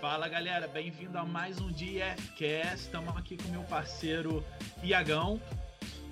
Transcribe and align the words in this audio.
Fala 0.00 0.28
galera, 0.28 0.68
bem-vindo 0.68 1.16
a 1.18 1.24
mais 1.24 1.60
um 1.60 1.70
DFCast. 1.72 2.84
Estamos 2.84 3.16
aqui 3.16 3.36
com 3.36 3.48
meu 3.48 3.62
parceiro 3.62 4.44
Iagão. 4.82 5.40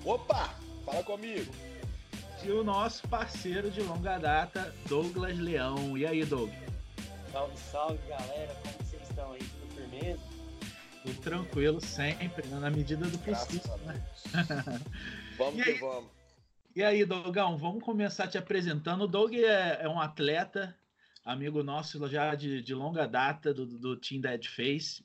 Opa, 0.03 0.53
fala 0.85 1.03
comigo. 1.03 1.53
E 2.43 2.51
o 2.51 2.63
nosso 2.63 3.07
parceiro 3.07 3.71
de 3.71 3.81
longa 3.81 4.17
data, 4.17 4.73
Douglas 4.87 5.37
Leão. 5.37 5.97
E 5.97 6.05
aí, 6.05 6.23
Doug? 6.23 6.51
Salve, 7.31 7.57
salve 7.57 8.07
galera, 8.07 8.55
como 8.61 8.73
vocês 8.77 9.01
estão 9.01 9.31
aí? 9.33 9.39
Tudo 9.39 9.73
firmeza? 9.75 10.19
Tudo 11.03 11.21
tranquilo, 11.21 11.81
sempre, 11.81 12.47
né? 12.47 12.59
na 12.59 12.69
medida 12.69 13.05
do 13.07 13.17
possível. 13.17 13.77
Né? 13.79 14.01
vamos 15.37 15.63
que 15.63 15.73
vamos. 15.73 16.09
E 16.75 16.83
aí, 16.83 17.05
Dogão, 17.05 17.57
vamos 17.57 17.83
começar 17.83 18.27
te 18.27 18.37
apresentando. 18.37 19.03
O 19.03 19.07
Doug 19.07 19.33
é, 19.33 19.79
é 19.81 19.89
um 19.89 19.99
atleta 19.99 20.75
amigo 21.25 21.63
nosso 21.63 22.07
já 22.07 22.35
de, 22.35 22.61
de 22.61 22.73
longa 22.75 23.07
data 23.07 23.51
do, 23.51 23.65
do 23.65 23.97
Team 23.97 24.21
Dead 24.21 24.45
Face. 24.45 25.03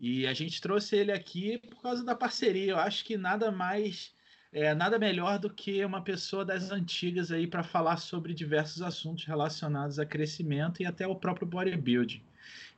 E 0.00 0.26
a 0.26 0.34
gente 0.34 0.60
trouxe 0.60 0.96
ele 0.96 1.12
aqui 1.12 1.58
por 1.58 1.80
causa 1.80 2.04
da 2.04 2.16
parceria. 2.16 2.72
Eu 2.72 2.78
acho 2.78 3.04
que 3.04 3.16
nada 3.16 3.52
mais, 3.52 4.12
é, 4.52 4.74
nada 4.74 4.98
melhor 4.98 5.38
do 5.38 5.48
que 5.48 5.84
uma 5.84 6.02
pessoa 6.02 6.44
das 6.44 6.72
antigas 6.72 7.30
aí 7.30 7.46
para 7.46 7.62
falar 7.62 7.98
sobre 7.98 8.34
diversos 8.34 8.82
assuntos 8.82 9.24
relacionados 9.24 10.00
a 10.00 10.04
crescimento 10.04 10.82
e 10.82 10.86
até 10.86 11.06
o 11.06 11.14
próprio 11.14 11.46
bodybuilding. 11.46 12.22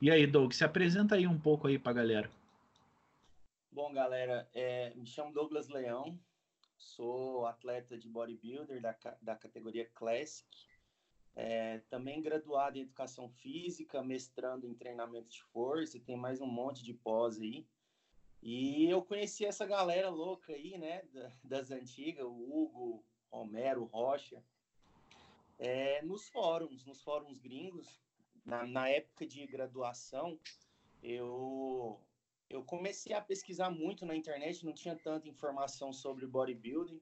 E 0.01 0.11
aí, 0.11 0.27
Doug, 0.27 0.53
se 0.53 0.63
apresenta 0.63 1.15
aí 1.15 1.27
um 1.27 1.39
pouco 1.39 1.67
aí 1.67 1.79
para 1.79 1.93
a 1.93 1.95
galera. 1.95 2.31
Bom, 3.73 3.93
galera, 3.93 4.49
é, 4.55 4.93
me 4.95 5.07
chamo 5.07 5.33
Douglas 5.33 5.69
Leão, 5.69 6.19
sou 6.77 7.47
atleta 7.47 7.99
de 7.99 8.09
bodybuilder 8.09 8.81
da, 8.81 8.95
da 9.21 9.35
categoria 9.35 9.87
Classic 9.95 10.47
é, 11.37 11.81
também 11.91 12.23
graduado 12.23 12.79
em 12.79 12.81
Educação 12.81 13.29
Física, 13.29 14.03
mestrando 14.03 14.67
em 14.67 14.75
Treinamento 14.75 15.29
de 15.29 15.43
Força, 15.45 16.01
tem 16.01 16.17
mais 16.17 16.41
um 16.41 16.47
monte 16.47 16.83
de 16.83 16.95
pós 16.95 17.39
aí. 17.39 17.67
E 18.43 18.89
eu 18.89 19.03
conheci 19.03 19.45
essa 19.45 19.67
galera 19.67 20.09
louca 20.09 20.53
aí, 20.53 20.79
né, 20.79 21.03
das 21.45 21.71
antigas, 21.71 22.25
o 22.25 22.31
Hugo, 22.31 23.05
Romero, 23.31 23.85
Rocha, 23.85 24.43
é, 25.59 26.01
nos 26.03 26.27
fóruns, 26.29 26.87
nos 26.87 27.03
fóruns 27.03 27.39
gringos. 27.39 28.01
Na, 28.45 28.65
na 28.65 28.89
época 28.89 29.27
de 29.27 29.45
graduação, 29.47 30.39
eu, 31.03 32.01
eu 32.49 32.63
comecei 32.63 33.13
a 33.13 33.21
pesquisar 33.21 33.71
muito 33.71 34.07
na 34.07 34.15
internet, 34.15 34.65
não 34.65 34.73
tinha 34.73 34.95
tanta 34.97 35.29
informação 35.29 35.93
sobre 35.93 36.27
bodybuilding, 36.27 37.01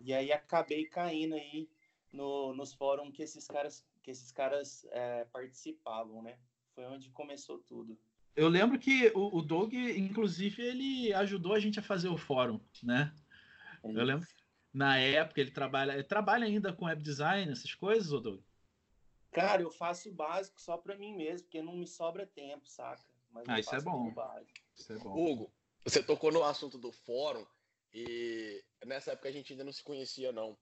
e 0.00 0.14
aí 0.14 0.32
acabei 0.32 0.86
caindo 0.86 1.34
aí 1.34 1.68
no, 2.12 2.54
nos 2.54 2.72
fóruns 2.72 3.14
que 3.14 3.22
esses 3.22 3.46
caras, 3.46 3.84
que 4.02 4.10
esses 4.10 4.30
caras 4.30 4.86
é, 4.90 5.24
participavam, 5.26 6.22
né? 6.22 6.38
Foi 6.74 6.84
onde 6.84 7.10
começou 7.10 7.58
tudo. 7.58 7.98
Eu 8.34 8.48
lembro 8.48 8.78
que 8.78 9.12
o, 9.14 9.38
o 9.38 9.42
Doug, 9.42 9.74
inclusive, 9.74 10.62
ele 10.62 11.12
ajudou 11.14 11.54
a 11.54 11.60
gente 11.60 11.78
a 11.78 11.82
fazer 11.82 12.08
o 12.08 12.16
fórum, 12.16 12.60
né? 12.82 13.14
É 13.82 13.88
eu 13.88 14.04
lembro 14.04 14.26
na 14.72 14.98
época 14.98 15.40
ele 15.40 15.50
trabalha, 15.50 15.92
ele 15.92 16.04
trabalha 16.04 16.46
ainda 16.46 16.72
com 16.72 16.86
web 16.86 17.02
design, 17.02 17.52
essas 17.52 17.74
coisas, 17.74 18.12
ô 18.12 18.20
Doug? 18.20 18.40
Cara, 19.30 19.62
eu 19.62 19.70
faço 19.70 20.08
o 20.08 20.14
básico 20.14 20.60
só 20.60 20.76
para 20.76 20.96
mim 20.96 21.14
mesmo, 21.14 21.46
porque 21.46 21.62
não 21.62 21.76
me 21.76 21.86
sobra 21.86 22.26
tempo, 22.26 22.66
saca? 22.66 23.02
Mas 23.30 23.48
ah, 23.48 23.60
isso 23.60 23.74
é 23.74 23.80
bom. 23.80 24.12
Isso 24.76 24.92
é 24.92 24.98
bom. 24.98 25.14
Hugo, 25.14 25.52
você 25.84 26.02
tocou 26.02 26.30
no 26.32 26.42
assunto 26.44 26.78
do 26.78 26.92
fórum 26.92 27.46
e 27.92 28.62
nessa 28.84 29.12
época 29.12 29.28
a 29.28 29.32
gente 29.32 29.52
ainda 29.52 29.64
não 29.64 29.72
se 29.72 29.82
conhecia, 29.82 30.32
não. 30.32 30.56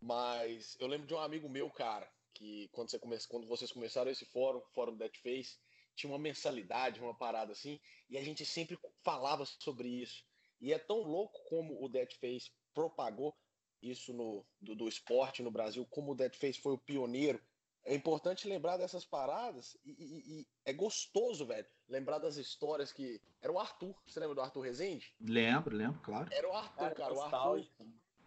Mas 0.00 0.76
eu 0.78 0.86
lembro 0.86 1.06
de 1.06 1.14
um 1.14 1.18
amigo 1.18 1.48
meu, 1.48 1.70
cara, 1.70 2.08
que 2.34 2.68
quando, 2.72 2.90
você 2.90 2.98
come... 2.98 3.18
quando 3.28 3.46
vocês 3.46 3.72
começaram 3.72 4.10
esse 4.10 4.24
fórum, 4.24 4.60
fórum 4.72 4.96
Dead 4.96 5.16
Face, 5.16 5.58
tinha 5.94 6.10
uma 6.10 6.18
mensalidade, 6.18 7.00
uma 7.00 7.14
parada 7.14 7.52
assim, 7.52 7.80
e 8.08 8.16
a 8.16 8.22
gente 8.22 8.44
sempre 8.44 8.78
falava 9.02 9.44
sobre 9.44 9.88
isso. 9.88 10.24
E 10.60 10.72
é 10.72 10.78
tão 10.78 11.02
louco 11.02 11.40
como 11.48 11.82
o 11.84 11.88
Dead 11.88 12.12
Face 12.14 12.50
propagou 12.72 13.36
isso 13.82 14.12
no, 14.12 14.44
do, 14.60 14.74
do 14.74 14.88
esporte 14.88 15.42
no 15.42 15.50
Brasil, 15.50 15.86
como 15.90 16.12
o 16.12 16.14
Dead 16.14 16.34
Face 16.34 16.60
foi 16.60 16.72
o 16.72 16.78
pioneiro. 16.78 17.40
É 17.84 17.94
importante 17.94 18.46
lembrar 18.46 18.76
dessas 18.76 19.04
paradas 19.04 19.76
e, 19.84 19.90
e, 19.90 20.40
e, 20.40 20.46
é 20.64 20.72
gostoso, 20.72 21.46
velho, 21.46 21.66
lembrar 21.88 22.18
das 22.18 22.36
histórias 22.36 22.92
que. 22.92 23.20
Era 23.40 23.52
o 23.52 23.58
Arthur. 23.58 23.94
Você 24.06 24.20
lembra 24.20 24.34
do 24.34 24.42
Arthur 24.42 24.60
Rezende? 24.60 25.14
Lembro, 25.20 25.76
lembro, 25.76 26.00
claro. 26.02 26.28
Era 26.32 26.48
o 26.48 26.52
Arthur, 26.52 26.76
cara. 26.76 26.94
cara 26.94 27.14
o 27.14 27.22
Arthur. 27.22 27.66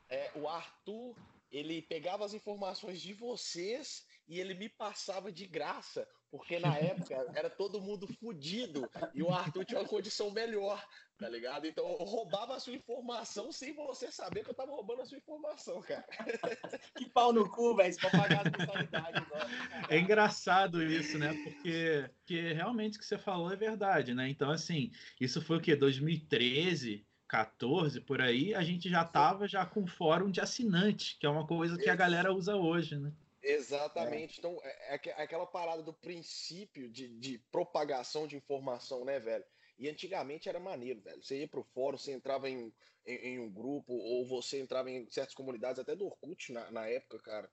É, 0.09 0.31
o 0.35 0.47
Arthur 0.47 1.15
ele 1.51 1.81
pegava 1.81 2.23
as 2.23 2.33
informações 2.33 3.01
de 3.01 3.13
vocês 3.13 4.05
e 4.27 4.39
ele 4.39 4.53
me 4.53 4.69
passava 4.69 5.31
de 5.31 5.45
graça, 5.45 6.07
porque 6.31 6.57
na 6.57 6.73
época 6.79 7.29
era 7.35 7.49
todo 7.49 7.81
mundo 7.81 8.07
fudido 8.07 8.89
e 9.13 9.21
o 9.21 9.33
Arthur 9.33 9.65
tinha 9.65 9.81
uma 9.81 9.87
condição 9.87 10.31
melhor, 10.31 10.81
tá 11.17 11.27
ligado? 11.27 11.67
Então 11.67 11.85
eu 11.85 12.05
roubava 12.05 12.55
a 12.55 12.59
sua 12.59 12.73
informação 12.73 13.51
sem 13.51 13.73
você 13.73 14.09
saber 14.09 14.43
que 14.43 14.49
eu 14.49 14.55
tava 14.55 14.71
roubando 14.71 15.01
a 15.01 15.05
sua 15.05 15.17
informação, 15.17 15.81
cara. 15.81 16.05
que 16.97 17.09
pau 17.09 17.33
no 17.33 17.49
cu, 17.49 17.75
velho, 17.75 17.95
pra 17.97 18.09
pagar 18.09 18.47
a 18.47 18.51
totalidade 18.51 19.17
agora. 19.17 19.49
É 19.89 19.99
engraçado 19.99 20.81
isso, 20.81 21.19
né? 21.19 21.33
Porque, 21.43 22.09
porque 22.19 22.53
realmente 22.53 22.97
o 22.97 22.99
que 23.01 23.05
você 23.05 23.17
falou 23.17 23.51
é 23.51 23.57
verdade, 23.57 24.13
né? 24.13 24.29
Então, 24.29 24.49
assim, 24.49 24.89
isso 25.19 25.41
foi 25.41 25.57
o 25.57 25.61
quê? 25.61 25.75
2013? 25.75 27.05
14 27.31 28.01
por 28.01 28.19
aí, 28.19 28.53
a 28.53 28.61
gente 28.61 28.89
já 28.89 29.03
estava 29.03 29.47
já 29.47 29.65
com 29.65 29.87
fórum 29.87 30.29
de 30.29 30.41
assinante, 30.41 31.17
que 31.17 31.25
é 31.25 31.29
uma 31.29 31.47
coisa 31.47 31.77
que 31.77 31.89
a 31.89 31.95
galera 31.95 32.33
usa 32.33 32.57
hoje, 32.57 32.97
né? 32.97 33.13
Exatamente. 33.41 34.35
É. 34.35 34.39
Então, 34.39 34.59
é, 34.61 34.95
é, 34.95 35.23
aquela 35.23 35.45
parada 35.45 35.81
do 35.81 35.93
princípio 35.93 36.89
de, 36.89 37.07
de 37.07 37.37
propagação 37.49 38.27
de 38.27 38.35
informação, 38.35 39.05
né, 39.05 39.17
velho? 39.17 39.45
E 39.79 39.87
antigamente 39.87 40.49
era 40.49 40.59
maneiro, 40.59 40.99
velho. 40.99 41.23
Você 41.23 41.39
ia 41.39 41.47
pro 41.47 41.63
fórum, 41.63 41.97
você 41.97 42.11
entrava 42.11 42.49
em, 42.49 42.73
em, 43.05 43.15
em, 43.15 43.39
um 43.39 43.49
grupo, 43.49 43.93
ou 43.93 44.27
você 44.27 44.59
entrava 44.59 44.91
em 44.91 45.09
certas 45.09 45.33
comunidades, 45.33 45.79
até 45.79 45.95
do 45.95 46.07
Orkut 46.07 46.51
na, 46.51 46.69
na 46.69 46.87
época, 46.87 47.17
cara. 47.19 47.49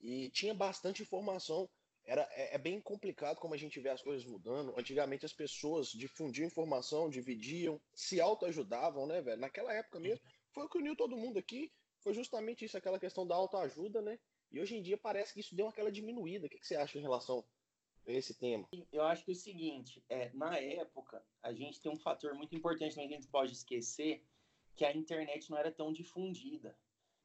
E 0.00 0.28
tinha 0.30 0.52
bastante 0.52 1.02
informação 1.02 1.70
era, 2.06 2.22
é, 2.32 2.54
é, 2.54 2.58
bem 2.58 2.80
complicado 2.80 3.38
como 3.38 3.54
a 3.54 3.56
gente 3.56 3.80
vê 3.80 3.88
as 3.88 4.02
coisas 4.02 4.24
mudando. 4.26 4.74
Antigamente 4.78 5.24
as 5.24 5.32
pessoas 5.32 5.88
difundiam 5.88 6.46
informação, 6.46 7.08
dividiam, 7.08 7.80
se 7.94 8.20
autoajudavam, 8.20 9.06
né, 9.06 9.22
velho? 9.22 9.40
Naquela 9.40 9.72
época 9.72 9.98
mesmo, 9.98 10.24
foi 10.50 10.64
o 10.64 10.68
que 10.68 10.78
uniu 10.78 10.94
todo 10.94 11.16
mundo 11.16 11.38
aqui. 11.38 11.72
Foi 12.00 12.12
justamente 12.12 12.64
isso, 12.64 12.76
aquela 12.76 13.00
questão 13.00 13.26
da 13.26 13.34
autoajuda, 13.34 14.02
né? 14.02 14.18
E 14.52 14.60
hoje 14.60 14.76
em 14.76 14.82
dia 14.82 14.98
parece 14.98 15.32
que 15.32 15.40
isso 15.40 15.56
deu 15.56 15.66
aquela 15.66 15.90
diminuída. 15.90 16.46
O 16.46 16.50
que, 16.50 16.58
que 16.58 16.66
você 16.66 16.76
acha 16.76 16.98
em 16.98 17.02
relação 17.02 17.42
a 18.06 18.12
esse 18.12 18.34
tema? 18.34 18.68
Eu 18.92 19.02
acho 19.02 19.24
que 19.24 19.30
é 19.30 19.34
o 19.34 19.36
seguinte, 19.36 20.04
é, 20.08 20.30
na 20.34 20.58
época, 20.58 21.24
a 21.42 21.52
gente 21.52 21.80
tem 21.80 21.90
um 21.90 21.96
fator 21.98 22.34
muito 22.34 22.54
importante 22.54 22.94
que 22.94 23.00
a 23.00 23.08
gente 23.08 23.26
pode 23.28 23.52
esquecer, 23.52 24.22
que 24.76 24.84
a 24.84 24.94
internet 24.94 25.50
não 25.50 25.56
era 25.56 25.72
tão 25.72 25.92
difundida. 25.92 26.76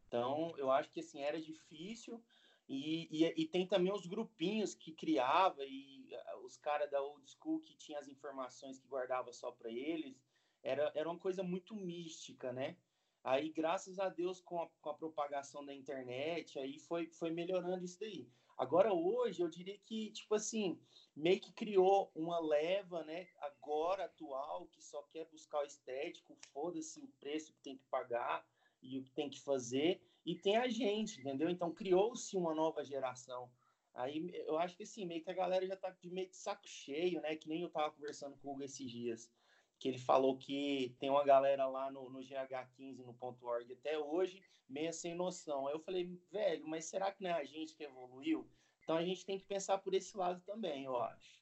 Então, 0.08 0.56
eu 0.58 0.72
acho 0.72 0.90
que 0.90 1.02
assim, 1.02 1.22
era 1.22 1.40
difícil 1.40 2.24
e, 2.70 3.08
e, 3.10 3.26
e, 3.36 3.48
tem 3.48 3.66
também 3.66 3.92
os 3.92 4.06
grupinhos 4.06 4.76
que 4.76 4.92
criava 4.92 5.66
e 5.66 6.08
uh, 6.36 6.46
os 6.46 6.56
caras 6.56 6.90
da 6.92 7.02
old 7.02 7.28
school 7.28 7.60
que 7.62 7.76
tinha 7.76 7.98
as 7.98 8.08
informações 8.08 8.78
que 8.78 8.88
guardava 8.88 9.34
só 9.34 9.52
para 9.52 9.72
eles. 9.72 10.16
Era, 10.62 10.92
era 10.94 11.10
uma 11.10 11.18
coisa 11.18 11.42
muito 11.42 11.76
mística, 11.76 12.54
né? 12.54 12.78
Aí, 13.24 13.50
graças 13.50 13.98
a 13.98 14.08
Deus, 14.08 14.40
com 14.40 14.62
a, 14.62 14.70
com 14.82 14.90
a, 14.92 14.94
propagação 14.94 15.66
da 15.66 15.74
internet, 15.74 16.60
aí 16.60 16.78
foi, 16.78 17.08
foi 17.10 17.32
melhorando 17.32 17.84
isso 17.84 18.00
daí. 18.00 18.30
Agora, 18.56 18.94
hoje, 18.94 19.42
eu 19.42 19.50
diria 19.50 19.78
que, 19.80 20.12
tipo 20.12 20.36
assim, 20.36 20.80
meio 21.16 21.40
que 21.40 21.52
criou 21.52 22.12
uma 22.14 22.40
leva, 22.40 23.04
né, 23.04 23.28
agora, 23.40 24.06
atual, 24.06 24.68
que 24.68 24.82
só 24.82 25.02
quer 25.12 25.26
buscar 25.26 25.60
o 25.64 25.66
estético, 25.66 26.38
foda-se 26.54 27.00
o 27.00 27.08
preço 27.20 27.52
que 27.52 27.62
tem 27.62 27.78
que 27.78 27.86
pagar, 27.86 28.46
e 28.82 29.00
o 29.00 29.04
que 29.04 29.12
tem 29.12 29.30
que 29.30 29.40
fazer, 29.40 30.02
e 30.26 30.36
tem 30.36 30.58
a 30.58 30.68
gente, 30.68 31.20
entendeu? 31.20 31.50
Então 31.50 31.74
criou-se 31.74 32.36
uma 32.36 32.54
nova 32.54 32.84
geração. 32.84 33.50
Aí 33.94 34.32
eu 34.46 34.58
acho 34.58 34.78
que 34.78 34.84
assim, 34.84 35.06
meio 35.06 35.24
que 35.24 35.30
a 35.30 35.34
galera 35.34 35.66
já 35.66 35.76
tá 35.76 35.90
de 35.90 36.10
meio 36.10 36.30
de 36.30 36.36
saco 36.36 36.68
cheio, 36.68 37.22
né? 37.22 37.36
Que 37.36 37.50
nem 37.50 37.62
eu 37.62 37.70
tava 37.70 37.92
conversando 37.92 38.38
com 38.38 38.50
o 38.50 38.52
Hugo 38.54 38.64
esses 38.64 38.90
dias, 38.90 39.32
que 39.80 39.88
ele 39.88 39.98
falou 39.98 40.38
que 40.38 40.96
tem 41.00 41.10
uma 41.10 41.24
galera 41.24 41.68
lá 41.68 41.92
no, 41.92 42.10
no 42.10 42.20
GH15, 42.20 42.98
no 42.98 43.16
.org 43.20 43.74
até 43.74 43.98
hoje, 43.98 44.42
meio 44.68 44.94
sem 44.94 45.16
noção. 45.16 45.68
Aí 45.68 45.74
eu 45.74 45.80
falei, 45.80 46.18
velho, 46.32 46.68
mas 46.68 46.86
será 46.86 47.12
que 47.12 47.24
não 47.24 47.30
é 47.30 47.34
a 47.34 47.46
gente 47.46 47.76
que 47.76 47.84
evoluiu? 47.84 48.50
Então 48.84 48.96
a 48.96 49.04
gente 49.04 49.26
tem 49.26 49.38
que 49.38 49.46
pensar 49.46 49.78
por 49.80 49.94
esse 49.94 50.16
lado 50.16 50.42
também, 50.46 50.86
eu 50.86 50.98
acho. 50.98 51.40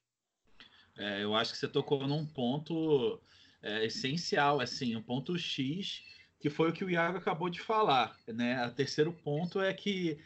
É, 0.98 1.24
eu 1.24 1.36
acho 1.36 1.52
que 1.52 1.58
você 1.58 1.68
tocou 1.68 2.08
num 2.08 2.26
ponto 2.26 3.22
é, 3.62 3.86
essencial, 3.86 4.60
assim, 4.60 4.96
um 4.96 5.04
ponto 5.04 5.38
X 5.38 6.02
que 6.40 6.50
foi 6.50 6.70
o 6.70 6.74
que 6.74 6.84
o 6.84 6.90
Iago 6.90 7.18
acabou 7.18 7.50
de 7.50 7.60
falar. 7.60 8.16
Né? 8.28 8.66
O 8.68 8.72
terceiro 8.72 9.12
ponto 9.12 9.60
é 9.60 9.74
que 9.74 10.20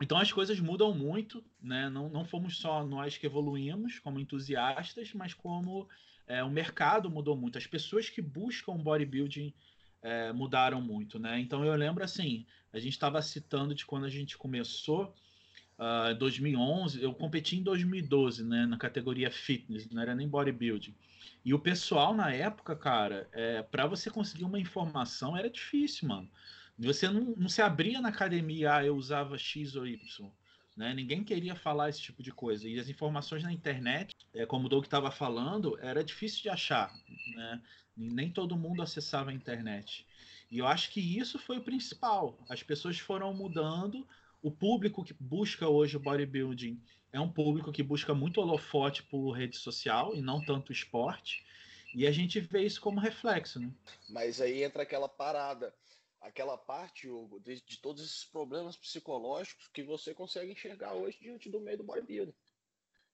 então 0.00 0.18
as 0.18 0.32
coisas 0.32 0.60
mudam 0.60 0.94
muito, 0.94 1.44
né? 1.60 1.90
Não, 1.90 2.08
não 2.08 2.24
fomos 2.24 2.56
só 2.56 2.86
nós 2.86 3.18
que 3.18 3.26
evoluímos 3.26 3.98
como 3.98 4.20
entusiastas, 4.20 5.12
mas 5.12 5.34
como 5.34 5.88
é, 6.26 6.42
o 6.44 6.50
mercado 6.50 7.10
mudou 7.10 7.36
muito. 7.36 7.58
As 7.58 7.66
pessoas 7.66 8.08
que 8.08 8.22
buscam 8.22 8.76
bodybuilding 8.76 9.52
é, 10.00 10.32
mudaram 10.32 10.80
muito, 10.80 11.18
né? 11.18 11.40
Então 11.40 11.64
eu 11.64 11.74
lembro 11.74 12.04
assim, 12.04 12.46
a 12.72 12.78
gente 12.78 12.92
estava 12.92 13.20
citando 13.22 13.74
de 13.74 13.84
quando 13.84 14.04
a 14.04 14.10
gente 14.10 14.38
começou, 14.38 15.12
uh, 15.78 16.14
2011, 16.14 17.02
eu 17.02 17.12
competi 17.12 17.56
em 17.56 17.62
2012, 17.62 18.44
né, 18.44 18.66
na 18.66 18.76
categoria 18.76 19.30
fitness, 19.30 19.88
não 19.90 20.00
era 20.00 20.14
nem 20.14 20.28
bodybuilding. 20.28 20.94
E 21.44 21.54
o 21.54 21.58
pessoal 21.58 22.14
na 22.14 22.32
época, 22.32 22.76
cara, 22.76 23.28
é, 23.32 23.62
para 23.62 23.86
você 23.86 24.10
conseguir 24.10 24.44
uma 24.44 24.58
informação 24.58 25.36
era 25.36 25.48
difícil, 25.48 26.08
mano. 26.08 26.30
Você 26.78 27.08
não, 27.08 27.34
não 27.36 27.48
se 27.48 27.60
abria 27.60 28.00
na 28.00 28.08
academia, 28.08 28.76
ah, 28.76 28.84
eu 28.84 28.94
usava 28.94 29.36
X 29.36 29.74
ou 29.74 29.86
Y. 29.86 30.30
Né? 30.76 30.94
Ninguém 30.94 31.24
queria 31.24 31.56
falar 31.56 31.88
esse 31.88 32.00
tipo 32.00 32.22
de 32.22 32.30
coisa. 32.30 32.68
E 32.68 32.78
as 32.78 32.88
informações 32.88 33.42
na 33.42 33.52
internet, 33.52 34.14
é, 34.32 34.46
como 34.46 34.66
o 34.66 34.68
Doug 34.68 34.84
estava 34.84 35.10
falando, 35.10 35.76
era 35.82 36.04
difícil 36.04 36.42
de 36.42 36.48
achar. 36.48 36.94
Né? 37.34 37.62
Nem 37.96 38.30
todo 38.30 38.56
mundo 38.56 38.80
acessava 38.80 39.30
a 39.30 39.34
internet. 39.34 40.06
E 40.48 40.58
eu 40.58 40.66
acho 40.68 40.90
que 40.92 41.00
isso 41.00 41.36
foi 41.36 41.58
o 41.58 41.64
principal. 41.64 42.38
As 42.48 42.62
pessoas 42.62 42.96
foram 42.96 43.34
mudando. 43.34 44.06
O 44.40 44.52
público 44.52 45.02
que 45.02 45.12
busca 45.18 45.68
hoje 45.68 45.96
o 45.96 46.00
bodybuilding 46.00 46.80
é 47.12 47.20
um 47.20 47.30
público 47.30 47.72
que 47.72 47.82
busca 47.82 48.14
muito 48.14 48.40
holofote 48.40 49.02
por 49.02 49.32
rede 49.32 49.56
social 49.56 50.14
e 50.14 50.20
não 50.20 50.44
tanto 50.44 50.72
esporte. 50.72 51.44
E 51.94 52.06
a 52.06 52.12
gente 52.12 52.38
vê 52.40 52.62
isso 52.62 52.80
como 52.80 53.00
reflexo, 53.00 53.58
né? 53.58 53.72
Mas 54.08 54.40
aí 54.40 54.62
entra 54.62 54.82
aquela 54.82 55.08
parada 55.08 55.74
aquela 56.20 56.56
parte, 56.56 57.08
Hugo, 57.08 57.40
de, 57.40 57.60
de, 57.60 57.78
todos 57.78 58.02
esses 58.02 58.24
problemas 58.24 58.76
psicológicos 58.76 59.68
que 59.68 59.82
você 59.82 60.14
consegue 60.14 60.52
enxergar 60.52 60.94
hoje 60.94 61.18
diante 61.20 61.48
do 61.48 61.60
meio 61.60 61.78
do 61.78 61.84
bodybuilding. 61.84 62.34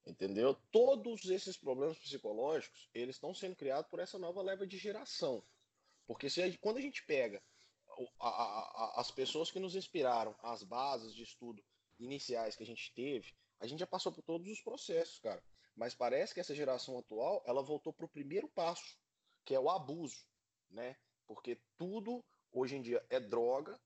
Entendeu? 0.06 0.54
Todos 0.70 1.24
esses 1.30 1.56
problemas 1.56 1.98
psicológicos, 1.98 2.88
eles 2.94 3.16
estão 3.16 3.34
sendo 3.34 3.56
criados 3.56 3.90
por 3.90 4.00
essa 4.00 4.18
nova 4.18 4.42
leva 4.42 4.66
de 4.66 4.76
geração. 4.76 5.42
Porque 6.06 6.28
se, 6.28 6.58
quando 6.58 6.76
a 6.78 6.82
gente 6.82 7.02
pega 7.04 7.42
a, 8.20 8.28
a, 8.28 8.28
a, 8.28 9.00
as 9.00 9.10
pessoas 9.10 9.50
que 9.50 9.58
nos 9.58 9.74
inspiraram, 9.74 10.34
as 10.42 10.62
bases 10.62 11.14
de 11.14 11.22
estudo 11.22 11.64
iniciais 11.98 12.54
que 12.56 12.62
a 12.62 12.66
gente 12.66 12.92
teve, 12.92 13.32
a 13.60 13.66
gente 13.66 13.80
já 13.80 13.86
passou 13.86 14.12
por 14.12 14.22
todos 14.22 14.48
os 14.48 14.60
processos, 14.60 15.18
cara. 15.18 15.42
Mas 15.76 15.94
parece 15.94 16.32
que 16.32 16.40
essa 16.40 16.54
geração 16.54 16.98
atual, 16.98 17.42
ela 17.46 17.62
voltou 17.62 17.92
para 17.92 18.06
o 18.06 18.08
primeiro 18.08 18.48
passo, 18.48 18.96
que 19.44 19.54
é 19.54 19.60
o 19.60 19.68
abuso, 19.68 20.24
né? 20.70 20.96
Porque 21.26 21.60
tudo 21.76 22.24
hoje 22.52 22.76
em 22.76 22.82
dia 22.82 23.04
é 23.10 23.18
droga. 23.18 23.78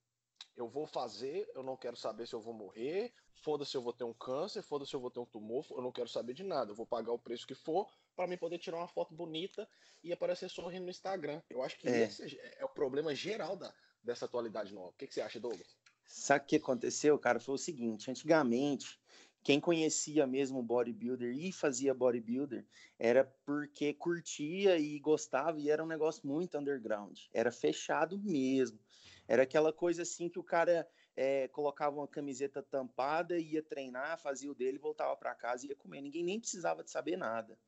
Eu 0.54 0.68
vou 0.68 0.86
fazer, 0.86 1.48
eu 1.54 1.62
não 1.62 1.76
quero 1.76 1.96
saber 1.96 2.26
se 2.26 2.34
eu 2.34 2.40
vou 2.40 2.52
morrer, 2.52 3.12
foda-se 3.32 3.76
eu 3.76 3.82
vou 3.82 3.92
ter 3.92 4.04
um 4.04 4.12
câncer, 4.12 4.62
foda-se 4.62 4.92
eu 4.92 5.00
vou 5.00 5.10
ter 5.10 5.20
um 5.20 5.26
tumor, 5.26 5.64
eu 5.70 5.80
não 5.80 5.92
quero 5.92 6.08
saber 6.08 6.34
de 6.34 6.42
nada. 6.42 6.72
Eu 6.72 6.74
vou 6.74 6.86
pagar 6.86 7.12
o 7.12 7.18
preço 7.18 7.46
que 7.46 7.54
for 7.54 7.88
para 8.16 8.26
mim 8.26 8.36
poder 8.36 8.58
tirar 8.58 8.78
uma 8.78 8.88
foto 8.88 9.14
bonita 9.14 9.68
e 10.02 10.12
aparecer 10.12 10.50
sorrindo 10.50 10.84
no 10.84 10.90
Instagram. 10.90 11.40
Eu 11.48 11.62
acho 11.62 11.78
que 11.78 11.88
é. 11.88 12.02
esse 12.02 12.38
é 12.40 12.64
o 12.64 12.68
problema 12.68 13.14
geral 13.14 13.56
da, 13.56 13.72
dessa 14.02 14.24
atualidade 14.24 14.74
nova. 14.74 14.88
O 14.88 14.94
que, 14.94 15.06
que 15.06 15.14
você 15.14 15.20
acha, 15.20 15.38
Douglas? 15.38 15.76
Sabe 16.04 16.44
o 16.44 16.48
que 16.48 16.56
aconteceu, 16.56 17.18
cara? 17.18 17.38
Foi 17.38 17.54
o 17.54 17.58
seguinte: 17.58 18.10
antigamente, 18.10 18.98
quem 19.42 19.60
conhecia 19.60 20.26
mesmo 20.26 20.62
bodybuilder 20.62 21.34
e 21.36 21.52
fazia 21.52 21.94
bodybuilder 21.94 22.66
era 22.98 23.24
porque 23.44 23.94
curtia 23.94 24.78
e 24.78 24.98
gostava 24.98 25.58
e 25.60 25.70
era 25.70 25.82
um 25.82 25.86
negócio 25.86 26.26
muito 26.26 26.58
underground. 26.58 27.18
Era 27.32 27.50
fechado 27.50 28.18
mesmo. 28.18 28.78
Era 29.26 29.42
aquela 29.42 29.72
coisa 29.72 30.02
assim 30.02 30.28
que 30.28 30.38
o 30.38 30.42
cara 30.42 30.88
é, 31.16 31.48
colocava 31.48 31.96
uma 31.96 32.08
camiseta 32.08 32.62
tampada, 32.62 33.38
ia 33.38 33.62
treinar, 33.62 34.18
fazia 34.18 34.50
o 34.50 34.54
dele, 34.54 34.78
voltava 34.78 35.16
para 35.16 35.34
casa 35.34 35.66
e 35.66 35.70
ia 35.70 35.76
comer. 35.76 36.00
Ninguém 36.00 36.24
nem 36.24 36.40
precisava 36.40 36.82
de 36.82 36.90
saber 36.90 37.16
nada. 37.16 37.58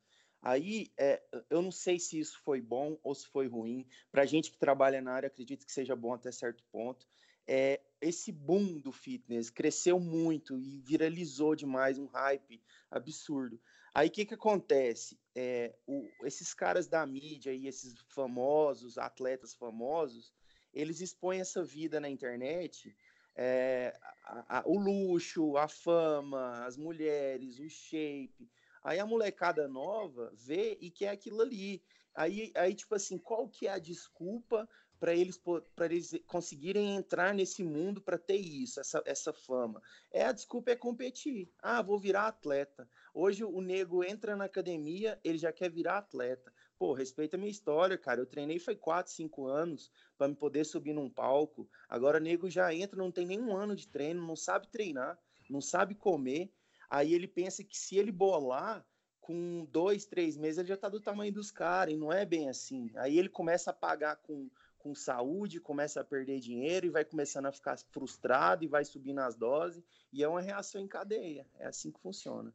Aí, 0.41 0.91
é, 0.97 1.21
eu 1.51 1.61
não 1.61 1.71
sei 1.71 1.99
se 1.99 2.19
isso 2.19 2.39
foi 2.43 2.59
bom 2.59 2.97
ou 3.03 3.13
se 3.13 3.27
foi 3.27 3.47
ruim. 3.47 3.87
Para 4.11 4.25
gente 4.25 4.49
que 4.51 4.57
trabalha 4.57 4.99
na 4.99 5.13
área, 5.13 5.27
acredito 5.27 5.65
que 5.65 5.71
seja 5.71 5.95
bom 5.95 6.13
até 6.13 6.31
certo 6.31 6.63
ponto 6.71 7.07
é, 7.47 7.81
esse 8.01 8.31
boom 8.31 8.79
do 8.79 8.91
fitness 8.91 9.49
cresceu 9.49 9.99
muito 9.99 10.57
e 10.57 10.79
viralizou 10.79 11.55
demais, 11.55 11.97
um 11.97 12.07
hype 12.07 12.61
absurdo. 12.89 13.59
Aí 13.93 14.07
o 14.07 14.11
que, 14.11 14.25
que 14.25 14.33
acontece? 14.33 15.19
É, 15.35 15.75
o, 15.85 16.09
esses 16.23 16.53
caras 16.53 16.87
da 16.87 17.05
mídia 17.05 17.53
e 17.53 17.67
esses 17.67 17.93
famosos, 18.07 18.97
atletas 18.97 19.53
famosos, 19.53 20.33
eles 20.73 21.01
expõem 21.01 21.41
essa 21.41 21.63
vida 21.63 21.99
na 21.99 22.09
internet, 22.09 22.95
é, 23.35 23.97
a, 24.23 24.59
a, 24.59 24.63
o 24.65 24.77
luxo, 24.77 25.57
a 25.57 25.67
fama, 25.67 26.65
as 26.65 26.77
mulheres, 26.77 27.59
o 27.59 27.69
shape. 27.69 28.49
Aí 28.83 28.99
a 28.99 29.05
molecada 29.05 29.67
nova 29.67 30.31
vê 30.33 30.77
e 30.81 30.89
quer 30.89 31.09
aquilo 31.09 31.41
ali. 31.41 31.83
Aí, 32.15 32.51
aí 32.55 32.73
tipo 32.73 32.95
assim, 32.95 33.17
qual 33.17 33.47
que 33.47 33.67
é 33.67 33.71
a 33.71 33.79
desculpa 33.79 34.67
para 35.01 35.15
eles, 35.15 35.41
eles 35.79 36.13
conseguirem 36.27 36.95
entrar 36.95 37.33
nesse 37.33 37.63
mundo 37.63 37.99
para 37.99 38.19
ter 38.19 38.35
isso, 38.35 38.79
essa, 38.79 39.01
essa 39.03 39.33
fama. 39.33 39.81
É 40.11 40.25
a 40.25 40.31
desculpa 40.31 40.69
é 40.69 40.75
competir. 40.75 41.51
Ah, 41.59 41.81
vou 41.81 41.97
virar 41.97 42.27
atleta. 42.27 42.87
Hoje 43.11 43.43
o 43.43 43.61
nego 43.61 44.03
entra 44.03 44.35
na 44.35 44.45
academia, 44.45 45.19
ele 45.23 45.39
já 45.39 45.51
quer 45.51 45.71
virar 45.71 45.97
atleta. 45.97 46.53
Pô, 46.77 46.93
respeita 46.93 47.35
a 47.35 47.39
minha 47.39 47.49
história, 47.49 47.97
cara. 47.97 48.21
Eu 48.21 48.27
treinei 48.27 48.59
foi 48.59 48.75
4, 48.75 49.11
5 49.11 49.47
anos 49.47 49.91
para 50.19 50.27
me 50.27 50.35
poder 50.35 50.63
subir 50.65 50.93
num 50.93 51.09
palco. 51.09 51.67
Agora 51.89 52.19
o 52.19 52.21
nego 52.21 52.47
já 52.47 52.71
entra, 52.71 52.95
não 52.95 53.11
tem 53.11 53.25
nenhum 53.25 53.57
ano 53.57 53.75
de 53.75 53.87
treino, 53.87 54.21
não 54.25 54.35
sabe 54.35 54.67
treinar, 54.67 55.17
não 55.49 55.61
sabe 55.61 55.95
comer. 55.95 56.53
Aí 56.87 57.11
ele 57.11 57.27
pensa 57.27 57.63
que 57.63 57.75
se 57.75 57.97
ele 57.97 58.11
bolar, 58.11 58.85
com 59.19 59.65
dois, 59.71 60.05
três 60.05 60.37
meses 60.37 60.59
ele 60.59 60.67
já 60.67 60.77
tá 60.77 60.89
do 60.89 60.99
tamanho 60.99 61.33
dos 61.33 61.49
caras, 61.49 61.93
e 61.93 61.97
não 61.97 62.11
é 62.11 62.23
bem 62.23 62.49
assim. 62.49 62.91
Aí 62.95 63.17
ele 63.17 63.29
começa 63.29 63.71
a 63.71 63.73
pagar 63.73 64.17
com 64.17 64.47
com 64.81 64.95
saúde, 64.95 65.59
começa 65.59 66.01
a 66.01 66.03
perder 66.03 66.39
dinheiro 66.39 66.85
e 66.85 66.89
vai 66.89 67.05
começando 67.05 67.45
a 67.45 67.51
ficar 67.51 67.77
frustrado 67.91 68.63
e 68.63 68.67
vai 68.67 68.83
subindo 68.83 69.19
as 69.19 69.35
doses, 69.35 69.83
e 70.11 70.23
é 70.23 70.27
uma 70.27 70.41
reação 70.41 70.81
em 70.81 70.87
cadeia. 70.87 71.45
É 71.59 71.67
assim 71.67 71.91
que 71.91 71.99
funciona. 71.99 72.53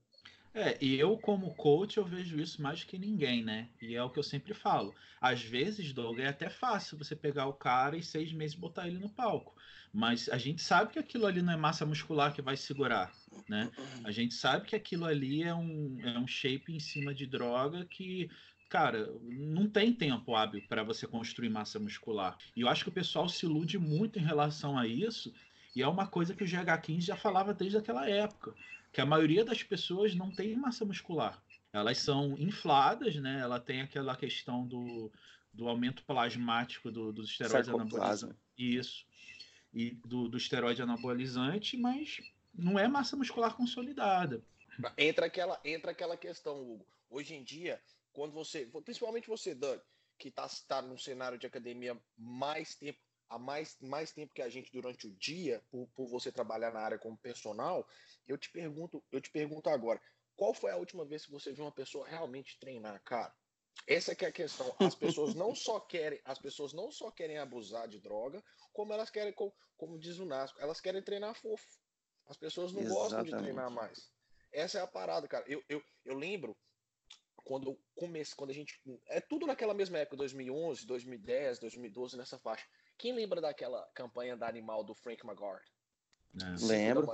É, 0.57 0.79
e 0.81 0.99
eu 0.99 1.19
como 1.19 1.55
coach 1.55 1.99
eu 1.99 2.05
vejo 2.05 2.41
isso 2.41 2.63
mais 2.63 2.83
que 2.83 2.99
ninguém, 2.99 3.45
né? 3.45 3.69
E 3.81 3.95
é 3.95 4.03
o 4.03 4.09
que 4.09 4.19
eu 4.19 4.23
sempre 4.23 4.55
falo. 4.55 4.95
Às 5.21 5.43
vezes, 5.43 5.93
Doug, 5.93 6.19
é 6.19 6.29
até 6.29 6.49
fácil 6.49 6.97
você 6.97 7.15
pegar 7.15 7.47
o 7.47 7.53
cara 7.53 7.95
e 7.95 8.03
seis 8.03 8.33
meses 8.33 8.57
botar 8.57 8.89
ele 8.89 8.99
no 8.99 9.11
palco. 9.11 9.55
Mas 9.93 10.31
a 10.31 10.39
gente 10.39 10.63
sabe 10.63 10.93
que 10.93 10.99
aquilo 10.99 11.27
ali 11.27 11.43
não 11.43 11.53
é 11.53 11.57
massa 11.57 11.85
muscular 11.85 12.33
que 12.33 12.41
vai 12.41 12.57
segurar, 12.57 13.13
né? 13.47 13.71
A 14.03 14.11
gente 14.11 14.33
sabe 14.33 14.67
que 14.67 14.75
aquilo 14.75 15.05
ali 15.05 15.43
é 15.43 15.55
um, 15.55 15.99
é 16.01 16.19
um 16.19 16.27
shape 16.27 16.75
em 16.75 16.81
cima 16.81 17.15
de 17.15 17.27
droga 17.27 17.85
que 17.85 18.31
cara, 18.69 19.13
não 19.23 19.69
tem 19.69 19.93
tempo 19.93 20.35
hábil 20.35 20.63
para 20.69 20.83
você 20.83 21.07
construir 21.07 21.49
massa 21.49 21.79
muscular. 21.79 22.37
E 22.55 22.61
eu 22.61 22.69
acho 22.69 22.85
que 22.85 22.91
o 22.91 22.93
pessoal 22.93 23.29
se 23.29 23.47
ilude 23.47 23.79
muito 23.79 24.19
em 24.19 24.23
relação 24.23 24.79
a 24.79 24.87
isso, 24.87 25.33
e 25.75 25.83
é 25.83 25.89
uma 25.89 26.07
coisa 26.07 26.35
que 26.35 26.43
o 26.43 26.47
GH15 26.47 27.01
já 27.03 27.17
falava 27.17 27.53
desde 27.53 27.77
aquela 27.77 28.09
época, 28.09 28.55
que 28.93 29.01
a 29.01 29.07
maioria 29.07 29.45
das 29.45 29.63
pessoas 29.63 30.15
não 30.15 30.31
tem 30.31 30.57
massa 30.57 30.85
muscular. 30.85 31.43
Elas 31.73 31.99
são 31.99 32.39
infladas, 32.39 33.17
né? 33.17 33.41
Ela 33.41 33.61
tem 33.61 33.83
aquela 33.83 34.17
questão 34.17 34.67
do, 34.67 35.13
do 35.53 35.69
aumento 35.69 36.03
plasmático 36.05 36.91
do, 36.91 37.13
dos 37.13 37.31
esteroides 37.31 37.69
anabolizantes. 37.69 38.39
Isso. 38.57 39.07
E 39.75 39.91
do, 40.07 40.29
do 40.29 40.39
esteroide 40.39 40.81
anabolizante, 40.81 41.77
mas 41.77 42.23
não 42.55 42.79
é 42.79 42.89
massa 42.89 43.17
muscular 43.17 43.55
consolidada. 43.55 44.43
Entra 44.97 45.27
aquela, 45.27 45.61
entra 45.65 45.91
aquela 45.91 46.17
questão, 46.17 46.61
Hugo. 46.63 46.87
Hoje 47.11 47.35
em 47.35 47.45
dia, 47.45 47.81
quando 48.17 48.33
você, 48.33 48.65
principalmente 48.83 49.29
você, 49.29 49.55
Doug, 49.55 49.79
que 50.19 50.29
está 50.29 50.49
tá 50.67 50.81
num 50.81 50.97
cenário 50.97 51.37
de 51.39 51.47
academia 51.47 52.01
mais 52.17 52.75
tempo, 52.75 52.99
há 53.29 53.39
mais, 53.39 53.77
mais 53.79 54.11
tempo 54.11 54.33
que 54.33 54.41
a 54.41 54.49
gente 54.49 54.73
durante 54.73 55.07
o 55.07 55.15
dia, 55.17 55.63
por, 55.71 55.87
por 55.89 56.09
você 56.09 56.33
trabalhar 56.33 56.73
na 56.73 56.81
área 56.81 56.99
como 56.99 57.19
personal, 57.19 57.87
eu 58.27 58.39
te 58.39 58.51
pergunto, 58.51 59.05
eu 59.13 59.21
te 59.21 59.31
pergunto 59.31 59.69
agora, 59.69 60.01
qual 60.35 60.55
foi 60.55 60.71
a 60.71 60.79
última 60.79 61.05
vez 61.05 61.27
que 61.27 61.31
você 61.31 61.53
viu 61.53 61.67
uma 61.67 61.73
pessoa 61.73 62.09
realmente 62.09 62.59
treinar, 62.59 63.03
cara? 63.05 63.37
Essa 63.87 64.13
é, 64.13 64.17
é 64.19 64.27
a 64.29 64.33
questão. 64.33 64.75
As 64.79 64.95
pessoas 64.95 65.35
não 65.35 65.55
só 65.55 65.79
querem, 65.85 66.19
as 66.25 66.39
pessoas 66.39 66.73
não 66.73 66.91
só 66.91 67.11
querem 67.11 67.37
abusar 67.37 67.87
de 67.87 68.01
droga, 68.01 68.43
como 68.73 68.95
elas 68.95 69.11
querem, 69.11 69.35
como, 69.35 69.55
como 69.77 69.99
diz 69.99 70.19
o 70.19 70.25
Nasco, 70.25 70.59
elas 70.59 70.81
querem 70.81 71.03
treinar 71.03 71.35
fofo. 71.35 71.67
As 72.27 72.39
pessoas 72.39 72.73
não 72.73 72.81
Exatamente. 72.81 73.03
gostam 73.03 73.25
de 73.25 73.37
treinar 73.37 73.71
mais. 73.71 74.11
Essa 74.51 74.79
é 74.79 74.81
a 74.81 74.87
parada, 74.87 75.29
cara. 75.29 75.45
Eu, 75.47 75.63
eu, 75.69 75.85
eu 76.03 76.15
lembro 76.15 76.57
quando 77.47 77.71
eu 77.71 77.81
comecei, 77.95 78.35
quando 78.37 78.51
a 78.51 78.53
gente. 78.53 78.79
É 79.07 79.21
tudo 79.21 79.47
naquela 79.47 79.73
mesma 79.73 79.99
época, 79.99 80.17
2011, 80.17 80.85
2010, 80.85 81.61
2012, 81.61 82.17
nessa 82.17 82.37
faixa. 82.41 82.67
Quem 82.99 83.15
lembra 83.15 83.41
daquela 83.41 83.89
campanha 83.95 84.37
da 84.37 84.49
Animal 84.49 84.83
do 84.83 84.95
Frank 84.95 85.25
McGard? 85.25 85.65
É. 86.43 86.67
Lembro. 86.67 87.07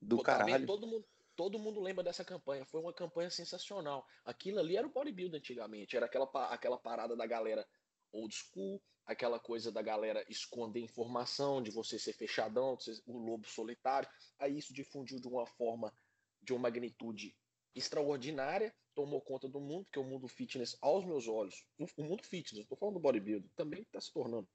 Do 0.00 0.16
Pô, 0.16 0.22
caralho. 0.22 0.66
todo, 0.66 0.86
mundo, 0.86 1.06
todo 1.36 1.58
mundo 1.58 1.78
lembra 1.78 2.02
dessa 2.02 2.24
campanha. 2.24 2.64
Foi 2.64 2.80
uma 2.80 2.94
campanha 2.94 3.28
sensacional. 3.28 4.06
Aquilo 4.24 4.58
ali 4.60 4.78
era 4.78 4.86
o 4.86 4.90
bodybuilder 4.90 5.38
antigamente. 5.38 5.94
Era 5.94 6.06
aquela, 6.06 6.26
aquela 6.48 6.78
parada 6.78 7.14
da 7.14 7.26
galera 7.26 7.68
old 8.12 8.34
school, 8.34 8.82
aquela 9.04 9.38
coisa 9.38 9.70
da 9.70 9.82
galera 9.82 10.24
esconder 10.26 10.80
informação, 10.80 11.62
de 11.62 11.70
você 11.70 11.98
ser 11.98 12.14
fechadão, 12.14 12.80
ser 12.80 12.98
o 13.06 13.18
lobo 13.18 13.46
solitário. 13.46 14.08
Aí 14.38 14.56
isso 14.56 14.72
difundiu 14.72 15.20
de 15.20 15.28
uma 15.28 15.46
forma, 15.46 15.92
de 16.42 16.54
uma 16.54 16.60
magnitude 16.60 17.36
extraordinária, 17.74 18.74
tomou 18.94 19.20
conta 19.20 19.48
do 19.48 19.60
mundo, 19.60 19.86
que 19.90 19.98
o 19.98 20.04
mundo 20.04 20.28
fitness 20.28 20.76
aos 20.80 21.04
meus 21.04 21.28
olhos. 21.28 21.64
O 21.96 22.02
mundo 22.02 22.22
fitness, 22.22 22.62
estou 22.62 22.76
falando 22.76 22.94
do 22.94 23.00
bodybuilding, 23.00 23.48
também 23.56 23.82
está 23.82 24.00
se 24.00 24.12
tornando. 24.12 24.48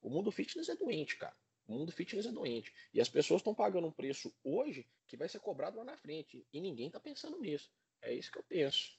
O 0.00 0.10
mundo 0.10 0.30
fitness 0.30 0.68
é 0.68 0.76
doente, 0.76 1.16
cara. 1.16 1.36
O 1.66 1.74
mundo 1.74 1.92
fitness 1.92 2.26
é 2.26 2.32
doente. 2.32 2.72
E 2.94 3.00
as 3.00 3.08
pessoas 3.08 3.40
estão 3.40 3.54
pagando 3.54 3.86
um 3.86 3.92
preço 3.92 4.34
hoje 4.42 4.88
que 5.06 5.16
vai 5.16 5.28
ser 5.28 5.40
cobrado 5.40 5.76
lá 5.76 5.84
na 5.84 5.96
frente. 5.96 6.46
E 6.52 6.60
ninguém 6.60 6.86
está 6.86 6.98
pensando 6.98 7.38
nisso. 7.38 7.70
É 8.00 8.14
isso 8.14 8.32
que 8.32 8.38
eu 8.38 8.44
penso. 8.44 8.97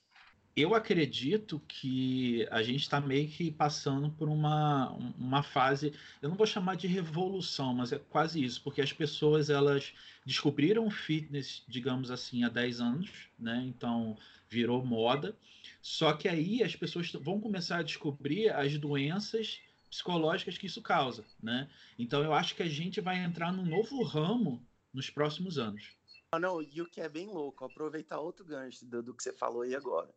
Eu 0.56 0.76
acredito 0.76 1.62
que 1.68 2.46
a 2.52 2.62
gente 2.62 2.82
está 2.82 3.00
meio 3.00 3.30
que 3.30 3.50
passando 3.52 4.10
por 4.10 4.28
uma, 4.28 4.92
uma 5.18 5.42
fase, 5.42 5.94
eu 6.22 6.30
não 6.30 6.36
vou 6.36 6.46
chamar 6.46 6.76
de 6.76 6.88
revolução, 6.88 7.74
mas 7.74 7.92
é 7.92 8.00
quase 8.00 8.44
isso, 8.44 8.62
porque 8.62 8.82
as 8.82 8.92
pessoas 8.92 9.50
elas 9.50 9.94
descobriram 10.26 10.90
fitness, 10.90 11.64
digamos 11.68 12.12
assim, 12.12 12.44
há 12.44 12.50
10 12.50 12.82
anos, 12.82 13.10
né? 13.38 13.64
Então 13.66 14.18
virou 14.50 14.86
moda. 14.86 15.36
Só 15.82 16.14
que 16.14 16.28
aí 16.28 16.62
as 16.64 16.76
pessoas 16.76 17.12
vão 17.14 17.40
começar 17.40 17.78
a 17.78 17.84
descobrir 17.84 18.50
as 18.50 18.78
doenças 18.78 19.60
psicológicas 19.90 20.58
que 20.58 20.68
isso 20.68 20.82
causa, 20.82 21.26
né? 21.42 21.70
Então 21.98 22.22
eu 22.24 22.34
acho 22.34 22.56
que 22.56 22.64
a 22.64 22.70
gente 22.70 23.00
vai 23.00 23.24
entrar 23.24 23.52
num 23.52 23.66
novo 23.66 24.04
ramo 24.04 24.62
nos 24.94 25.10
próximos 25.10 25.58
anos. 25.58 25.99
Ah, 26.32 26.40
não, 26.40 26.62
e 26.62 26.82
o 26.82 26.86
que 26.86 27.02
é 27.02 27.10
bem 27.10 27.28
louco, 27.28 27.66
aproveitar 27.66 28.20
outro 28.20 28.46
gancho 28.46 28.86
do, 28.86 29.02
do 29.02 29.16
que 29.16 29.24
você 29.24 29.34
falou 29.34 29.64
aí 29.64 29.76
agora. 29.76 30.14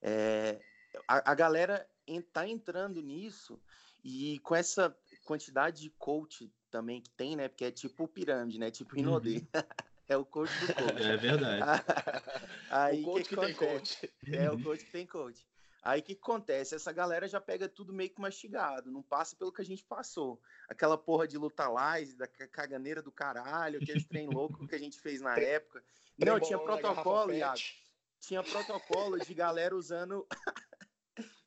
É, 0.00 0.60
a, 1.06 1.30
a 1.30 1.34
galera 1.34 1.88
está 2.06 2.46
entrando 2.48 3.00
nisso 3.00 3.62
e 4.02 4.40
com 4.40 4.56
essa 4.56 4.96
quantidade 5.24 5.82
de 5.82 5.90
coach 5.90 6.52
também 6.68 7.00
que 7.00 7.10
tem, 7.10 7.36
né? 7.36 7.46
Porque 7.46 7.64
é 7.64 7.70
tipo 7.70 8.08
pirâmide, 8.08 8.58
né? 8.58 8.72
Tipo 8.72 8.96
Rinodê. 8.96 9.36
Uhum. 9.36 9.46
é 10.08 10.16
o 10.16 10.24
coach 10.24 10.52
do 10.58 10.74
coach. 10.74 11.02
É 11.02 11.16
verdade. 11.16 11.62
Aí, 12.68 13.02
o 13.02 13.04
coach 13.04 13.28
que, 13.28 13.36
que, 13.36 13.36
que 13.36 13.46
tem 13.46 13.54
coach. 13.54 14.12
É 14.32 14.50
o 14.50 14.60
coach 14.60 14.84
que 14.84 14.90
tem 14.90 15.06
coach. 15.06 15.46
Aí 15.82 16.00
o 16.00 16.02
que 16.02 16.12
acontece? 16.12 16.76
Essa 16.76 16.92
galera 16.92 17.26
já 17.26 17.40
pega 17.40 17.68
tudo 17.68 17.92
meio 17.92 18.10
que 18.10 18.20
mastigado, 18.20 18.90
não 18.90 19.02
passa 19.02 19.34
pelo 19.34 19.52
que 19.52 19.60
a 19.60 19.64
gente 19.64 19.84
passou. 19.84 20.40
Aquela 20.68 20.96
porra 20.96 21.26
de 21.26 21.36
luta 21.36 21.68
live, 21.68 22.14
da 22.14 22.28
caganeira 22.28 23.02
do 23.02 23.10
caralho, 23.10 23.80
aqueles 23.82 24.06
trem 24.06 24.28
louco 24.30 24.66
que 24.68 24.76
a 24.76 24.78
gente 24.78 25.00
fez 25.00 25.20
na 25.20 25.36
época. 25.36 25.82
Não, 26.16 26.38
tinha 26.38 26.58
protocolo, 26.58 27.32
Iago. 27.32 27.60
Tinha 28.20 28.44
protocolo 28.44 29.18
de 29.18 29.34
galera 29.34 29.74
usando. 29.74 30.24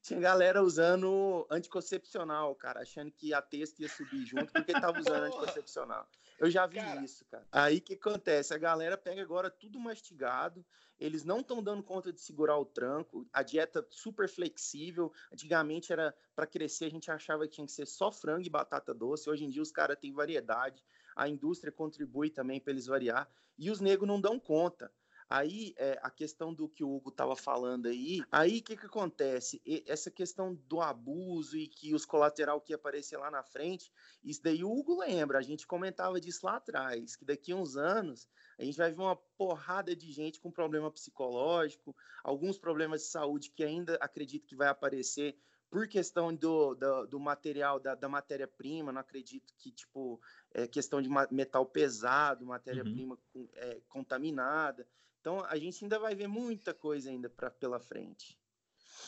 Tinha 0.06 0.20
galera 0.20 0.62
usando 0.62 1.48
anticoncepcional, 1.50 2.54
cara, 2.54 2.82
achando 2.82 3.12
que 3.12 3.34
a 3.34 3.42
texto 3.42 3.80
ia 3.80 3.90
subir 3.90 4.24
junto 4.24 4.54
porque 4.54 4.72
tava 4.72 5.00
usando 5.00 5.24
anticoncepcional. 5.26 6.08
Eu 6.38 6.52
já 6.52 6.68
vi 6.68 6.76
cara. 6.76 7.04
isso, 7.04 7.26
cara. 7.26 7.44
Aí 7.52 7.78
o 7.78 7.82
que 7.82 7.96
acontece? 7.96 8.54
A 8.54 8.58
galera 8.60 8.96
pega 8.98 9.24
agora 9.24 9.50
tudo 9.50 9.80
mastigado, 9.80 10.64
eles 11.00 11.24
não 11.24 11.40
estão 11.40 11.62
dando 11.62 11.82
conta 11.82 12.14
de 12.14 12.22
segurar 12.22 12.56
o 12.56 12.66
tranco, 12.66 13.28
a 13.34 13.42
dieta 13.42 13.84
super 13.90 14.30
flexível. 14.30 15.12
Antigamente 15.34 15.92
era 15.92 16.16
para 16.36 16.46
crescer, 16.46 16.86
a 16.86 16.92
gente 16.92 17.10
achava 17.10 17.48
que 17.48 17.56
tinha 17.56 17.66
que 17.66 17.74
ser 17.74 17.88
só 17.88 18.12
frango 18.12 18.46
e 18.46 18.50
batata 18.50 18.94
doce. 18.94 19.28
Hoje 19.28 19.44
em 19.44 19.50
dia 19.50 19.64
os 19.64 19.72
caras 19.72 19.98
têm 20.00 20.14
variedade, 20.14 20.84
a 21.16 21.28
indústria 21.28 21.72
contribui 21.72 22.30
também 22.30 22.60
para 22.60 22.72
eles 22.72 22.86
variar, 22.86 23.28
e 23.58 23.72
os 23.72 23.82
negros 23.82 24.08
não 24.08 24.22
dão 24.22 24.40
conta. 24.40 24.92
Aí, 25.28 25.74
é, 25.78 26.00
a 26.04 26.12
questão 26.12 26.54
do 26.54 26.70
que 26.70 26.84
o 26.84 26.96
Hugo 26.96 27.10
estava 27.10 27.36
falando 27.36 27.88
aí, 27.88 28.22
aí 28.32 28.60
o 28.60 28.64
que, 28.64 28.78
que 28.78 28.86
acontece? 28.86 29.60
E, 29.66 29.84
essa 29.88 30.12
questão 30.12 30.54
do 30.54 30.82
abuso 30.82 31.58
e 31.58 31.68
que 31.68 31.96
os 31.96 32.06
colateral 32.06 32.62
que 32.62 32.74
ia 32.74 32.76
aparecer 32.76 33.18
lá 33.18 33.32
na 33.32 33.42
frente, 33.42 33.92
isso 34.24 34.44
daí 34.44 34.64
o 34.64 34.72
Hugo 34.72 35.00
lembra, 35.00 35.40
a 35.40 35.42
gente 35.42 35.66
comentava 35.66 36.22
disso 36.22 36.46
lá 36.46 36.58
atrás, 36.58 37.16
que 37.16 37.26
daqui 37.26 37.52
a 37.52 37.56
uns 37.56 37.76
anos 37.76 38.30
a 38.60 38.64
gente 38.64 38.78
vai 38.78 38.92
ver 38.92 39.02
uma 39.02 39.16
porrada 39.16 39.96
de 39.96 40.12
gente 40.12 40.40
com 40.40 40.52
problema 40.52 40.92
psicológico, 40.92 41.96
alguns 42.24 42.58
problemas 42.60 43.02
de 43.02 43.08
saúde 43.08 43.50
que 43.50 43.64
ainda 43.64 43.96
acredito 43.96 44.46
que 44.46 44.56
vai 44.56 44.68
aparecer 44.68 45.36
por 45.70 45.88
questão 45.88 46.34
do, 46.34 46.76
do, 46.76 47.08
do 47.08 47.20
material, 47.20 47.80
da, 47.80 47.96
da 47.96 48.08
matéria-prima, 48.08 48.92
não 48.92 49.02
acredito 49.02 49.54
que, 49.58 49.72
tipo, 49.72 50.22
é 50.54 50.68
questão 50.68 51.02
de 51.02 51.10
metal 51.32 51.66
pesado, 51.66 52.46
matéria-prima 52.46 53.18
uhum. 53.34 53.50
é, 53.56 53.82
contaminada. 53.90 54.88
Então, 55.26 55.44
a 55.46 55.58
gente 55.58 55.84
ainda 55.84 55.98
vai 55.98 56.14
ver 56.14 56.28
muita 56.28 56.72
coisa 56.72 57.10
ainda 57.10 57.28
pra, 57.28 57.50
pela 57.50 57.80
frente. 57.80 58.40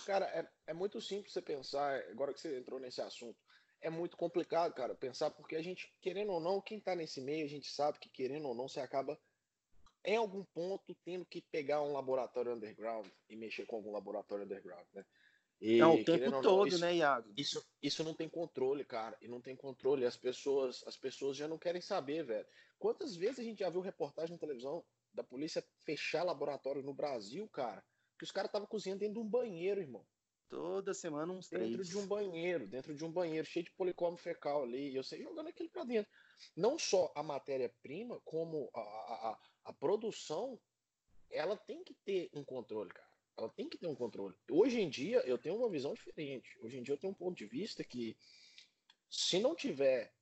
Cara, 0.04 0.26
é, 0.26 0.50
é 0.66 0.74
muito 0.74 1.00
simples 1.00 1.32
você 1.32 1.44
pensar, 1.44 2.02
agora 2.10 2.34
que 2.34 2.42
você 2.42 2.58
entrou 2.58 2.80
nesse 2.80 3.00
assunto, 3.00 3.38
é 3.80 3.88
muito 3.92 4.18
complicado, 4.18 4.74
cara, 4.74 4.96
pensar, 4.96 5.30
porque 5.30 5.56
a 5.56 5.62
gente, 5.62 5.94
querendo 6.02 6.32
ou 6.32 6.40
não, 6.40 6.60
quem 6.60 6.80
tá 6.80 6.96
nesse 6.96 7.22
meio, 7.22 7.46
a 7.46 7.48
gente 7.48 7.70
sabe 7.70 8.00
que, 8.00 8.10
querendo 8.10 8.48
ou 8.48 8.56
não, 8.56 8.68
você 8.68 8.80
acaba, 8.80 9.16
em 10.04 10.16
algum 10.16 10.44
ponto, 10.44 10.98
tendo 11.06 11.24
que 11.24 11.40
pegar 11.40 11.84
um 11.84 11.94
laboratório 11.94 12.52
underground 12.52 13.08
e 13.30 13.36
mexer 13.36 13.68
com 13.68 13.76
algum 13.76 13.92
laboratório 13.92 14.46
underground, 14.46 14.88
né? 14.96 15.06
E, 15.62 15.78
não, 15.78 15.94
o 15.94 16.04
tempo 16.04 16.42
todo, 16.42 16.58
não, 16.58 16.68
isso, 16.68 16.80
né, 16.80 16.96
Iago? 16.96 17.32
Isso, 17.38 17.64
isso 17.82 18.04
não 18.04 18.16
tem 18.16 18.28
controle, 18.28 18.84
cara. 18.86 19.18
E 19.22 19.28
não 19.28 19.42
tem 19.42 19.56
controle. 19.56 20.06
As 20.06 20.16
pessoas, 20.16 20.84
as 20.86 20.96
pessoas 20.96 21.36
já 21.36 21.48
não 21.48 21.58
querem 21.58 21.82
saber, 21.82 22.24
velho. 22.24 22.46
Quantas 22.78 23.16
vezes 23.16 23.40
a 23.40 23.44
gente 23.44 23.60
já 23.60 23.70
viu 23.70 23.82
reportagem 23.82 24.34
na 24.34 24.40
televisão 24.40 24.86
da 25.18 25.24
polícia 25.24 25.66
fechar 25.84 26.24
laboratório 26.24 26.84
no 26.84 26.94
Brasil, 26.94 27.48
cara, 27.50 27.84
que 28.18 28.24
os 28.24 28.32
caras 28.32 28.50
estavam 28.50 28.68
cozinhando 28.68 29.00
dentro 29.00 29.16
de 29.16 29.20
um 29.20 29.28
banheiro, 29.28 29.82
irmão. 29.82 30.06
Toda 30.48 30.94
semana 30.94 31.34
uns 31.34 31.50
dentro 31.50 31.74
três. 31.74 31.90
de 31.90 31.98
um 31.98 32.08
banheiro, 32.08 32.68
dentro 32.68 32.96
de 32.96 33.04
um 33.04 33.12
banheiro 33.12 33.46
cheio 33.46 33.66
de 33.66 33.72
policórnio 33.72 34.18
fecal 34.18 34.64
ali, 34.64 34.92
e 34.92 34.96
eu 34.96 35.04
sei 35.04 35.24
jogando 35.24 35.48
aquilo 35.48 35.70
para 35.70 35.84
dentro. 35.84 36.10
Não 36.56 36.78
só 36.78 37.12
a 37.16 37.24
matéria-prima, 37.24 38.22
como 38.24 38.70
a, 38.74 38.80
a, 38.80 39.40
a, 39.66 39.74
produção, 39.74 40.58
ela 41.32 41.58
tem 41.58 41.84
que 41.84 41.96
ter 41.96 42.30
um 42.32 42.44
controle, 42.44 42.92
cara. 42.92 43.10
Ela 43.38 43.50
tem 43.50 43.68
que 43.68 43.78
ter 43.78 43.88
um 43.88 43.96
controle. 43.96 44.36
Hoje 44.50 44.80
em 44.80 44.90
dia 44.90 45.20
eu 45.26 45.38
tenho 45.38 45.58
uma 45.58 45.70
visão 45.70 45.94
diferente. 45.94 46.58
Hoje 46.62 46.78
em 46.78 46.84
dia 46.84 46.94
eu 46.94 46.98
tenho 46.98 47.12
um 47.12 47.16
ponto 47.16 47.36
de 47.36 47.46
vista 47.46 47.84
que 47.84 48.16
se 49.10 49.40
não 49.40 49.56
tiver 49.56 50.14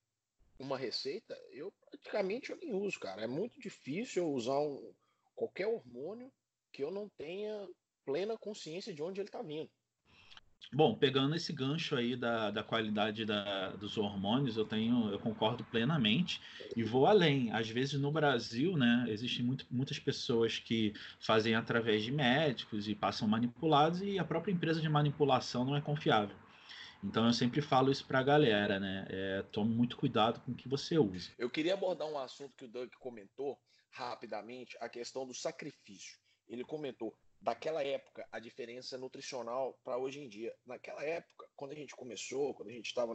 uma 0.59 0.77
receita, 0.77 1.37
eu 1.51 1.73
praticamente 1.89 2.51
eu 2.51 2.57
nem 2.57 2.73
uso, 2.73 2.99
cara. 2.99 3.21
É 3.21 3.27
muito 3.27 3.59
difícil 3.59 4.23
eu 4.23 4.31
usar 4.31 4.59
um, 4.59 4.93
qualquer 5.35 5.67
hormônio 5.67 6.31
que 6.71 6.83
eu 6.83 6.91
não 6.91 7.09
tenha 7.17 7.67
plena 8.05 8.37
consciência 8.37 8.93
de 8.93 9.01
onde 9.01 9.19
ele 9.19 9.27
está 9.27 9.41
vindo. 9.41 9.69
Bom, 10.73 10.95
pegando 10.95 11.35
esse 11.35 11.53
gancho 11.53 11.95
aí 11.95 12.15
da, 12.15 12.49
da 12.51 12.63
qualidade 12.63 13.23
da, 13.23 13.69
dos 13.71 13.97
hormônios, 13.97 14.57
eu 14.57 14.65
tenho, 14.65 15.09
eu 15.09 15.19
concordo 15.19 15.63
plenamente 15.65 16.41
e 16.75 16.83
vou 16.83 17.05
além. 17.05 17.51
Às 17.51 17.69
vezes 17.69 17.99
no 17.99 18.11
Brasil, 18.11 18.75
né, 18.75 19.05
existem 19.07 19.45
muito, 19.45 19.65
muitas 19.69 19.99
pessoas 19.99 20.57
que 20.57 20.93
fazem 21.19 21.55
através 21.55 22.03
de 22.03 22.11
médicos 22.11 22.87
e 22.87 22.95
passam 22.95 23.27
manipulados 23.27 24.01
e 24.01 24.17
a 24.17 24.23
própria 24.23 24.51
empresa 24.51 24.81
de 24.81 24.89
manipulação 24.89 25.63
não 25.63 25.75
é 25.75 25.81
confiável. 25.81 26.35
Então 27.05 27.27
eu 27.27 27.33
sempre 27.33 27.61
falo 27.61 27.91
isso 27.91 28.05
para 28.07 28.19
a 28.19 28.23
galera, 28.23 28.79
né? 28.79 29.05
É, 29.09 29.43
tome 29.43 29.73
muito 29.73 29.95
cuidado 29.95 30.41
com 30.41 30.51
o 30.51 30.55
que 30.55 30.67
você 30.67 30.97
usa. 30.97 31.31
Eu 31.37 31.49
queria 31.49 31.75
abordar 31.75 32.07
um 32.07 32.17
assunto 32.17 32.55
que 32.57 32.65
o 32.65 32.67
Doug 32.67 32.89
comentou 32.99 33.59
rapidamente, 33.91 34.75
a 34.81 34.89
questão 34.89 35.25
do 35.25 35.33
sacrifício. 35.33 36.17
Ele 36.47 36.63
comentou 36.63 37.15
daquela 37.39 37.83
época 37.83 38.27
a 38.31 38.39
diferença 38.39 38.97
nutricional 38.97 39.79
para 39.83 39.97
hoje 39.97 40.19
em 40.19 40.27
dia. 40.27 40.53
Naquela 40.65 41.03
época, 41.03 41.47
quando 41.55 41.73
a 41.73 41.75
gente 41.75 41.95
começou, 41.95 42.55
quando 42.55 42.69
a 42.69 42.73
gente 42.73 42.87
estava 42.87 43.13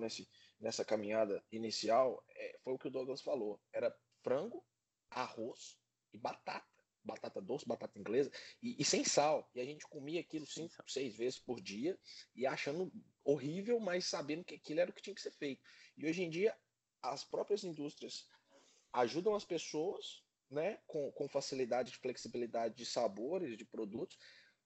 nessa 0.60 0.84
caminhada 0.84 1.42
inicial, 1.50 2.24
é, 2.30 2.58
foi 2.62 2.74
o 2.74 2.78
que 2.78 2.88
o 2.88 2.90
Douglas 2.92 3.22
falou: 3.22 3.60
era 3.72 3.92
frango, 4.22 4.64
arroz 5.10 5.76
e 6.12 6.18
batata 6.18 6.69
batata 7.04 7.40
doce, 7.40 7.66
batata 7.66 7.98
inglesa, 7.98 8.30
e, 8.62 8.80
e, 8.80 8.84
sem 8.84 9.04
sal. 9.04 9.48
E 9.54 9.60
a 9.60 9.64
gente 9.64 9.86
comia 9.86 10.20
aquilo 10.20 10.46
cinco, 10.46 10.74
seis 10.86 11.16
vezes 11.16 11.38
por 11.38 11.60
dia 11.60 11.98
e 12.34 12.46
achando 12.46 12.92
horrível, 13.24 13.78
mas 13.80 14.06
sabendo 14.06 14.44
que 14.44 14.54
aquilo 14.54 14.80
era 14.80 14.90
o 14.90 14.94
que 14.94 15.02
tinha 15.02 15.14
que 15.14 15.22
ser 15.22 15.32
feito. 15.32 15.62
E 15.96 16.06
hoje 16.06 16.22
em 16.22 16.30
dia, 16.30 16.56
as 17.02 17.24
próprias 17.24 17.64
indústrias 17.64 18.28
ajudam 18.92 19.34
as 19.34 19.44
pessoas 19.44 20.22
né, 20.50 20.78
com, 20.86 21.10
com 21.12 21.28
facilidade 21.28 21.92
de 21.92 21.98
flexibilidade 21.98 22.74
de 22.74 22.84
sabores, 22.84 23.56
de 23.56 23.64
produtos. 23.64 24.18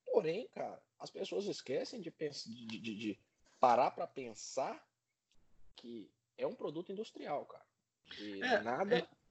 Porém, 0.04 0.48
cara, 0.48 0.82
as 0.98 1.10
pessoas 1.10 1.46
esquecem 1.46 2.00
de, 2.00 2.10
de, 2.10 2.80
de, 2.80 2.94
de 2.96 3.20
parar 3.60 3.90
para 3.90 4.06
pensar 4.06 4.82
que 5.76 6.10
é 6.38 6.46
um 6.46 6.54
produto 6.54 6.90
industrial, 6.90 7.44
cara. 7.46 7.66
E 8.18 8.42
é, 8.42 8.62
nada. 8.62 8.98
É 8.98 9.23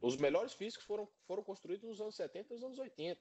os 0.00 0.16
melhores 0.16 0.52
físicos 0.54 0.86
foram, 0.86 1.08
foram 1.26 1.42
construídos 1.42 1.88
nos 1.88 2.00
anos 2.00 2.14
70 2.14 2.52
e 2.52 2.54
nos 2.54 2.64
anos 2.64 2.78
80. 2.78 3.20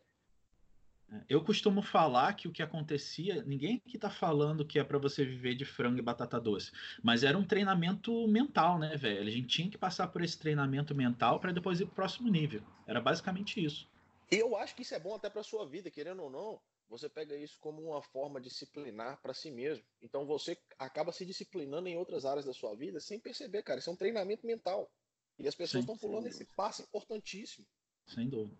Eu 1.29 1.43
costumo 1.43 1.81
falar 1.81 2.33
que 2.33 2.47
o 2.47 2.51
que 2.51 2.63
acontecia, 2.63 3.43
ninguém 3.43 3.79
que 3.79 3.97
está 3.97 4.09
falando 4.09 4.65
que 4.65 4.79
é 4.79 4.83
para 4.83 4.97
você 4.97 5.23
viver 5.23 5.53
de 5.53 5.65
frango 5.65 5.99
e 5.99 6.01
batata 6.01 6.39
doce, 6.39 6.71
mas 7.03 7.23
era 7.23 7.37
um 7.37 7.45
treinamento 7.45 8.27
mental, 8.27 8.79
né, 8.79 8.95
velho? 8.95 9.27
A 9.27 9.31
gente 9.31 9.47
tinha 9.47 9.69
que 9.69 9.77
passar 9.77 10.07
por 10.07 10.23
esse 10.23 10.37
treinamento 10.39 10.95
mental 10.95 11.39
para 11.39 11.51
depois 11.51 11.79
ir 11.79 11.85
para 11.85 11.91
o 11.91 11.95
próximo 11.95 12.29
nível. 12.29 12.63
Era 12.87 12.99
basicamente 12.99 13.63
isso. 13.63 13.87
Eu 14.31 14.55
acho 14.55 14.75
que 14.75 14.81
isso 14.81 14.95
é 14.95 14.99
bom 14.99 15.13
até 15.13 15.29
para 15.29 15.43
sua 15.43 15.67
vida, 15.67 15.91
querendo 15.91 16.23
ou 16.23 16.29
não. 16.29 16.59
Você 16.89 17.07
pega 17.09 17.35
isso 17.35 17.57
como 17.59 17.81
uma 17.81 18.01
forma 18.01 18.41
disciplinar 18.41 19.21
para 19.21 19.33
si 19.33 19.51
mesmo. 19.51 19.83
Então 20.01 20.25
você 20.25 20.57
acaba 20.77 21.11
se 21.11 21.25
disciplinando 21.25 21.87
em 21.87 21.97
outras 21.97 22.25
áreas 22.25 22.45
da 22.45 22.53
sua 22.53 22.75
vida 22.75 22.99
sem 22.99 23.19
perceber, 23.19 23.63
cara. 23.63 23.79
Isso 23.79 23.89
é 23.89 23.93
um 23.93 23.97
treinamento 23.97 24.45
mental. 24.45 24.91
E 25.39 25.47
as 25.47 25.55
pessoas 25.55 25.83
estão 25.83 25.97
pulando 25.97 26.27
esse 26.27 26.45
passo 26.45 26.81
importantíssimo. 26.81 27.65
Sem 28.05 28.29
dúvida. 28.29 28.57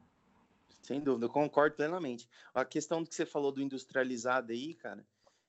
Sem 0.81 0.99
dúvida, 0.99 1.25
eu 1.25 1.29
concordo 1.29 1.77
plenamente. 1.77 2.27
A 2.53 2.65
questão 2.65 3.05
que 3.05 3.15
você 3.15 3.25
falou 3.25 3.51
do 3.51 3.61
industrializado 3.61 4.51
aí, 4.51 4.73
cara, 4.73 5.05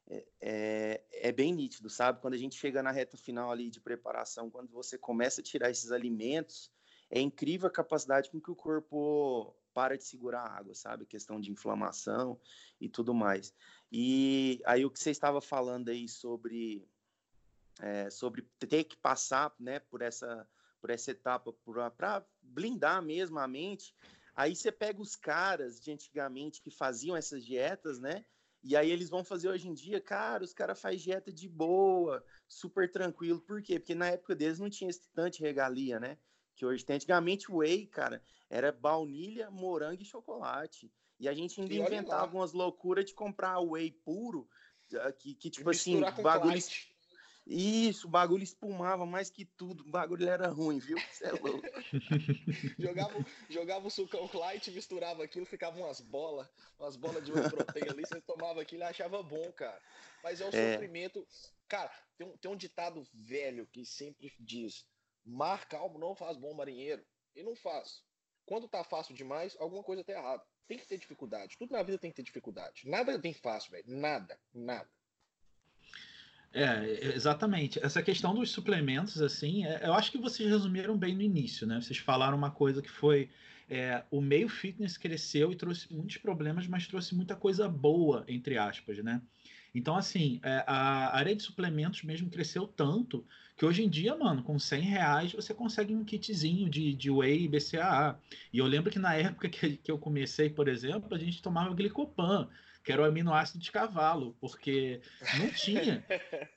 é, 0.07 0.25
é, 0.40 1.04
é, 1.12 1.33
bem 1.33 1.52
nítido, 1.52 1.90
sabe? 1.90 2.21
Quando 2.21 2.35
a 2.35 2.38
gente 2.38 2.57
chega 2.57 2.83
na 2.83 2.90
reta 2.90 3.16
final 3.16 3.50
ali 3.50 3.71
de 3.71 3.81
preparação, 3.81 4.50
quando 4.50 4.71
você 4.71 4.97
começa 4.97 5.40
a 5.40 5.45
tirar 5.45 5.71
esses 5.71 5.90
alimentos, 5.90 6.71
é 7.11 7.21
incrível 7.21 7.69
a 7.69 7.73
capacidade 7.73 8.31
com 8.31 8.40
que 8.40 8.50
o 8.50 8.57
corpo 8.57 9.57
para 9.73 9.97
de 9.97 10.04
segurar 10.04 10.43
a 10.43 10.57
água, 10.57 10.75
sabe? 10.75 11.04
Questão 11.04 11.40
de 11.40 11.50
inflamação 11.50 12.40
e 12.81 12.88
tudo 12.88 13.12
mais. 13.12 13.52
E 13.90 14.62
aí 14.64 14.85
o 14.85 14.90
que 14.90 15.00
você 15.00 15.11
estava 15.11 15.40
falando 15.40 15.88
aí 15.88 16.09
sobre 16.09 16.88
é, 17.81 18.09
sobre 18.09 18.43
ter 18.59 18.85
que 18.85 18.97
passar, 18.97 19.52
né, 19.59 19.81
por 19.81 20.00
essa 20.00 20.49
por 20.85 20.91
essa 20.91 21.12
etapa 21.12 21.50
para 21.97 22.23
blindar 22.43 23.00
mesmo 23.00 23.38
a 23.38 23.49
mente. 23.49 23.97
Aí 24.37 24.55
você 24.55 24.71
pega 24.71 25.00
os 25.00 25.17
caras 25.17 25.81
de 25.81 25.91
antigamente 25.91 26.61
que 26.61 26.71
faziam 26.71 27.17
essas 27.17 27.43
dietas, 27.43 27.99
né? 27.99 28.23
E 28.62 28.76
aí 28.76 28.91
eles 28.91 29.09
vão 29.09 29.25
fazer 29.25 29.49
hoje 29.49 29.67
em 29.67 29.73
dia, 29.73 29.99
cara, 29.99 30.45
os 30.45 30.53
caras 30.53 30.79
fazem 30.79 30.99
dieta 30.99 31.33
de 31.33 31.49
boa, 31.49 32.23
super 32.47 32.93
tranquilo. 32.93 33.41
Por 33.41 33.62
quê? 33.62 33.79
Porque 33.79 33.95
na 33.95 34.09
época 34.09 34.35
deles 34.35 34.59
não 34.59 34.69
tinha 34.69 34.91
esse 34.91 35.09
tanto 35.14 35.38
de 35.38 35.43
regalia, 35.43 35.99
né? 35.99 36.19
Que 36.55 36.67
hoje 36.67 36.85
tem. 36.85 36.97
Antigamente 36.97 37.50
o 37.50 37.57
whey, 37.61 37.87
cara, 37.87 38.23
era 38.50 38.71
baunilha, 38.71 39.50
morango 39.50 40.03
e 40.03 40.05
chocolate. 40.05 40.93
E 41.19 41.26
a 41.26 41.33
gente 41.33 41.62
ainda 41.62 41.73
inventava 41.73 42.37
umas 42.37 42.53
loucuras 42.53 43.07
de 43.07 43.14
comprar 43.14 43.59
whey 43.59 43.91
puro, 43.91 44.47
ah, 45.00 45.12
que, 45.12 45.35
que 45.35 45.49
tipo 45.49 45.71
assim, 45.71 46.03
bagulho. 46.21 46.61
Isso, 47.47 48.07
o 48.07 48.11
bagulho 48.11 48.43
espumava 48.43 49.05
mais 49.05 49.29
que 49.29 49.45
tudo. 49.45 49.85
O 49.85 49.91
bagulho 49.91 50.27
era 50.27 50.49
ruim, 50.49 50.79
viu? 50.79 50.97
Você 50.99 51.27
é 51.27 51.33
louco. 51.33 51.63
jogava, 52.79 53.27
jogava 53.51 53.87
o 53.87 53.91
sucão 53.91 54.31
light, 54.33 54.71
misturava 54.71 55.23
aquilo, 55.23 55.45
ficava 55.45 55.79
umas 55.79 56.01
bolas, 56.01 56.49
umas 56.79 56.97
bolas 56.97 57.23
de 57.23 57.33
whey 57.33 57.51
protein 57.51 57.89
ali, 57.91 58.03
você 58.07 58.21
tomava 58.23 58.63
aquilo 58.63 58.83
e 58.83 58.85
achava 58.85 59.23
bom, 59.23 59.53
cara. 59.53 59.81
Mas 60.23 60.41
é 60.41 60.47
o 60.47 60.55
é. 60.55 60.73
sofrimento. 60.73 61.27
Cara, 61.69 61.93
tem 62.17 62.27
um, 62.27 62.37
tem 62.39 62.51
um 62.51 62.57
ditado 62.57 63.07
velho 63.13 63.67
que 63.67 63.85
sempre 63.85 64.33
diz: 64.41 64.87
mar 65.23 65.69
calmo 65.69 65.99
não 65.99 66.15
faz 66.15 66.39
bom 66.39 66.55
marinheiro. 66.55 67.05
E 67.37 67.43
não 67.43 67.55
faz. 67.57 68.03
Quando 68.47 68.69
tá 68.69 68.85
fácil 68.85 69.15
demais, 69.15 69.57
alguma 69.59 69.83
coisa 69.83 70.05
tá 70.05 70.13
errada. 70.13 70.45
Tem 70.67 70.79
que 70.79 70.87
ter 70.87 70.99
dificuldade. 70.99 71.57
Tudo 71.59 71.73
na 71.73 71.83
vida 71.83 71.99
tem 71.99 72.11
que 72.11 72.17
ter 72.17 72.23
dificuldade. 72.23 72.89
Nada 72.89 73.19
tem 73.19 73.35
fácil, 73.35 73.73
velho. 73.73 73.85
Nada, 73.87 74.39
nada. 74.53 74.89
É, 76.54 77.14
exatamente. 77.16 77.84
Essa 77.84 78.00
questão 78.00 78.32
dos 78.32 78.50
suplementos, 78.50 79.20
assim, 79.20 79.66
é, 79.66 79.80
eu 79.84 79.92
acho 79.92 80.12
que 80.12 80.18
vocês 80.18 80.49
resumiram 80.49 80.96
bem 80.96 81.12
no 81.12 81.20
início, 81.20 81.66
né? 81.66 81.80
Vocês 81.80 81.99
falaram 81.99 82.37
uma 82.37 82.50
coisa 82.52 82.80
que 82.80 82.88
foi 82.90 83.28
é, 83.68 84.04
o 84.08 84.20
meio 84.20 84.49
fitness 84.49 84.96
cresceu 84.96 85.50
e 85.50 85.56
trouxe 85.56 85.92
muitos 85.92 86.16
problemas, 86.18 86.68
mas 86.68 86.87
trouxe 86.87 87.12
muita 87.12 87.34
coisa 87.34 87.68
boa, 87.68 88.25
entre 88.28 88.56
aspas, 88.56 88.99
né? 88.99 89.20
Então, 89.75 89.96
assim, 89.96 90.38
é, 90.44 90.62
a 90.64 91.16
área 91.16 91.34
de 91.34 91.42
suplementos 91.42 92.04
mesmo 92.04 92.30
cresceu 92.30 92.68
tanto 92.68 93.26
que 93.56 93.64
hoje 93.66 93.82
em 93.82 93.88
dia, 93.88 94.14
mano, 94.14 94.44
com 94.44 94.56
100 94.56 94.80
reais 94.82 95.32
você 95.32 95.52
consegue 95.52 95.92
um 95.92 96.04
kitzinho 96.04 96.70
de, 96.70 96.94
de 96.94 97.11
whey 97.11 97.44
e 97.44 97.49
BCAA. 97.49 98.16
E 98.52 98.58
eu 98.58 98.66
lembro 98.66 98.92
que 98.92 98.99
na 99.00 99.14
época 99.14 99.49
que, 99.49 99.76
que 99.76 99.90
eu 99.90 99.99
comecei, 99.99 100.49
por 100.49 100.68
exemplo, 100.68 101.12
a 101.12 101.18
gente 101.18 101.42
tomava 101.42 101.75
glicopan, 101.75 102.49
que 102.85 102.93
era 102.93 103.03
o 103.03 103.07
aminoácido 103.07 103.59
de 103.59 103.73
cavalo, 103.73 104.37
porque 104.38 105.00
não 105.38 105.50
tinha, 105.50 106.05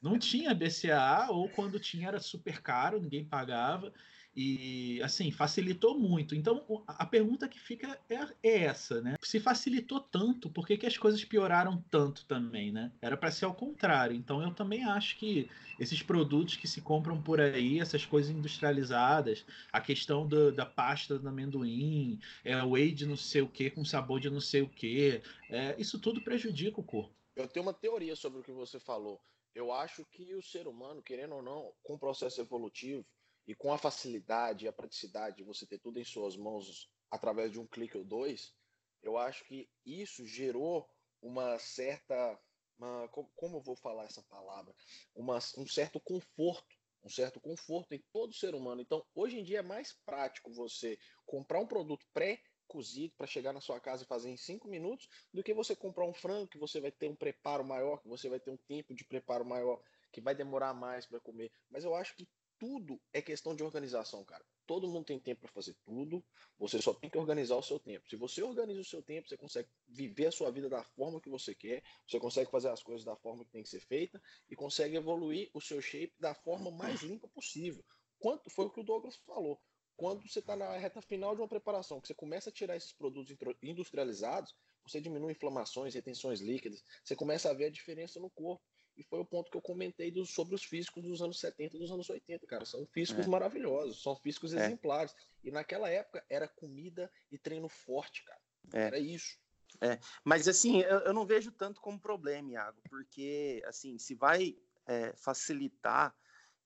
não 0.01 0.19
tinha 0.19 0.53
BCAA, 0.53 1.31
ou 1.31 1.49
quando 1.49 1.79
tinha 1.79 2.09
era 2.09 2.19
super 2.19 2.61
caro, 2.61 2.99
ninguém 2.99 3.23
pagava. 3.23 3.93
E, 4.39 5.01
assim, 5.01 5.31
facilitou 5.31 5.97
muito. 5.97 6.35
Então, 6.35 6.63
a 6.87 7.07
pergunta 7.07 7.49
que 7.49 7.59
fica 7.59 7.99
é, 8.07 8.19
é 8.43 8.63
essa, 8.65 9.01
né? 9.01 9.15
Se 9.19 9.39
facilitou 9.39 9.99
tanto, 9.99 10.47
por 10.47 10.67
que, 10.67 10.77
que 10.77 10.85
as 10.85 10.95
coisas 10.95 11.25
pioraram 11.25 11.83
tanto 11.89 12.23
também, 12.25 12.71
né? 12.71 12.91
Era 13.01 13.17
para 13.17 13.31
ser 13.31 13.45
ao 13.45 13.55
contrário. 13.55 14.15
Então, 14.15 14.39
eu 14.43 14.53
também 14.53 14.83
acho 14.83 15.17
que 15.17 15.49
esses 15.79 16.03
produtos 16.03 16.55
que 16.55 16.67
se 16.67 16.81
compram 16.81 17.19
por 17.19 17.41
aí, 17.41 17.79
essas 17.79 18.05
coisas 18.05 18.29
industrializadas, 18.29 19.43
a 19.73 19.81
questão 19.81 20.27
do, 20.27 20.51
da 20.51 20.67
pasta 20.67 21.17
do 21.17 21.27
amendoim, 21.27 22.19
é, 22.43 22.61
o 22.61 22.73
whey 22.73 22.91
de 22.91 23.07
não 23.07 23.17
sei 23.17 23.41
o 23.41 23.49
que 23.49 23.71
com 23.71 23.83
sabor 23.83 24.19
de 24.19 24.29
não 24.29 24.39
sei 24.39 24.61
o 24.61 24.69
que, 24.69 25.19
é, 25.49 25.75
isso 25.79 25.97
tudo 25.97 26.21
prejudica 26.21 26.79
o 26.79 26.83
corpo. 26.83 27.11
Eu 27.35 27.47
tenho 27.47 27.65
uma 27.65 27.73
teoria 27.73 28.15
sobre 28.15 28.39
o 28.39 28.43
que 28.43 28.51
você 28.51 28.79
falou. 28.79 29.19
Eu 29.55 29.71
acho 29.71 30.05
que 30.05 30.35
o 30.35 30.43
ser 30.43 30.67
humano, 30.67 31.01
querendo 31.01 31.33
ou 31.33 31.41
não, 31.41 31.73
com 31.81 31.95
o 31.95 31.99
processo 31.99 32.39
evolutivo, 32.39 33.03
e 33.47 33.55
com 33.55 33.71
a 33.71 33.77
facilidade 33.77 34.65
e 34.65 34.67
a 34.67 34.73
praticidade 34.73 35.37
de 35.37 35.43
você 35.43 35.65
ter 35.65 35.79
tudo 35.79 35.99
em 35.99 36.03
suas 36.03 36.35
mãos 36.35 36.91
através 37.09 37.51
de 37.51 37.59
um 37.59 37.65
clique 37.65 37.97
ou 37.97 38.03
dois, 38.03 38.53
eu 39.01 39.17
acho 39.17 39.45
que 39.45 39.69
isso 39.85 40.25
gerou 40.27 40.87
uma 41.21 41.57
certa. 41.57 42.39
Uma, 42.77 43.07
como 43.07 43.57
eu 43.57 43.61
vou 43.61 43.75
falar 43.75 44.03
essa 44.03 44.21
palavra? 44.23 44.75
Uma, 45.15 45.37
um 45.57 45.65
certo 45.65 45.99
conforto. 45.99 46.75
Um 47.03 47.09
certo 47.09 47.39
conforto 47.39 47.93
em 47.93 48.03
todo 48.11 48.33
ser 48.33 48.53
humano. 48.53 48.81
Então, 48.81 49.05
hoje 49.15 49.39
em 49.39 49.43
dia 49.43 49.59
é 49.59 49.63
mais 49.63 49.93
prático 50.05 50.51
você 50.51 50.99
comprar 51.25 51.59
um 51.59 51.67
produto 51.67 52.05
pré 52.13 52.41
cozido 52.67 53.13
para 53.15 53.25
chegar 53.25 53.53
na 53.53 53.61
sua 53.61 53.79
casa 53.79 54.03
e 54.03 54.07
fazer 54.07 54.29
em 54.29 54.35
cinco 54.35 54.67
minutos 54.67 55.07
do 55.33 55.41
que 55.41 55.53
você 55.53 55.73
comprar 55.75 56.05
um 56.05 56.13
frango 56.13 56.49
que 56.49 56.57
você 56.57 56.81
vai 56.81 56.91
ter 56.91 57.09
um 57.09 57.15
preparo 57.15 57.63
maior, 57.63 58.01
que 58.01 58.09
você 58.09 58.27
vai 58.27 58.41
ter 58.41 58.51
um 58.51 58.57
tempo 58.67 58.93
de 58.93 59.05
preparo 59.05 59.45
maior, 59.45 59.81
que 60.11 60.19
vai 60.19 60.35
demorar 60.35 60.73
mais 60.73 61.05
para 61.05 61.19
comer. 61.21 61.49
Mas 61.69 61.85
eu 61.85 61.95
acho 61.95 62.13
que 62.15 62.27
tudo 62.59 62.99
é 63.13 63.21
questão 63.21 63.55
de 63.55 63.63
organização, 63.63 64.23
cara. 64.23 64.45
Todo 64.65 64.87
mundo 64.87 65.05
tem 65.05 65.19
tempo 65.19 65.41
para 65.41 65.51
fazer 65.51 65.75
tudo. 65.85 66.23
Você 66.59 66.81
só 66.81 66.93
tem 66.93 67.09
que 67.09 67.17
organizar 67.17 67.55
o 67.55 67.63
seu 67.63 67.79
tempo. 67.79 68.07
Se 68.09 68.15
você 68.15 68.43
organiza 68.43 68.81
o 68.81 68.85
seu 68.85 69.01
tempo, 69.01 69.27
você 69.27 69.37
consegue 69.37 69.69
viver 69.87 70.27
a 70.27 70.31
sua 70.31 70.51
vida 70.51 70.69
da 70.69 70.83
forma 70.83 71.21
que 71.21 71.29
você 71.29 71.55
quer. 71.55 71.83
Você 72.07 72.19
consegue 72.19 72.51
fazer 72.51 72.69
as 72.69 72.83
coisas 72.83 73.05
da 73.05 73.15
forma 73.15 73.45
que 73.45 73.51
tem 73.51 73.63
que 73.63 73.69
ser 73.69 73.79
feita 73.81 74.21
e 74.49 74.55
consegue 74.55 74.95
evoluir 74.95 75.49
o 75.53 75.61
seu 75.61 75.81
shape 75.81 76.13
da 76.19 76.33
forma 76.33 76.69
mais 76.71 77.01
limpa 77.01 77.27
possível. 77.27 77.83
Quanto 78.19 78.49
foi 78.49 78.65
o 78.65 78.69
que 78.69 78.79
o 78.79 78.83
Douglas 78.83 79.15
falou? 79.17 79.61
Quando 79.95 80.27
você 80.27 80.39
está 80.39 80.55
na 80.55 80.77
reta 80.77 81.01
final 81.01 81.33
de 81.33 81.41
uma 81.41 81.47
preparação, 81.47 81.99
que 81.99 82.07
você 82.07 82.13
começa 82.13 82.49
a 82.49 82.53
tirar 82.53 82.75
esses 82.75 82.93
produtos 82.93 83.35
industrializados, 83.63 84.55
você 84.85 85.01
diminui 85.01 85.31
inflamações, 85.31 85.95
retenções 85.95 86.39
líquidas, 86.39 86.83
você 87.03 87.15
começa 87.15 87.49
a 87.49 87.53
ver 87.53 87.65
a 87.65 87.71
diferença 87.71 88.19
no 88.19 88.29
corpo. 88.29 88.63
E 88.97 89.03
foi 89.03 89.19
o 89.19 89.25
ponto 89.25 89.51
que 89.51 89.57
eu 89.57 89.61
comentei 89.61 90.09
do, 90.09 90.25
sobre 90.25 90.55
os 90.55 90.63
físicos 90.63 91.03
dos 91.03 91.21
anos 91.21 91.39
70 91.39 91.75
e 91.75 91.79
dos 91.79 91.91
anos 91.91 92.09
80, 92.09 92.47
cara. 92.47 92.65
São 92.65 92.85
físicos 92.87 93.25
é. 93.25 93.29
maravilhosos, 93.29 94.01
são 94.01 94.15
físicos 94.15 94.53
é. 94.53 94.65
exemplares. 94.65 95.15
E 95.43 95.51
naquela 95.51 95.87
época 95.87 96.25
era 96.29 96.47
comida 96.47 97.11
e 97.31 97.37
treino 97.37 97.69
forte, 97.69 98.23
cara. 98.25 98.41
É. 98.73 98.81
Era 98.87 98.99
isso. 98.99 99.37
É, 99.79 99.99
mas 100.23 100.47
assim, 100.47 100.81
eu, 100.81 100.99
eu, 100.99 101.13
não 101.13 101.25
vejo 101.25 101.51
tanto 101.51 101.79
como 101.79 101.99
problema, 101.99 102.51
Iago, 102.51 102.81
porque 102.89 103.61
assim, 103.67 103.99
se 103.99 104.15
vai 104.15 104.57
é, 104.87 105.13
facilitar, 105.15 106.15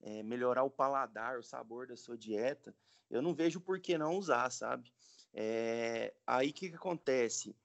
é, 0.01 0.23
melhorar 0.23 0.63
o 0.63 0.69
paladar, 0.69 1.37
o 1.37 1.43
sabor 1.43 1.87
da 1.87 1.97
sua 1.97 2.17
dieta, 2.17 2.73
eu 3.09 3.21
não 3.21 3.33
vejo 3.33 3.59
por 3.59 3.81
que 3.81 3.97
não 3.97 4.15
usar, 4.15 4.49
sabe? 4.49 4.93
É, 5.33 6.13
aí 6.25 6.49
o 6.49 6.53
que, 6.53 6.69
que 6.69 6.75
acontece? 6.75 7.55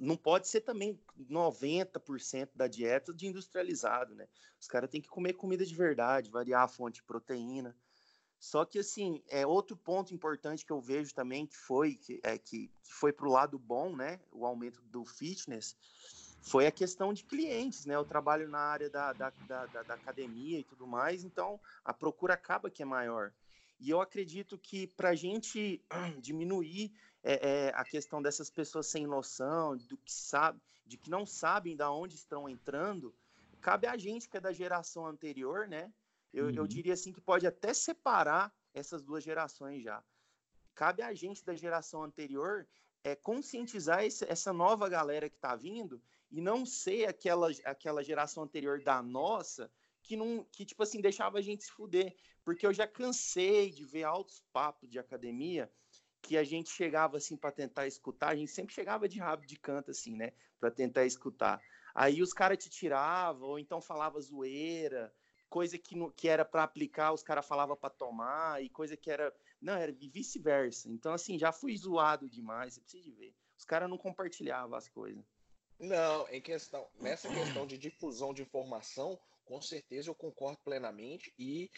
Não 0.00 0.16
pode 0.16 0.48
ser 0.48 0.62
também 0.62 0.98
90% 1.30 2.48
da 2.54 2.66
dieta 2.66 3.12
de 3.12 3.26
industrializado, 3.26 4.14
né? 4.14 4.26
Os 4.58 4.66
caras 4.66 4.88
têm 4.88 5.00
que 5.00 5.08
comer 5.08 5.34
comida 5.34 5.64
de 5.64 5.74
verdade, 5.74 6.30
variar 6.30 6.62
a 6.62 6.68
fonte 6.68 6.96
de 6.96 7.02
proteína. 7.02 7.76
Só 8.38 8.64
que, 8.64 8.78
assim, 8.78 9.22
é 9.28 9.46
outro 9.46 9.76
ponto 9.76 10.14
importante 10.14 10.64
que 10.64 10.72
eu 10.72 10.80
vejo 10.80 11.14
também 11.14 11.46
que 11.46 11.54
foi, 11.54 11.96
que, 11.96 12.18
é, 12.22 12.38
que, 12.38 12.68
que 12.82 12.92
foi 12.94 13.12
para 13.12 13.28
o 13.28 13.30
lado 13.30 13.58
bom, 13.58 13.94
né? 13.94 14.18
O 14.32 14.46
aumento 14.46 14.80
do 14.84 15.04
fitness, 15.04 15.76
foi 16.40 16.66
a 16.66 16.72
questão 16.72 17.12
de 17.12 17.22
clientes, 17.22 17.84
né? 17.84 17.94
Eu 17.94 18.04
trabalho 18.04 18.48
na 18.48 18.58
área 18.58 18.88
da, 18.88 19.12
da, 19.12 19.30
da, 19.46 19.66
da 19.66 19.94
academia 19.94 20.58
e 20.58 20.64
tudo 20.64 20.86
mais, 20.86 21.22
então 21.22 21.60
a 21.84 21.92
procura 21.92 22.32
acaba 22.32 22.70
que 22.70 22.82
é 22.82 22.86
maior. 22.86 23.34
E 23.80 23.88
eu 23.88 24.00
acredito 24.00 24.58
que 24.58 24.86
para 24.86 25.08
a 25.08 25.14
gente 25.14 25.82
diminuir 26.20 26.92
é, 27.22 27.48
é, 27.48 27.72
a 27.74 27.84
questão 27.84 28.20
dessas 28.20 28.50
pessoas 28.50 28.86
sem 28.86 29.06
noção, 29.06 29.76
do 29.76 29.96
que 29.96 30.12
sabe, 30.12 30.60
de 30.86 30.98
que 30.98 31.08
não 31.08 31.24
sabem 31.24 31.74
da 31.74 31.90
onde 31.90 32.14
estão 32.14 32.48
entrando, 32.48 33.14
cabe 33.60 33.86
a 33.86 33.96
gente 33.96 34.28
que 34.28 34.36
é 34.36 34.40
da 34.40 34.52
geração 34.52 35.06
anterior, 35.06 35.66
né? 35.66 35.92
Eu, 36.32 36.46
uhum. 36.46 36.54
eu 36.54 36.66
diria 36.66 36.92
assim 36.92 37.12
que 37.12 37.20
pode 37.20 37.46
até 37.46 37.72
separar 37.72 38.54
essas 38.74 39.02
duas 39.02 39.24
gerações 39.24 39.82
já. 39.82 40.04
Cabe 40.74 41.02
a 41.02 41.12
gente 41.14 41.44
da 41.44 41.54
geração 41.54 42.04
anterior 42.04 42.68
é 43.02 43.16
conscientizar 43.16 44.04
esse, 44.04 44.24
essa 44.30 44.52
nova 44.52 44.88
galera 44.88 45.28
que 45.28 45.36
está 45.36 45.56
vindo 45.56 46.02
e 46.30 46.40
não 46.40 46.66
ser 46.66 47.08
aquela, 47.08 47.48
aquela 47.64 48.04
geração 48.04 48.42
anterior 48.42 48.82
da 48.82 49.02
nossa 49.02 49.70
que 50.02 50.16
não 50.16 50.44
que 50.50 50.64
tipo 50.64 50.82
assim 50.82 51.00
deixava 51.00 51.38
a 51.38 51.42
gente 51.42 51.64
se 51.64 51.70
fuder, 51.70 52.14
porque 52.50 52.66
eu 52.66 52.72
já 52.72 52.84
cansei 52.84 53.70
de 53.70 53.84
ver 53.84 54.02
altos 54.02 54.42
papos 54.52 54.90
de 54.90 54.98
academia 54.98 55.70
que 56.20 56.36
a 56.36 56.42
gente 56.42 56.68
chegava 56.68 57.16
assim 57.16 57.36
para 57.36 57.52
tentar 57.52 57.86
escutar, 57.86 58.30
a 58.30 58.34
gente 58.34 58.50
sempre 58.50 58.74
chegava 58.74 59.08
de 59.08 59.20
rabo 59.20 59.46
de 59.46 59.56
canto 59.56 59.92
assim, 59.92 60.16
né, 60.16 60.32
para 60.58 60.68
tentar 60.68 61.06
escutar. 61.06 61.62
Aí 61.94 62.20
os 62.20 62.32
caras 62.32 62.58
te 62.58 62.68
tiravam 62.68 63.50
ou 63.50 63.58
então 63.60 63.80
falava 63.80 64.20
zoeira, 64.20 65.14
coisa 65.48 65.78
que, 65.78 65.94
no, 65.94 66.10
que 66.10 66.26
era 66.26 66.44
para 66.44 66.64
aplicar, 66.64 67.12
os 67.12 67.22
caras 67.22 67.46
falavam 67.46 67.76
para 67.76 67.88
tomar 67.88 68.60
e 68.60 68.68
coisa 68.68 68.96
que 68.96 69.12
era, 69.12 69.32
não, 69.62 69.74
era 69.74 69.92
vice-versa. 69.92 70.88
Então 70.90 71.12
assim, 71.12 71.38
já 71.38 71.52
fui 71.52 71.76
zoado 71.76 72.28
demais, 72.28 72.74
você 72.74 72.80
precisa 72.80 73.04
de 73.04 73.12
ver. 73.12 73.32
Os 73.56 73.64
caras 73.64 73.88
não 73.88 73.96
compartilhavam 73.96 74.76
as 74.76 74.88
coisas. 74.88 75.24
Não, 75.78 76.28
em 76.30 76.40
questão, 76.40 76.84
nessa 76.98 77.28
questão 77.28 77.64
de 77.64 77.78
difusão 77.78 78.34
de 78.34 78.42
informação, 78.42 79.16
com 79.44 79.62
certeza 79.62 80.10
eu 80.10 80.16
concordo 80.16 80.58
plenamente 80.64 81.32
e 81.38 81.70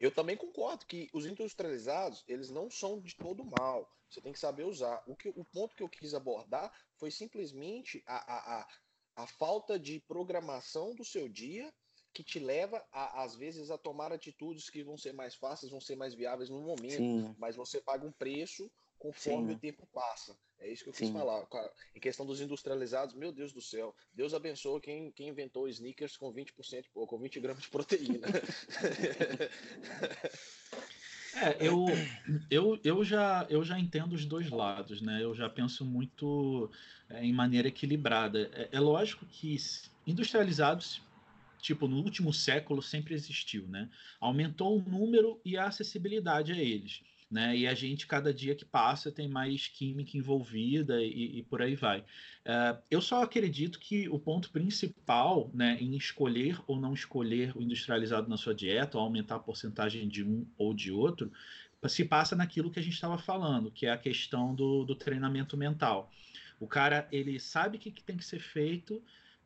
eu 0.00 0.10
também 0.10 0.36
concordo 0.36 0.86
que 0.86 1.10
os 1.12 1.26
industrializados, 1.26 2.24
eles 2.26 2.50
não 2.50 2.70
são 2.70 3.00
de 3.00 3.14
todo 3.14 3.44
mal. 3.44 3.88
Você 4.08 4.20
tem 4.20 4.32
que 4.32 4.38
saber 4.38 4.64
usar. 4.64 5.02
O, 5.06 5.14
que, 5.14 5.28
o 5.28 5.44
ponto 5.44 5.76
que 5.76 5.82
eu 5.82 5.88
quis 5.88 6.14
abordar 6.14 6.72
foi 6.96 7.10
simplesmente 7.10 8.02
a, 8.06 8.16
a, 8.16 8.60
a, 8.60 8.68
a 9.16 9.26
falta 9.26 9.78
de 9.78 10.00
programação 10.00 10.94
do 10.94 11.04
seu 11.04 11.28
dia 11.28 11.72
que 12.12 12.24
te 12.24 12.40
leva, 12.40 12.84
a, 12.90 13.22
às 13.22 13.36
vezes, 13.36 13.70
a 13.70 13.78
tomar 13.78 14.12
atitudes 14.12 14.68
que 14.68 14.82
vão 14.82 14.96
ser 14.96 15.12
mais 15.12 15.34
fáceis, 15.34 15.70
vão 15.70 15.80
ser 15.80 15.96
mais 15.96 16.14
viáveis 16.14 16.50
no 16.50 16.60
momento, 16.60 16.96
Sim. 16.96 17.34
mas 17.38 17.54
você 17.54 17.80
paga 17.80 18.04
um 18.04 18.10
preço 18.10 18.70
conforme 19.00 19.48
Sim. 19.48 19.54
o 19.54 19.58
tempo 19.58 19.88
passa. 19.92 20.36
É 20.60 20.70
isso 20.70 20.84
que 20.84 20.90
eu 20.90 20.94
quis 20.94 21.08
Sim. 21.08 21.14
falar. 21.14 21.48
Em 21.96 22.00
questão 22.00 22.26
dos 22.26 22.40
industrializados, 22.40 23.14
meu 23.14 23.32
Deus 23.32 23.50
do 23.50 23.62
céu. 23.62 23.96
Deus 24.12 24.34
abençoe 24.34 24.78
quem, 24.80 25.10
quem 25.10 25.30
inventou 25.30 25.66
sneakers 25.68 26.18
com 26.18 26.32
20%, 26.32 26.84
com 26.92 27.18
20 27.18 27.40
gramas 27.40 27.62
de 27.62 27.70
proteína. 27.70 28.28
É, 31.32 31.56
eu, 31.60 31.86
eu, 32.50 32.80
eu, 32.82 33.04
já, 33.04 33.46
eu 33.48 33.62
já 33.62 33.78
entendo 33.78 34.14
os 34.14 34.26
dois 34.26 34.50
lados, 34.50 35.00
né? 35.00 35.22
Eu 35.22 35.32
já 35.32 35.48
penso 35.48 35.84
muito 35.84 36.68
é, 37.08 37.24
em 37.24 37.32
maneira 37.32 37.68
equilibrada. 37.68 38.50
É, 38.52 38.70
é 38.72 38.80
lógico 38.80 39.24
que 39.26 39.56
industrializados, 40.04 41.00
tipo, 41.62 41.86
no 41.86 41.98
último 41.98 42.34
século 42.34 42.82
sempre 42.82 43.14
existiu, 43.14 43.68
né? 43.68 43.88
Aumentou 44.18 44.76
o 44.76 44.82
número 44.82 45.40
e 45.44 45.56
a 45.56 45.68
acessibilidade 45.68 46.52
a 46.52 46.56
eles 46.56 47.00
né? 47.30 47.56
E 47.56 47.66
a 47.66 47.74
gente, 47.74 48.06
cada 48.06 48.34
dia 48.34 48.56
que 48.56 48.64
passa, 48.64 49.12
tem 49.12 49.28
mais 49.28 49.68
química 49.68 50.16
envolvida 50.16 51.00
e, 51.00 51.38
e 51.38 51.42
por 51.44 51.62
aí 51.62 51.76
vai. 51.76 52.00
Uh, 52.00 52.82
eu 52.90 53.00
só 53.00 53.22
acredito 53.22 53.78
que 53.78 54.08
o 54.08 54.18
ponto 54.18 54.50
principal 54.50 55.48
né, 55.54 55.78
em 55.80 55.94
escolher 55.96 56.60
ou 56.66 56.80
não 56.80 56.92
escolher 56.92 57.56
o 57.56 57.62
industrializado 57.62 58.28
na 58.28 58.36
sua 58.36 58.54
dieta, 58.54 58.98
ou 58.98 59.04
aumentar 59.04 59.36
a 59.36 59.40
porcentagem 59.40 60.08
de 60.08 60.24
um 60.24 60.44
ou 60.58 60.74
de 60.74 60.90
outro, 60.90 61.30
se 61.86 62.04
passa 62.04 62.34
naquilo 62.34 62.70
que 62.70 62.80
a 62.80 62.82
gente 62.82 62.94
estava 62.94 63.16
falando, 63.16 63.70
que 63.70 63.86
é 63.86 63.92
a 63.92 63.98
questão 63.98 64.54
do, 64.54 64.84
do 64.84 64.96
treinamento 64.96 65.56
mental. 65.56 66.10
O 66.58 66.66
cara, 66.66 67.08
ele 67.12 67.38
sabe 67.38 67.76
o 67.76 67.80
que, 67.80 67.90
que 67.90 68.02
tem 68.02 68.16
que 68.16 68.24
ser 68.24 68.40
feito 68.40 69.02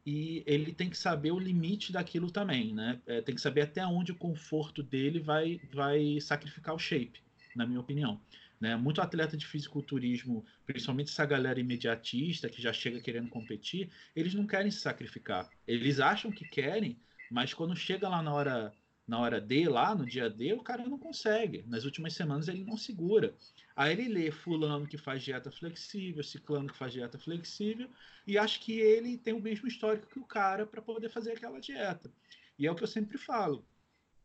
e 0.07 0.43
ele 0.47 0.73
tem 0.73 0.91
que 0.91 0.99
saber 0.99 1.33
o 1.33 1.39
limite 1.39 1.93
daquilo 1.93 2.31
também, 2.31 2.75
né? 2.75 3.01
É, 3.07 3.21
tem 3.21 3.35
que 3.35 3.41
saber 3.41 3.63
até 3.63 3.87
onde 3.87 4.11
o 4.11 4.17
conforto 4.17 4.83
dele 4.83 5.21
vai, 5.21 5.61
vai 5.73 6.21
sacrificar 6.21 6.75
o 6.75 6.79
shape 6.79 7.24
na 7.55 7.67
minha 7.67 7.81
opinião. 7.81 8.21
Né? 8.61 8.77
Muito 8.77 9.01
atleta 9.01 9.37
de 9.37 9.47
fisiculturismo, 9.47 10.45
principalmente 10.65 11.11
essa 11.11 11.27
galera 11.27 11.61
imediatista 11.61 12.49
que 12.49 12.63
já 12.63 12.73
chega 12.73 13.01
querendo 13.01 13.29
competir, 13.29 13.91
eles 14.15 14.35
não 14.35 14.47
querem 14.47 14.71
se 14.71 14.79
sacrificar. 14.79 15.51
Eles 15.67 16.01
acham 16.01 16.31
que 16.31 16.47
querem, 16.49 16.99
mas 17.31 17.53
quando 17.53 17.77
chega 17.77 18.09
lá 18.09 18.23
na 18.23 18.33
hora 18.33 18.73
na 19.07 19.19
hora 19.19 19.39
D, 19.39 19.69
lá 19.69 19.95
no 19.95 20.07
dia 20.07 20.31
D, 20.31 20.55
o 20.55 20.63
cara 20.63 20.89
não 20.89 20.99
consegue. 20.99 21.63
Nas 21.67 21.85
últimas 21.85 22.15
semanas 22.15 22.49
ele 22.49 22.65
não 22.65 22.77
segura. 22.77 23.35
Aí 23.77 23.93
ele 23.93 24.09
lê 24.09 24.31
fulano 24.31 24.87
que 24.87 24.97
faz 24.97 25.23
dieta 25.23 25.51
flexível, 25.51 26.23
ciclano 26.23 26.69
que 26.69 26.79
faz 26.79 26.93
dieta 26.93 27.19
flexível, 27.19 27.91
e 28.27 28.39
acha 28.39 28.59
que 28.59 28.81
ele 28.81 29.19
tem 29.19 29.35
o 29.35 29.41
mesmo 29.41 29.69
histórico 29.69 30.07
que 30.07 30.19
o 30.19 30.25
cara 30.25 30.67
para 30.67 30.81
poder 30.81 31.11
fazer 31.11 31.33
aquela 31.33 31.61
dieta. 31.61 32.11
E 32.59 32.67
é 32.67 32.71
o 32.71 32.75
que 32.75 32.83
eu 32.83 32.89
sempre 32.89 33.19
falo. 33.19 33.63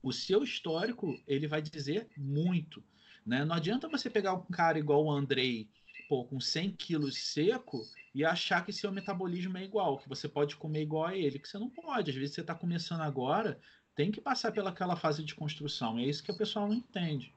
O 0.02 0.14
seu 0.14 0.44
histórico, 0.44 1.22
ele 1.28 1.48
vai 1.48 1.62
dizer 1.62 2.08
muito. 2.16 2.82
Né? 3.30 3.46
Não 3.46 3.56
adianta 3.56 3.88
você 3.88 4.10
pegar 4.10 4.34
um 4.34 4.42
cara 4.42 4.80
igual 4.80 5.06
o 5.06 5.12
Andrei, 5.12 5.70
pô, 6.10 6.26
com 6.26 6.40
100 6.40 6.72
quilos 6.72 7.16
seco 7.16 7.86
e 8.14 8.26
achar 8.26 8.66
que 8.66 8.74
seu 8.74 8.92
metabolismo 8.92 9.56
é 9.56 9.64
igual, 9.64 10.00
que 10.00 10.10
você 10.10 10.28
pode 10.28 10.56
comer 10.56 10.82
igual 10.82 11.06
a 11.06 11.16
ele, 11.16 11.38
que 11.38 11.48
você 11.48 11.60
não 11.60 11.70
pode. 11.70 12.10
Às 12.10 12.18
vezes 12.18 12.34
você 12.34 12.42
está 12.42 12.56
começando 12.56 13.02
agora, 13.02 13.60
tem 13.96 14.10
que 14.12 14.20
passar 14.20 14.52
pelaquela 14.52 14.96
fase 14.96 15.24
de 15.24 15.36
construção. 15.36 16.00
É 16.00 16.06
isso 16.06 16.24
que 16.24 16.32
o 16.32 16.38
pessoal 16.38 16.68
não 16.68 16.74
entende. 16.74 17.32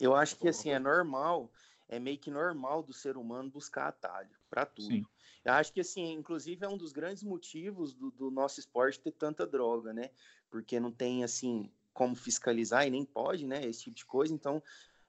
Eu 0.00 0.16
acho 0.16 0.36
que 0.36 0.48
assim 0.48 0.70
é 0.70 0.78
normal, 0.78 1.52
é 1.86 1.98
meio 1.98 2.16
que 2.16 2.30
normal 2.30 2.82
do 2.82 2.94
ser 2.94 3.18
humano 3.18 3.50
buscar 3.50 3.88
atalho 3.88 4.30
para 4.48 4.64
tudo. 4.64 4.88
Sim. 4.88 5.04
Eu 5.44 5.52
acho 5.52 5.70
que 5.70 5.80
assim, 5.80 6.12
inclusive 6.14 6.64
é 6.64 6.68
um 6.68 6.78
dos 6.78 6.92
grandes 6.92 7.22
motivos 7.22 7.92
do, 7.92 8.10
do 8.10 8.30
nosso 8.30 8.58
esporte 8.58 8.98
ter 8.98 9.12
tanta 9.12 9.46
droga, 9.46 9.92
né? 9.92 10.08
Porque 10.48 10.80
não 10.80 10.90
tem 10.90 11.22
assim 11.22 11.70
como 11.92 12.14
fiscalizar 12.16 12.86
e 12.86 12.90
nem 12.90 13.04
pode, 13.04 13.46
né? 13.46 13.62
Esse 13.66 13.84
tipo 13.84 13.96
de 13.96 14.06
coisa. 14.06 14.32
Então 14.32 14.62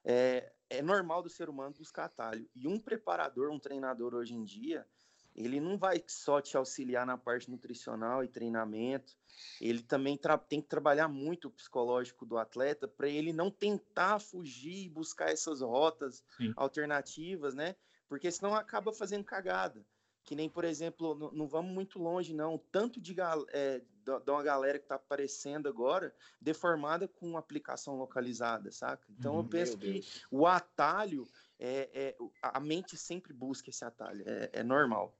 é, 0.03 0.51
é 0.69 0.81
normal 0.81 1.21
do 1.21 1.29
ser 1.29 1.49
humano 1.49 1.75
buscar 1.77 2.05
atalho. 2.05 2.49
E 2.55 2.67
um 2.67 2.79
preparador, 2.79 3.51
um 3.51 3.59
treinador 3.59 4.13
hoje 4.13 4.33
em 4.33 4.43
dia, 4.43 4.87
ele 5.35 5.59
não 5.59 5.77
vai 5.77 6.03
só 6.07 6.41
te 6.41 6.57
auxiliar 6.57 7.05
na 7.05 7.17
parte 7.17 7.49
nutricional 7.49 8.23
e 8.23 8.27
treinamento, 8.27 9.15
ele 9.61 9.81
também 9.81 10.19
tem 10.49 10.61
que 10.61 10.67
trabalhar 10.67 11.07
muito 11.07 11.47
o 11.47 11.51
psicológico 11.51 12.25
do 12.25 12.37
atleta 12.37 12.87
para 12.87 13.07
ele 13.07 13.31
não 13.31 13.49
tentar 13.49 14.19
fugir 14.19 14.85
e 14.85 14.89
buscar 14.89 15.29
essas 15.29 15.61
rotas 15.61 16.23
Sim. 16.37 16.53
alternativas, 16.55 17.55
né? 17.55 17.75
Porque 18.09 18.29
senão 18.29 18.53
acaba 18.53 18.91
fazendo 18.91 19.23
cagada 19.23 19.85
que 20.23 20.35
nem, 20.35 20.49
por 20.49 20.63
exemplo, 20.63 21.15
não, 21.15 21.31
não 21.31 21.47
vamos 21.47 21.73
muito 21.73 21.99
longe, 21.99 22.33
não. 22.33 22.57
Tanto 22.71 23.01
de, 23.01 23.15
é, 23.49 23.81
de 24.03 24.31
uma 24.31 24.43
galera 24.43 24.77
que 24.77 24.85
está 24.85 24.95
aparecendo 24.95 25.69
agora, 25.69 26.13
deformada 26.39 27.07
com 27.07 27.37
aplicação 27.37 27.95
localizada, 27.95 28.71
saca? 28.71 29.05
Então, 29.09 29.33
eu 29.33 29.39
uhum. 29.41 29.47
penso 29.47 29.77
que 29.77 30.03
o 30.29 30.45
atalho, 30.47 31.27
é, 31.59 31.89
é, 31.93 32.17
a 32.41 32.59
mente 32.59 32.97
sempre 32.97 33.33
busca 33.33 33.69
esse 33.69 33.85
atalho, 33.85 34.23
é, 34.27 34.49
é 34.53 34.63
normal. 34.63 35.15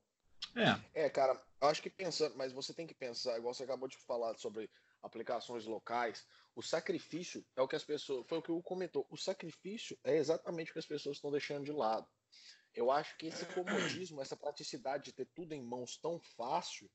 É. 0.56 1.06
é, 1.06 1.10
cara, 1.10 1.40
eu 1.62 1.68
acho 1.68 1.82
que 1.82 1.90
pensando, 1.90 2.36
mas 2.36 2.52
você 2.52 2.74
tem 2.74 2.88
que 2.88 2.96
pensar, 2.96 3.38
igual 3.38 3.54
você 3.54 3.64
acabou 3.64 3.88
de 3.88 3.98
falar 3.98 4.36
sobre 4.38 4.70
aplicações 5.02 5.66
locais, 5.66 6.26
o 6.56 6.62
sacrifício 6.62 7.46
é 7.56 7.62
o 7.62 7.68
que 7.68 7.76
as 7.76 7.84
pessoas, 7.84 8.26
foi 8.28 8.40
o 8.40 8.42
que 8.42 8.52
o 8.52 8.62
comentou, 8.62 9.06
o 9.10 9.18
sacrifício 9.18 9.98
é 10.04 10.18
exatamente 10.18 10.72
o 10.72 10.74
que 10.74 10.80
as 10.80 10.86
pessoas 10.86 11.18
estão 11.18 11.32
deixando 11.32 11.66
de 11.66 11.72
lado. 11.72 12.08
Eu 12.74 12.90
acho 12.90 13.18
que 13.18 13.28
esse 13.28 13.46
comodismo, 13.48 14.22
essa 14.22 14.36
praticidade 14.36 15.06
de 15.06 15.14
ter 15.14 15.26
tudo 15.34 15.54
em 15.54 15.62
mãos 15.62 15.98
tão 15.98 16.20
fácil, 16.20 16.90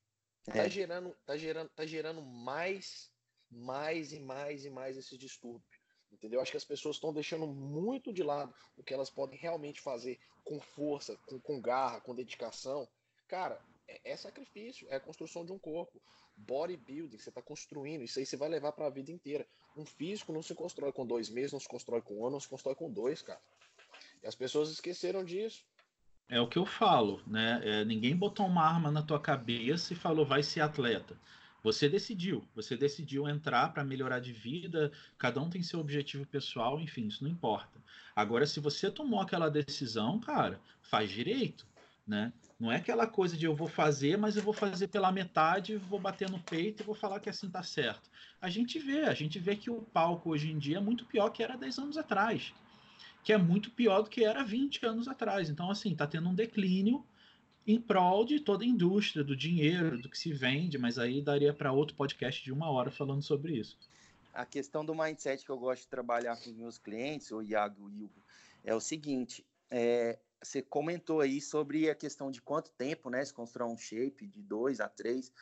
tá 0.52 0.64
é. 0.64 0.70
gerando, 0.70 1.16
tá 1.24 1.37
gerando, 1.37 1.68
tá 1.70 1.87
gerando 1.87 2.22
mais, 2.22 3.11
mais 3.50 4.12
e 4.12 4.20
mais 4.20 4.64
e 4.64 4.70
mais 4.70 4.96
esse 4.96 5.16
distúrbio. 5.16 5.66
Entendeu? 6.12 6.40
Acho 6.40 6.52
que 6.52 6.56
as 6.56 6.64
pessoas 6.64 6.96
estão 6.96 7.12
deixando 7.12 7.46
muito 7.46 8.12
de 8.12 8.22
lado 8.22 8.54
o 8.76 8.82
que 8.82 8.94
elas 8.94 9.11
podem 9.11 9.38
realmente 9.38 9.80
fazer 9.80 10.18
com 10.44 10.61
força, 10.61 11.16
com, 11.26 11.40
com 11.40 11.61
garra, 11.61 12.00
com 12.00 12.14
dedicação. 12.14 12.88
Cara, 13.28 13.61
é, 13.88 14.12
é 14.12 14.16
sacrifício, 14.16 14.87
é 14.90 14.96
a 14.96 15.00
construção 15.00 15.44
de 15.44 15.52
um 15.52 15.59
corpo. 15.59 16.00
Bodybuilding, 16.37 17.18
você 17.18 17.30
está 17.30 17.40
construindo, 17.40 18.02
isso 18.02 18.18
aí 18.18 18.26
você 18.26 18.37
vai 18.37 18.48
levar 18.48 18.72
para 18.72 18.87
a 18.87 18.90
vida 18.90 19.11
inteira. 19.11 19.46
Um 19.76 19.85
físico 19.85 20.32
não 20.32 20.42
se 20.42 20.54
constrói 20.54 20.92
com 20.92 21.06
dois 21.06 21.30
meses, 21.30 21.52
não 21.52 21.61
se 21.61 21.68
constrói 21.68 22.02
com 22.02 22.18
um 22.18 22.26
ano, 22.26 22.32
não 22.32 22.40
se 22.40 22.48
constrói 22.48 22.74
com 22.74 22.90
dois, 22.90 23.22
cara. 23.22 23.40
E 24.22 24.26
as 24.26 24.35
pessoas 24.35 24.70
esqueceram 24.70 25.24
disso. 25.24 25.64
É 26.28 26.40
o 26.40 26.48
que 26.48 26.58
eu 26.58 26.66
falo, 26.66 27.22
né? 27.26 27.60
É, 27.62 27.84
ninguém 27.84 28.16
botou 28.16 28.46
uma 28.46 28.62
arma 28.64 28.90
na 28.90 29.02
tua 29.02 29.20
cabeça 29.20 29.92
e 29.92 29.96
falou 29.96 30.26
vai 30.26 30.42
ser 30.42 30.60
atleta. 30.60 31.16
Você 31.62 31.88
decidiu, 31.88 32.48
você 32.54 32.76
decidiu 32.76 33.28
entrar 33.28 33.72
para 33.72 33.84
melhorar 33.84 34.20
de 34.20 34.32
vida, 34.32 34.92
cada 35.18 35.40
um 35.40 35.50
tem 35.50 35.62
seu 35.62 35.80
objetivo 35.80 36.26
pessoal, 36.26 36.80
enfim, 36.80 37.06
isso 37.06 37.22
não 37.24 37.30
importa. 37.30 37.80
Agora, 38.14 38.46
se 38.46 38.60
você 38.60 38.90
tomou 38.90 39.20
aquela 39.20 39.48
decisão, 39.48 40.18
cara, 40.20 40.60
faz 40.82 41.10
direito, 41.10 41.66
né? 42.06 42.32
Não 42.58 42.72
é 42.72 42.76
aquela 42.76 43.06
coisa 43.06 43.36
de 43.36 43.44
eu 43.46 43.54
vou 43.54 43.68
fazer, 43.68 44.16
mas 44.16 44.36
eu 44.36 44.42
vou 44.42 44.52
fazer 44.54 44.88
pela 44.88 45.12
metade, 45.12 45.76
vou 45.76 46.00
bater 46.00 46.30
no 46.30 46.42
peito 46.42 46.82
e 46.82 46.86
vou 46.86 46.94
falar 46.94 47.20
que 47.20 47.28
assim 47.28 47.50
tá 47.50 47.62
certo. 47.62 48.10
A 48.40 48.48
gente 48.48 48.78
vê, 48.78 49.02
a 49.02 49.14
gente 49.14 49.38
vê 49.38 49.56
que 49.56 49.70
o 49.70 49.82
palco 49.82 50.30
hoje 50.30 50.50
em 50.50 50.58
dia 50.58 50.78
é 50.78 50.80
muito 50.80 51.04
pior 51.04 51.30
que 51.30 51.42
era 51.42 51.56
10 51.56 51.78
anos 51.78 51.96
atrás 51.96 52.52
que 53.26 53.32
é 53.32 53.36
muito 53.36 53.72
pior 53.72 54.02
do 54.02 54.08
que 54.08 54.24
era 54.24 54.44
20 54.44 54.86
anos 54.86 55.08
atrás. 55.08 55.50
Então, 55.50 55.68
assim, 55.68 55.90
está 55.90 56.06
tendo 56.06 56.28
um 56.28 56.34
declínio 56.34 57.04
em 57.66 57.80
prol 57.80 58.24
de 58.24 58.38
toda 58.38 58.62
a 58.62 58.66
indústria, 58.68 59.24
do 59.24 59.34
dinheiro, 59.34 60.00
do 60.00 60.08
que 60.08 60.16
se 60.16 60.32
vende, 60.32 60.78
mas 60.78 60.96
aí 60.96 61.20
daria 61.20 61.52
para 61.52 61.72
outro 61.72 61.96
podcast 61.96 62.44
de 62.44 62.52
uma 62.52 62.70
hora 62.70 62.88
falando 62.88 63.24
sobre 63.24 63.54
isso. 63.54 63.76
A 64.32 64.46
questão 64.46 64.84
do 64.84 64.94
mindset 64.94 65.44
que 65.44 65.50
eu 65.50 65.58
gosto 65.58 65.82
de 65.82 65.88
trabalhar 65.88 66.36
com 66.36 66.50
os 66.50 66.56
meus 66.56 66.78
clientes, 66.78 67.32
o 67.32 67.42
Iago 67.42 67.90
e 67.90 68.00
o 68.00 68.04
Hugo, 68.04 68.22
é 68.62 68.72
o 68.72 68.80
seguinte: 68.80 69.44
é, 69.72 70.20
você 70.40 70.62
comentou 70.62 71.20
aí 71.20 71.40
sobre 71.40 71.90
a 71.90 71.96
questão 71.96 72.30
de 72.30 72.40
quanto 72.40 72.70
tempo 72.78 73.10
né, 73.10 73.24
se 73.24 73.34
constrói 73.34 73.68
um 73.68 73.76
shape, 73.76 74.28
de 74.28 74.40
dois 74.40 74.78
a 74.78 74.88
três. 74.88 75.32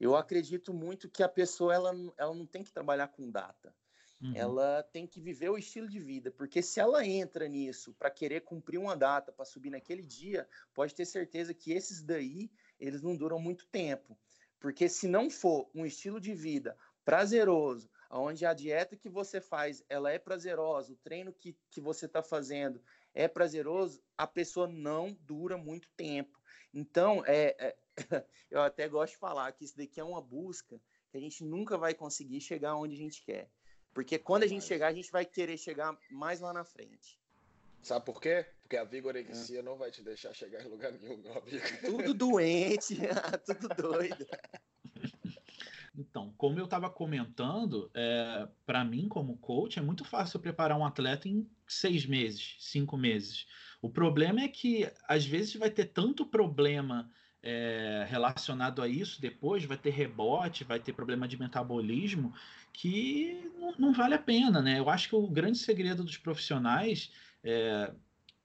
Eu 0.00 0.16
acredito 0.16 0.74
muito 0.74 1.08
que 1.08 1.22
a 1.22 1.28
pessoa 1.28 1.72
ela, 1.72 1.94
ela 2.16 2.34
não 2.34 2.46
tem 2.46 2.64
que 2.64 2.72
trabalhar 2.72 3.06
com 3.06 3.30
data. 3.30 3.72
Uhum. 4.20 4.32
Ela 4.34 4.82
tem 4.82 5.06
que 5.06 5.20
viver 5.20 5.48
o 5.48 5.56
estilo 5.56 5.88
de 5.88 6.00
vida, 6.00 6.30
porque 6.30 6.60
se 6.60 6.80
ela 6.80 7.06
entra 7.06 7.46
nisso 7.46 7.94
para 7.94 8.10
querer 8.10 8.40
cumprir 8.40 8.78
uma 8.78 8.96
data 8.96 9.30
para 9.30 9.44
subir 9.44 9.70
naquele 9.70 10.02
dia, 10.02 10.48
pode 10.74 10.94
ter 10.94 11.04
certeza 11.04 11.54
que 11.54 11.72
esses 11.72 12.02
daí 12.02 12.50
eles 12.80 13.00
não 13.00 13.16
duram 13.16 13.38
muito 13.38 13.66
tempo. 13.66 14.18
Porque 14.58 14.88
se 14.88 15.06
não 15.06 15.30
for 15.30 15.70
um 15.72 15.86
estilo 15.86 16.20
de 16.20 16.34
vida 16.34 16.76
prazeroso, 17.04 17.88
onde 18.10 18.44
a 18.44 18.52
dieta 18.52 18.96
que 18.96 19.08
você 19.08 19.40
faz 19.40 19.84
ela 19.88 20.10
é 20.10 20.18
prazerosa, 20.18 20.92
o 20.92 20.96
treino 20.96 21.32
que, 21.32 21.56
que 21.70 21.80
você 21.80 22.06
está 22.06 22.22
fazendo 22.22 22.82
é 23.14 23.28
prazeroso, 23.28 24.02
a 24.16 24.26
pessoa 24.26 24.66
não 24.66 25.16
dura 25.20 25.56
muito 25.56 25.88
tempo. 25.96 26.38
Então, 26.74 27.22
é, 27.24 27.54
é, 27.58 27.76
eu 28.50 28.60
até 28.60 28.88
gosto 28.88 29.12
de 29.12 29.18
falar 29.18 29.52
que 29.52 29.64
isso 29.64 29.76
daqui 29.76 30.00
é 30.00 30.04
uma 30.04 30.20
busca 30.20 30.80
que 31.08 31.16
a 31.16 31.20
gente 31.20 31.44
nunca 31.44 31.78
vai 31.78 31.94
conseguir 31.94 32.40
chegar 32.40 32.76
onde 32.76 32.94
a 32.94 32.98
gente 32.98 33.22
quer. 33.22 33.50
Porque 33.98 34.16
quando 34.16 34.44
a 34.44 34.46
gente 34.46 34.64
chegar, 34.64 34.86
a 34.86 34.92
gente 34.92 35.10
vai 35.10 35.24
querer 35.24 35.58
chegar 35.58 35.98
mais 36.08 36.38
lá 36.38 36.52
na 36.52 36.62
frente. 36.62 37.18
Sabe 37.82 38.06
por 38.06 38.20
quê? 38.20 38.46
Porque 38.62 38.76
a 38.76 38.84
vigorexia 38.84 39.58
é. 39.58 39.62
não 39.62 39.76
vai 39.76 39.90
te 39.90 40.04
deixar 40.04 40.32
chegar 40.32 40.64
em 40.64 40.68
lugar 40.68 40.92
nenhum, 40.92 41.16
meu 41.16 41.36
amigo. 41.36 41.64
Tudo 41.84 42.14
doente, 42.14 42.96
tudo 43.44 43.68
doido. 43.74 44.24
Então, 46.00 46.32
como 46.38 46.60
eu 46.60 46.66
estava 46.66 46.88
comentando, 46.88 47.90
é, 47.92 48.46
para 48.64 48.84
mim, 48.84 49.08
como 49.08 49.36
coach, 49.38 49.80
é 49.80 49.82
muito 49.82 50.04
fácil 50.04 50.38
preparar 50.38 50.78
um 50.78 50.86
atleta 50.86 51.28
em 51.28 51.50
seis 51.66 52.06
meses, 52.06 52.54
cinco 52.60 52.96
meses. 52.96 53.48
O 53.82 53.90
problema 53.90 54.42
é 54.42 54.46
que, 54.46 54.88
às 55.08 55.26
vezes, 55.26 55.56
vai 55.56 55.72
ter 55.72 55.86
tanto 55.86 56.24
problema 56.24 57.10
é, 57.50 58.04
relacionado 58.06 58.82
a 58.82 58.88
isso 58.88 59.22
depois, 59.22 59.64
vai 59.64 59.78
ter 59.78 59.88
rebote, 59.88 60.64
vai 60.64 60.78
ter 60.78 60.92
problema 60.92 61.26
de 61.26 61.40
metabolismo, 61.40 62.34
que 62.74 63.50
não, 63.58 63.74
não 63.78 63.92
vale 63.94 64.12
a 64.12 64.18
pena, 64.18 64.60
né? 64.60 64.78
Eu 64.78 64.90
acho 64.90 65.08
que 65.08 65.14
o 65.14 65.26
grande 65.26 65.56
segredo 65.56 66.04
dos 66.04 66.18
profissionais. 66.18 67.10
É, 67.42 67.90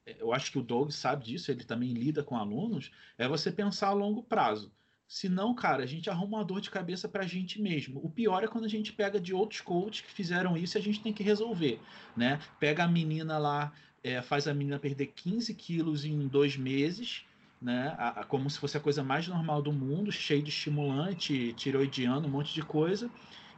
eu 0.06 0.32
acho 0.34 0.52
que 0.52 0.60
o 0.60 0.63
Doug 0.63 0.92
sabe 0.92 1.26
disso, 1.26 1.52
ele 1.52 1.66
também 1.66 1.92
lida 1.92 2.24
com 2.24 2.38
alunos, 2.38 2.92
é 3.18 3.28
você 3.28 3.52
pensar 3.52 3.88
a 3.88 3.94
longo 3.94 4.24
prazo. 4.24 4.72
Se 5.06 5.28
não, 5.28 5.54
cara, 5.54 5.84
a 5.84 5.86
gente 5.86 6.10
arruma 6.10 6.38
uma 6.38 6.46
dor 6.46 6.62
de 6.62 6.70
cabeça 6.70 7.08
para 7.10 7.24
a 7.24 7.28
gente 7.28 7.62
mesmo. 7.62 8.00
O 8.04 8.10
pior 8.10 8.42
é 8.42 8.48
quando 8.48 8.66
a 8.66 8.70
gente 8.70 8.94
pega 8.94 9.20
de 9.20 9.34
outros 9.34 9.60
coaches 9.60 10.02
que 10.02 10.12
fizeram 10.12 10.58
isso 10.58 10.78
e 10.78 10.80
a 10.80 10.82
gente 10.82 11.02
tem 11.02 11.13
que 11.13 11.24
resolver, 11.24 11.80
né? 12.16 12.39
Pega 12.58 12.86
a 12.86 12.88
menina 12.88 13.38
lá, 13.38 13.74
é, 14.02 14.22
faz 14.22 14.48
a 14.48 14.54
menina 14.54 14.80
perder 14.80 15.08
15 15.08 15.54
quilos 15.56 16.06
em 16.06 16.28
dois 16.28 16.56
meses, 16.58 17.26
né? 17.63 17.95
A, 17.97 18.21
a, 18.21 18.26
como 18.26 18.49
se 18.49 18.60
fosse 18.60 18.76
a 18.76 18.80
coisa 18.80 19.04
mais 19.04 19.28
normal 19.28 19.62
do 19.62 19.71
mundo, 19.71 20.12
cheio 20.12 20.43
de 20.43 20.49
estimulante, 20.49 21.54
tiroidiano, 21.54 22.28
um 22.28 22.32
monte 22.32 22.54
de 22.54 22.62
coisa. 22.62 23.10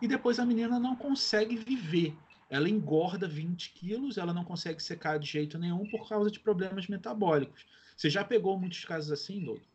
E 0.02 0.08
depois 0.08 0.40
a 0.40 0.46
menina 0.46 0.80
não 0.80 0.96
consegue 0.96 1.58
viver. 1.58 2.16
Ela 2.50 2.70
engorda 2.70 3.28
20 3.28 3.72
quilos, 3.74 4.18
ela 4.18 4.34
não 4.34 4.46
consegue 4.46 4.82
secar 4.82 5.18
de 5.18 5.28
jeito 5.28 5.58
nenhum 5.58 5.90
por 5.90 6.08
causa 6.08 6.30
de 6.30 6.40
problemas 6.40 6.88
metabólicos. 6.88 7.66
Você 7.98 8.10
já 8.10 8.24
pegou 8.24 8.60
muitos 8.60 8.86
casos 8.86 9.12
assim, 9.12 9.44
Doutor? 9.44 9.66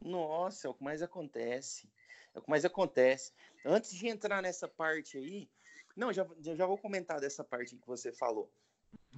Nossa, 0.00 0.66
é 0.66 0.70
o 0.70 0.74
que 0.74 0.82
mais 0.82 1.00
acontece. 1.00 1.88
É 2.34 2.38
o 2.38 2.42
que 2.42 2.50
mais 2.50 2.64
acontece. 2.64 3.32
Antes 3.64 3.94
de 3.94 4.08
entrar 4.08 4.42
nessa 4.42 4.66
parte 4.66 5.16
aí, 5.16 5.48
não, 5.96 6.12
já, 6.12 6.26
já 6.40 6.66
vou 6.66 6.78
comentar 6.78 7.20
dessa 7.20 7.44
parte 7.44 7.76
que 7.76 7.86
você 7.86 8.12
falou. 8.12 8.50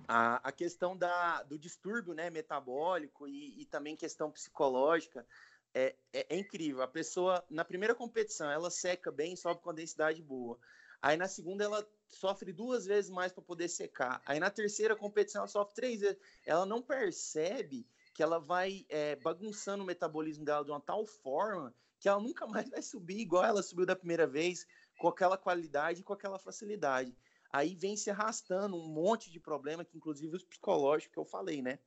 A, 0.09 0.49
a 0.49 0.53
questão 0.53 0.97
da, 0.97 1.43
do 1.45 1.59
distúrbio 1.59 2.15
né, 2.15 2.31
metabólico 2.31 3.29
e, 3.29 3.61
e 3.61 3.65
também 3.67 3.95
questão 3.95 4.31
psicológica 4.31 5.27
é, 5.75 5.95
é, 6.13 6.27
é, 6.29 6.39
incrível. 6.39 6.83
A 6.83 6.89
pessoa, 6.89 7.45
na 7.49 7.65
primeira 7.65 7.95
competição, 7.95 8.51
ela 8.51 8.71
seca 8.71 9.13
bem, 9.13 9.37
sobe 9.37 9.61
com 9.61 9.71
a 9.71 9.75
densidade 9.75 10.23
boa. 10.23 10.59
Aí 11.01 11.17
na 11.17 11.29
segunda, 11.29 11.65
ela 11.65 11.87
sofre 12.09 12.53
duas 12.53 12.87
vezes 12.87 13.11
mais 13.11 13.33
para 13.33 13.43
poder 13.43 13.69
secar. 13.69 14.21
Aí 14.27 14.41
na 14.41 14.51
terceira 14.51 14.97
competição, 14.97 15.41
ela 15.41 15.49
sofre 15.49 15.75
três 15.75 16.01
vezes. 16.01 16.19
Ela 16.45 16.67
não 16.67 16.83
percebe 16.83 17.87
que 18.13 18.23
ela 18.23 18.39
vai 18.39 18.85
é, 18.89 19.17
bagunçando 19.17 19.83
o 19.83 19.87
metabolismo 19.87 20.45
dela 20.45 20.65
de 20.65 20.71
uma 20.71 20.81
tal 20.81 21.07
forma 21.07 21.75
que 22.01 22.09
ela 22.09 22.21
nunca 22.21 22.47
mais 22.47 22.69
vai 22.69 22.83
subir 22.83 23.19
igual 23.21 23.45
ela 23.45 23.63
subiu 23.63 23.87
da 23.87 23.95
primeira 23.95 24.27
vez, 24.27 24.67
com 24.99 25.09
aquela 25.09 25.37
qualidade 25.37 26.01
e 26.01 26.03
com 26.03 26.13
aquela 26.13 26.39
facilidade. 26.39 27.17
Aí 27.53 27.75
vem 27.75 27.97
se 27.97 28.11
arrastando 28.11 28.77
um 28.77 28.87
monte 28.87 29.31
de 29.31 29.41
problema, 29.41 29.85
que 29.85 29.97
inclusive 29.97 30.37
os 30.37 30.45
psicológicos 30.45 31.13
que 31.13 31.19
eu 31.19 31.25
falei, 31.25 31.61
né? 31.61 31.79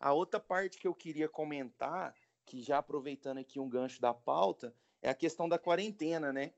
A 0.00 0.12
outra 0.12 0.40
parte 0.40 0.78
que 0.78 0.88
eu 0.88 0.94
queria 0.94 1.28
comentar, 1.28 2.14
que 2.46 2.62
já 2.62 2.78
aproveitando 2.78 3.38
aqui 3.38 3.60
um 3.60 3.68
gancho 3.68 4.00
da 4.00 4.14
pauta, 4.14 4.74
é 5.02 5.10
a 5.10 5.14
questão 5.14 5.48
da 5.48 5.58
quarentena, 5.58 6.32
né? 6.32 6.52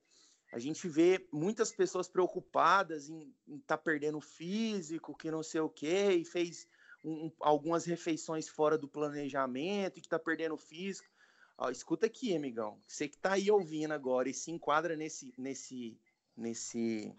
A 0.53 0.59
gente 0.59 0.89
vê 0.89 1.27
muitas 1.33 1.73
pessoas 1.73 2.09
preocupadas 2.09 3.09
em 3.09 3.35
estar 3.49 3.77
tá 3.77 3.79
perdendo 3.79 4.21
físico, 4.21 5.17
que 5.17 5.31
não 5.31 5.43
sei 5.43 5.61
o 5.61 5.69
quê, 5.69 6.13
e 6.13 6.25
fez 6.25 6.69
um, 7.05 7.33
algumas 7.41 7.85
refeições 7.85 8.49
fora 8.49 8.79
do 8.79 8.89
planejamento 8.89 9.99
e 9.99 10.01
que 10.01 10.07
está 10.07 10.19
perdendo 10.19 10.57
físico. 10.57 11.09
Ó, 11.59 11.71
escuta 11.71 12.07
aqui, 12.07 12.37
amigão. 12.37 12.81
Você 12.87 13.09
que 13.09 13.17
está 13.17 13.33
aí 13.33 13.51
ouvindo 13.51 13.93
agora 13.93 14.29
e 14.29 14.35
se 14.35 14.51
enquadra 14.51 14.97
nesse, 14.97 15.35
nesse, 15.37 15.99
nesse 16.37 17.13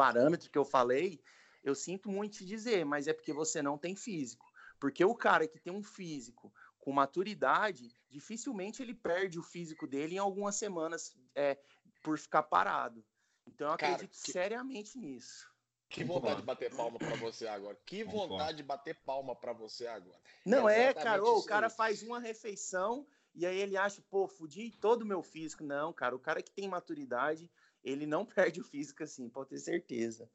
parâmetro 0.00 0.50
que 0.50 0.56
eu 0.56 0.64
falei, 0.64 1.20
eu 1.62 1.74
sinto 1.74 2.10
muito 2.10 2.38
te 2.38 2.46
dizer, 2.46 2.86
mas 2.86 3.06
é 3.06 3.12
porque 3.12 3.34
você 3.34 3.60
não 3.60 3.76
tem 3.76 3.94
físico. 3.94 4.50
Porque 4.78 5.04
o 5.04 5.14
cara 5.14 5.46
que 5.46 5.58
tem 5.58 5.70
um 5.70 5.82
físico 5.82 6.50
com 6.78 6.90
maturidade, 6.90 7.94
dificilmente 8.08 8.82
ele 8.82 8.94
perde 8.94 9.38
o 9.38 9.42
físico 9.42 9.86
dele 9.86 10.14
em 10.14 10.18
algumas 10.18 10.56
semanas 10.56 11.14
é, 11.34 11.58
por 12.02 12.18
ficar 12.18 12.44
parado. 12.44 13.04
Então 13.46 13.70
eu 13.70 13.76
cara, 13.76 13.92
acredito 13.92 14.24
que... 14.24 14.32
seriamente 14.32 14.96
nisso. 14.96 15.50
Que 15.90 16.02
vontade 16.02 16.40
de 16.40 16.46
bater 16.46 16.74
palma 16.74 16.98
para 16.98 17.16
você 17.16 17.46
agora. 17.46 17.76
Que 17.84 18.02
vontade 18.02 18.56
de 18.56 18.62
bater 18.62 18.94
palma 19.04 19.36
para 19.36 19.52
você 19.52 19.86
agora. 19.86 20.20
Não 20.46 20.66
é, 20.66 20.84
é 20.84 20.94
cara, 20.94 21.22
o 21.22 21.42
cara 21.42 21.68
faz 21.68 22.02
uma 22.02 22.18
refeição 22.18 23.06
e 23.34 23.46
aí 23.46 23.58
ele 23.58 23.76
acha, 23.76 24.02
pô, 24.10 24.26
fudi 24.28 24.70
todo 24.80 25.02
o 25.02 25.06
meu 25.06 25.22
físico. 25.22 25.64
Não, 25.64 25.92
cara, 25.92 26.14
o 26.14 26.18
cara 26.18 26.42
que 26.42 26.50
tem 26.50 26.68
maturidade, 26.68 27.50
ele 27.82 28.06
não 28.06 28.24
perde 28.26 28.60
o 28.60 28.64
físico 28.64 29.02
assim, 29.02 29.28
pode 29.28 29.50
ter 29.50 29.58
certeza. 29.58 30.30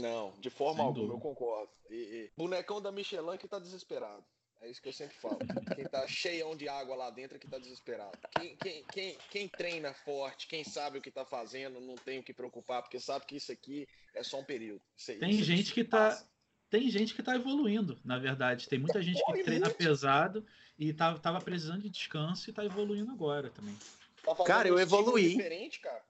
Não, 0.00 0.32
de 0.38 0.50
forma 0.50 0.76
Sem 0.76 0.86
alguma, 0.86 1.06
dúvida. 1.06 1.14
eu 1.14 1.20
concordo. 1.20 1.72
E, 1.88 1.94
e, 1.94 2.32
bonecão 2.36 2.82
da 2.82 2.92
Michelin 2.92 3.38
que 3.38 3.48
tá 3.48 3.58
desesperado. 3.58 4.24
É 4.60 4.68
isso 4.68 4.82
que 4.82 4.88
eu 4.88 4.92
sempre 4.92 5.16
falo. 5.16 5.38
Quem 5.74 5.86
tá 5.86 6.06
cheião 6.06 6.54
de 6.54 6.68
água 6.68 6.94
lá 6.94 7.10
dentro 7.10 7.36
é 7.36 7.40
que 7.40 7.48
tá 7.48 7.58
desesperado. 7.58 8.18
Quem, 8.38 8.56
quem, 8.56 8.84
quem, 8.92 9.18
quem, 9.30 9.48
treina 9.48 9.94
forte, 9.94 10.46
quem 10.46 10.62
sabe 10.62 10.98
o 10.98 11.02
que 11.02 11.10
tá 11.10 11.24
fazendo, 11.24 11.80
não 11.80 11.94
tem 11.94 12.18
o 12.18 12.22
que 12.22 12.34
preocupar, 12.34 12.82
porque 12.82 13.00
sabe 13.00 13.24
que 13.24 13.36
isso 13.36 13.50
aqui 13.50 13.88
é 14.14 14.22
só 14.22 14.38
um 14.38 14.44
período. 14.44 14.82
Isso, 14.94 15.18
tem 15.18 15.30
isso 15.30 15.44
gente 15.44 15.72
que 15.72 15.82
tá. 15.82 16.10
Passa. 16.10 16.29
Tem 16.70 16.88
gente 16.88 17.14
que 17.14 17.22
tá 17.22 17.34
evoluindo, 17.34 17.98
na 18.04 18.16
verdade. 18.16 18.68
Tem 18.68 18.78
muita 18.78 19.02
gente 19.02 19.20
que 19.24 19.42
treina 19.42 19.68
pesado 19.68 20.46
e 20.78 20.92
tava, 20.92 21.16
tá, 21.16 21.32
tava 21.32 21.44
precisando 21.44 21.82
de 21.82 21.90
descanso 21.90 22.48
e 22.48 22.52
tá 22.52 22.64
evoluindo 22.64 23.10
agora 23.10 23.50
também. 23.50 23.76
Tá 24.24 24.34
cara, 24.44 24.68
eu 24.68 24.78
evoluí. 24.78 25.30
Diferente, 25.30 25.80
cara. 25.80 26.02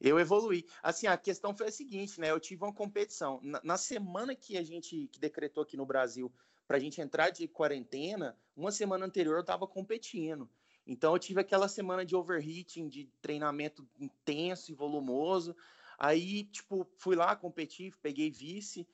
Eu 0.00 0.18
evoluí. 0.18 0.66
Assim, 0.82 1.06
a 1.06 1.16
questão 1.16 1.56
foi 1.56 1.68
a 1.68 1.72
seguinte, 1.72 2.20
né? 2.20 2.30
Eu 2.30 2.40
tive 2.40 2.64
uma 2.64 2.72
competição. 2.72 3.40
Na, 3.42 3.60
na 3.62 3.76
semana 3.76 4.34
que 4.34 4.56
a 4.56 4.64
gente 4.64 5.08
que 5.12 5.20
decretou 5.20 5.62
aqui 5.62 5.76
no 5.76 5.86
Brasil 5.86 6.32
para 6.66 6.76
a 6.76 6.80
gente 6.80 7.00
entrar 7.00 7.30
de 7.30 7.46
quarentena, 7.46 8.36
uma 8.56 8.72
semana 8.72 9.06
anterior 9.06 9.36
eu 9.36 9.40
estava 9.40 9.66
competindo. 9.66 10.50
Então 10.86 11.12
eu 11.12 11.18
tive 11.18 11.40
aquela 11.40 11.68
semana 11.68 12.04
de 12.04 12.16
overheating, 12.16 12.88
de 12.88 13.08
treinamento 13.20 13.88
intenso 13.98 14.72
e 14.72 14.74
volumoso. 14.74 15.54
Aí, 15.98 16.44
tipo, 16.44 16.88
fui 16.96 17.16
lá, 17.16 17.34
competi, 17.34 17.92
peguei 18.00 18.30
vice. 18.30 18.86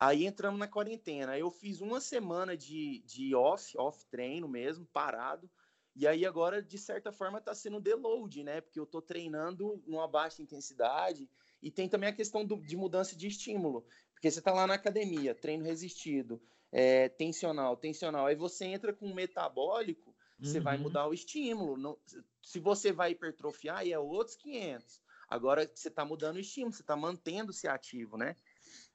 Aí 0.00 0.24
entramos 0.24 0.58
na 0.58 0.66
quarentena. 0.66 1.38
Eu 1.38 1.50
fiz 1.50 1.82
uma 1.82 2.00
semana 2.00 2.56
de, 2.56 3.02
de 3.04 3.34
off, 3.34 3.76
off 3.76 4.06
treino 4.06 4.48
mesmo, 4.48 4.86
parado. 4.86 5.48
E 5.94 6.06
aí 6.06 6.24
agora, 6.24 6.62
de 6.62 6.78
certa 6.78 7.12
forma, 7.12 7.38
está 7.38 7.54
sendo 7.54 7.78
deload, 7.78 8.42
né? 8.42 8.62
Porque 8.62 8.80
eu 8.80 8.84
estou 8.84 9.02
treinando 9.02 9.82
numa 9.86 10.08
baixa 10.08 10.40
intensidade. 10.40 11.28
E 11.62 11.70
tem 11.70 11.88
também 11.88 12.08
a 12.08 12.14
questão 12.14 12.44
do, 12.44 12.56
de 12.56 12.76
mudança 12.76 13.14
de 13.14 13.26
estímulo. 13.26 13.84
Porque 14.14 14.30
você 14.30 14.38
está 14.38 14.52
lá 14.52 14.66
na 14.66 14.74
academia, 14.74 15.34
treino 15.34 15.64
resistido 15.64 16.40
é, 16.72 17.08
tensional, 17.08 17.76
tensional. 17.76 18.26
Aí 18.26 18.34
você 18.34 18.64
entra 18.66 18.92
com 18.92 19.06
um 19.06 19.14
metabólico, 19.14 20.10
uhum. 20.10 20.46
você 20.46 20.60
vai 20.60 20.76
uhum. 20.76 20.84
mudar 20.84 21.06
o 21.08 21.14
estímulo. 21.14 21.76
Não, 21.76 21.98
se 22.42 22.58
você 22.58 22.92
vai 22.92 23.12
hipertrofiar, 23.12 23.78
aí 23.78 23.92
é 23.92 23.98
outros 23.98 24.36
500. 24.36 25.00
Agora 25.28 25.70
você 25.72 25.88
está 25.88 26.04
mudando 26.04 26.36
o 26.36 26.40
estímulo, 26.40 26.72
você 26.72 26.82
está 26.82 26.96
mantendo-se 26.96 27.68
ativo, 27.68 28.16
né? 28.16 28.34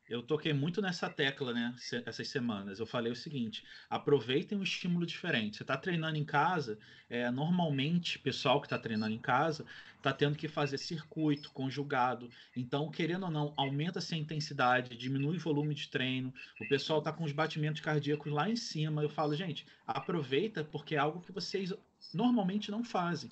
Eu 0.08 0.22
toquei 0.22 0.54
muito 0.54 0.84
nessa 0.84 1.10
tecla, 1.10 1.52
né, 1.52 1.76
essas 2.06 2.28
semanas. 2.28 2.80
Eu 2.80 2.86
falei 2.86 3.12
o 3.12 3.15
seguinte: 3.15 3.63
aproveitem 3.89 4.56
um 4.56 4.62
estímulo 4.62 5.04
diferente. 5.04 5.58
Você 5.58 5.63
está 5.63 5.76
treinando 5.76 6.15
em 6.15 6.24
casa, 6.24 6.78
é, 7.10 7.32
normalmente, 7.32 8.20
pessoal 8.20 8.62
que 8.62 8.68
está 8.68 8.78
treinando 8.78 9.13
em 9.13 9.20
casa 9.20 9.65
está 9.98 10.13
tendo 10.13 10.38
que 10.38 10.48
fazer 10.48 10.78
circuito 10.78 11.52
conjugado. 11.52 12.30
Então, 12.56 12.91
querendo 12.91 13.24
ou 13.24 13.32
não, 13.32 13.54
aumenta-se 13.58 14.13
a 14.13 14.18
intensidade, 14.18 14.96
diminui 14.96 15.38
o 15.38 15.39
volume 15.39 15.74
de 15.74 15.89
treino. 15.89 16.32
O 16.62 16.68
pessoal 16.68 17.00
está 17.00 17.12
com 17.12 17.24
os 17.24 17.32
batimentos 17.32 17.82
cardíacos 17.82 18.32
lá 18.32 18.48
em 18.48 18.56
cima. 18.56 19.02
Eu 19.02 19.10
falo, 19.10 19.36
gente, 19.36 19.65
aproveita 19.88 20.63
porque 20.63 20.94
é 20.94 21.00
algo 21.00 21.22
que 21.22 21.32
vocês 21.32 21.74
normalmente 22.13 22.70
não 22.70 22.84
fazem. 22.84 23.32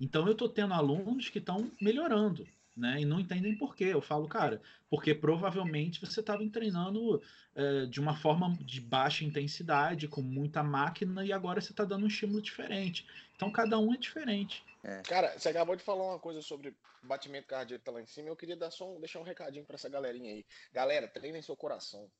Então, 0.00 0.26
eu 0.26 0.32
estou 0.32 0.48
tendo 0.48 0.74
alunos 0.74 1.28
que 1.28 1.38
estão 1.38 1.70
melhorando 1.80 2.44
né? 2.80 3.00
E 3.00 3.04
não 3.04 3.20
entendem 3.20 3.54
por 3.56 3.76
quê. 3.76 3.84
Eu 3.84 4.00
falo, 4.00 4.26
cara, 4.26 4.60
porque 4.88 5.14
provavelmente 5.14 6.00
você 6.00 6.20
estava 6.20 6.48
treinando 6.48 7.22
é, 7.54 7.86
de 7.86 8.00
uma 8.00 8.16
forma 8.16 8.56
de 8.60 8.80
baixa 8.80 9.24
intensidade, 9.24 10.08
com 10.08 10.22
muita 10.22 10.62
máquina, 10.62 11.24
e 11.24 11.32
agora 11.32 11.60
você 11.60 11.72
está 11.72 11.84
dando 11.84 12.04
um 12.04 12.08
estímulo 12.08 12.40
diferente. 12.40 13.06
Então 13.36 13.50
cada 13.50 13.78
um 13.78 13.92
é 13.94 13.96
diferente. 13.96 14.64
É. 14.82 15.02
Cara, 15.02 15.38
você 15.38 15.50
acabou 15.50 15.76
de 15.76 15.82
falar 15.82 16.04
uma 16.04 16.18
coisa 16.18 16.40
sobre 16.40 16.74
batimento 17.02 17.46
cardíaco 17.46 17.84
tá 17.84 17.92
lá 17.92 18.00
em 18.00 18.06
cima. 18.06 18.28
Eu 18.28 18.36
queria 18.36 18.56
dar 18.56 18.70
só 18.70 18.90
um, 18.90 18.98
deixar 18.98 19.20
um 19.20 19.24
recadinho 19.24 19.64
para 19.64 19.76
essa 19.76 19.88
galerinha 19.88 20.32
aí. 20.32 20.46
Galera, 20.72 21.06
treinem 21.06 21.42
seu 21.42 21.56
coração. 21.56 22.10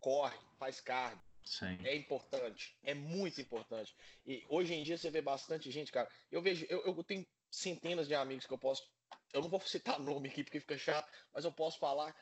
Corre, 0.00 0.36
faz 0.58 0.80
cardio. 0.80 1.20
Sim. 1.44 1.78
É 1.84 1.94
importante, 1.94 2.76
é 2.82 2.92
muito 2.92 3.40
importante. 3.40 3.94
E 4.26 4.44
hoje 4.48 4.74
em 4.74 4.82
dia 4.82 4.98
você 4.98 5.10
vê 5.10 5.22
bastante 5.22 5.70
gente, 5.70 5.92
cara. 5.92 6.08
Eu 6.30 6.42
vejo, 6.42 6.66
eu, 6.68 6.84
eu 6.84 7.04
tenho 7.04 7.24
centenas 7.48 8.08
de 8.08 8.14
amigos 8.14 8.46
que 8.46 8.52
eu 8.52 8.58
posso. 8.58 8.82
Eu 9.32 9.42
não 9.42 9.48
vou 9.48 9.60
citar 9.60 9.98
nome 10.00 10.28
aqui 10.28 10.44
porque 10.44 10.60
fica 10.60 10.78
chato, 10.78 11.10
mas 11.32 11.44
eu 11.44 11.52
posso 11.52 11.78
falar. 11.78 12.14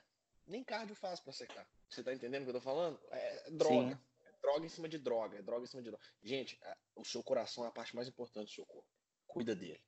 Nem 0.47 0.63
cardio 0.63 0.95
faz 0.95 1.21
para 1.21 1.33
secar. 1.33 1.67
Você 1.89 2.03
tá 2.03 2.13
entendendo 2.13 2.43
o 2.43 2.45
que 2.45 2.51
eu 2.51 2.55
tô 2.55 2.61
falando? 2.61 3.01
É 3.11 3.51
droga. 3.51 3.99
É 4.25 4.33
droga 4.43 4.67
em 4.67 4.69
cima 4.69 4.89
de 4.89 4.99
droga. 4.99 5.39
É 5.39 5.43
droga 5.43 5.65
em 5.65 5.67
cima 5.67 5.83
de 5.83 5.89
droga. 5.89 6.05
Gente, 6.23 6.61
o 6.95 7.05
seu 7.05 7.23
coração 7.23 7.65
é 7.65 7.69
a 7.69 7.73
parte 7.73 7.97
mais 7.97 8.09
importante 8.09 8.49
do 8.49 8.55
seu 8.55 8.67
corpo. 8.67 8.89
Cuida 9.27 9.55
dele. 9.55 9.83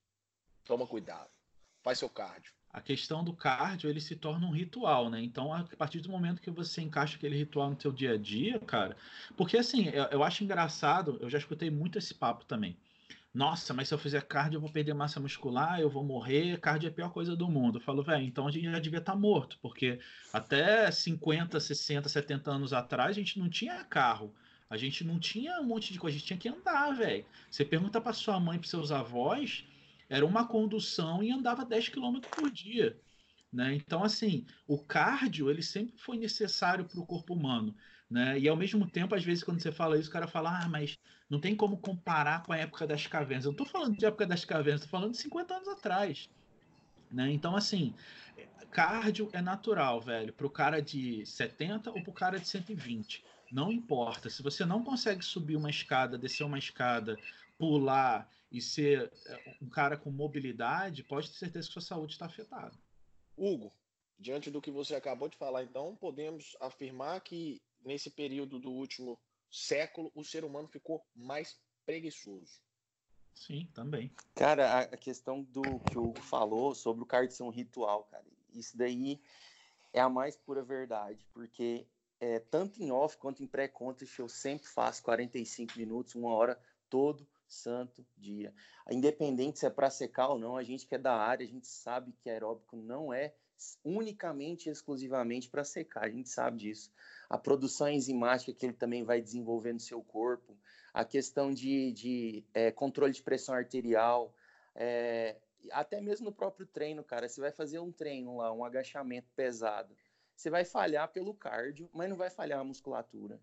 Toma 0.65 0.87
cuidado. 0.87 1.31
Faz 1.83 1.99
seu 1.99 2.09
cardio 2.09 2.57
a 2.77 2.81
questão 2.83 3.25
do 3.25 3.33
cardio 3.33 3.89
ele 3.89 4.03
se 4.03 4.15
torna 4.15 4.47
um 4.47 4.51
ritual, 4.51 5.09
né? 5.09 5.23
Então, 5.23 5.51
a 5.51 5.65
partir 5.79 6.01
do 6.01 6.11
momento 6.11 6.43
que 6.43 6.51
você 6.51 6.83
encaixa 6.83 7.17
aquele 7.17 7.35
ritual 7.35 7.71
no 7.71 7.81
seu 7.81 7.91
dia 7.91 8.13
a 8.13 8.17
dia, 8.19 8.61
cara, 8.61 8.95
porque 9.35 9.57
assim, 9.57 9.89
eu, 9.89 10.05
eu 10.05 10.23
acho 10.23 10.45
engraçado, 10.45 11.17
eu 11.23 11.31
já 11.31 11.39
escutei 11.39 11.71
muito 11.71 11.97
esse 11.97 12.13
papo 12.13 12.45
também. 12.45 12.77
Nossa, 13.37 13.75
mas 13.75 13.89
se 13.89 13.93
eu 13.93 13.99
fizer 13.99 14.23
cardio 14.23 14.57
eu 14.57 14.63
vou 14.63 14.73
perder 14.73 14.95
massa 14.95 15.21
muscular, 15.21 15.79
eu 15.79 15.91
vou 15.91 16.03
morrer, 16.03 16.59
cardio 16.59 16.87
é 16.87 16.91
a 16.91 16.95
pior 16.95 17.11
coisa 17.11 17.37
do 17.37 17.47
mundo. 17.51 17.77
Eu 17.77 17.83
falo, 17.83 18.03
velho, 18.03 18.25
então 18.25 18.49
a 18.49 18.51
gente 18.51 18.65
já 18.65 18.79
devia 18.79 18.99
estar 18.99 19.13
tá 19.13 19.19
morto, 19.19 19.59
porque 19.61 20.01
até 20.33 20.91
50, 20.91 21.61
60, 21.61 22.09
70 22.09 22.51
anos 22.51 22.73
atrás 22.73 23.11
a 23.11 23.13
gente 23.13 23.39
não 23.39 23.51
tinha 23.51 23.85
carro. 23.85 24.35
A 24.71 24.79
gente 24.79 25.05
não 25.05 25.21
tinha 25.21 25.61
um 25.61 25.65
monte 25.65 25.93
de 25.93 25.99
coisa, 25.99 26.17
a 26.17 26.19
gente 26.19 26.29
tinha 26.29 26.39
que 26.39 26.49
andar, 26.49 26.93
velho. 26.93 27.27
Você 27.51 27.63
pergunta 27.63 28.01
para 28.01 28.15
sua 28.15 28.41
mãe, 28.41 28.59
para 28.59 28.71
seus 28.71 28.91
avós, 28.91 29.67
era 30.09 30.25
uma 30.25 30.49
condução 30.49 31.23
e 31.23 31.31
andava 31.31 31.63
10 31.63 31.91
km 31.91 32.21
por 32.35 32.51
dia. 32.51 32.99
Né? 33.53 33.75
Então, 33.75 34.03
assim, 34.03 34.47
o 34.67 34.79
cardio 34.79 35.51
ele 35.51 35.63
sempre 35.63 35.99
foi 35.99 36.17
necessário 36.17 36.87
para 36.87 36.99
o 36.99 37.05
corpo 37.05 37.35
humano. 37.35 37.77
Né? 38.09 38.39
E 38.39 38.49
ao 38.49 38.57
mesmo 38.57 38.89
tempo, 38.89 39.15
às 39.15 39.25
vezes, 39.25 39.43
quando 39.43 39.61
você 39.61 39.73
fala 39.73 39.99
isso, 39.99 40.09
o 40.09 40.13
cara 40.13 40.29
fala, 40.29 40.63
ah, 40.63 40.69
mas 40.69 40.99
não 41.29 41.41
tem 41.41 41.57
como 41.57 41.79
comparar 41.79 42.43
com 42.45 42.53
a 42.53 42.57
época 42.57 42.87
das 42.87 43.07
cavernas. 43.07 43.45
Eu 43.45 43.53
não 43.53 43.55
estou 43.55 43.67
falando 43.67 43.97
de 43.97 44.07
época 44.07 44.27
das 44.27 44.45
cavernas, 44.45 44.83
estou 44.83 44.99
falando 44.99 45.13
de 45.13 45.19
50 45.19 45.55
anos 45.55 45.69
atrás. 45.69 46.31
Né? 47.11 47.33
Então, 47.33 47.57
assim, 47.57 47.95
cardio 48.71 49.29
é 49.33 49.41
natural, 49.41 50.01
velho, 50.01 50.33
para 50.33 50.47
o 50.47 50.51
cara 50.51 50.81
de 50.81 51.25
70 51.27 51.91
ou 51.91 52.03
para 52.03 52.11
o 52.11 52.15
cara 52.15 52.39
de 52.39 52.47
120. 52.49 53.25
Não 53.51 53.73
importa. 53.73 54.29
Se 54.29 54.43
você 54.43 54.65
não 54.65 54.83
consegue 54.83 55.25
subir 55.25 55.57
uma 55.57 55.71
escada, 55.71 56.19
descer 56.19 56.45
uma 56.45 56.59
escada, 56.59 57.19
pular 57.59 58.31
e 58.51 58.61
ser 58.61 59.11
é, 59.27 59.57
um 59.61 59.69
cara 59.69 59.97
com 59.97 60.11
mobilidade, 60.11 61.03
pode 61.03 61.31
ter 61.31 61.37
certeza 61.37 61.69
que 61.69 61.73
sua 61.73 61.83
saúde 61.83 62.13
está 62.13 62.27
afetada. 62.27 62.77
Hugo, 63.37 63.73
diante 64.19 64.51
do 64.51 64.61
que 64.61 64.71
você 64.71 64.95
acabou 64.95 65.29
de 65.29 65.37
falar, 65.37 65.63
então, 65.63 65.97
podemos 65.97 66.57
afirmar 66.61 67.21
que 67.21 67.61
nesse 67.87 68.11
período 68.11 68.59
do 68.59 68.71
último 68.71 69.19
século 69.51 70.11
o 70.15 70.25
ser 70.25 70.45
humano 70.45 70.69
ficou 70.69 71.07
mais 71.15 71.59
preguiçoso. 71.87 72.61
Sim, 73.33 73.71
também. 73.75 74.11
Cara, 74.35 74.81
a 74.81 74.97
questão 74.97 75.43
do 75.43 75.79
que 75.81 75.99
o 75.99 76.09
Hugo 76.09 76.21
falou 76.23 76.75
sobre 76.75 77.03
o 77.03 77.07
cardio 77.07 77.37
ser 77.37 77.43
um 77.43 77.51
ritual, 77.51 78.05
cara, 78.05 78.25
isso 78.53 78.77
daí 78.77 79.21
é 79.93 80.01
a 80.01 80.09
mais 80.09 80.37
pura 80.37 80.63
verdade, 80.65 81.25
porque 81.33 81.87
é, 82.19 82.41
tanto 82.41 82.83
em 82.83 82.91
off 82.91 83.17
quanto 83.19 83.43
em 83.43 83.47
pré-contest 83.47 84.19
eu 84.19 84.29
sempre 84.29 84.67
faço 84.67 85.03
45 85.03 85.79
minutos, 85.79 86.15
uma 86.15 86.35
hora 86.35 86.59
todo 86.89 87.27
santo 87.47 88.05
dia. 88.17 88.55
Independente 88.91 89.59
se 89.59 89.67
é 89.67 89.71
para 89.71 89.91
secar 89.91 90.29
ou 90.29 90.39
não, 90.39 90.57
a 90.57 90.65
gente 90.65 90.87
que 90.87 90.95
é 90.95 90.99
da 90.99 91.15
área, 91.15 91.47
a 91.47 91.49
gente 91.49 91.67
sabe 91.67 92.13
que 92.21 92.31
aeróbico 92.31 92.77
não 92.77 93.13
é 93.13 93.35
unicamente 93.85 94.69
exclusivamente 94.69 95.49
para 95.49 95.65
secar, 95.65 96.05
a 96.05 96.11
gente 96.11 96.29
sabe 96.29 96.59
disso. 96.59 96.93
A 97.29 97.39
produção 97.39 97.89
enzimática 97.89 98.53
que 98.53 98.67
ele 98.67 98.73
também 98.73 99.05
vai 99.05 99.21
desenvolver 99.21 99.73
no 99.73 99.81
seu 99.81 100.03
corpo, 100.03 100.57
a 100.93 101.05
questão 101.05 101.53
de, 101.53 101.93
de 101.93 102.45
é, 102.55 102.71
controle 102.71 103.13
de 103.13 103.23
pressão 103.23 103.55
arterial, 103.55 104.35
é, 104.75 105.37
até 105.71 106.01
mesmo 106.01 106.27
no 106.27 106.33
próprio 106.33 106.67
treino, 106.67 107.03
cara. 107.03 107.29
Você 107.29 107.41
vai 107.41 107.53
fazer 107.53 107.79
um 107.79 107.93
treino 107.93 108.37
lá, 108.37 108.53
um 108.53 108.65
agachamento 108.65 109.29
pesado, 109.35 109.97
você 110.35 110.51
vai 110.51 110.65
falhar 110.65 111.11
pelo 111.13 111.35
cardio, 111.35 111.89
mas 111.93 112.09
não 112.09 112.17
vai 112.17 112.31
falhar 112.31 112.61
a 112.61 112.65
musculatura. 112.65 113.41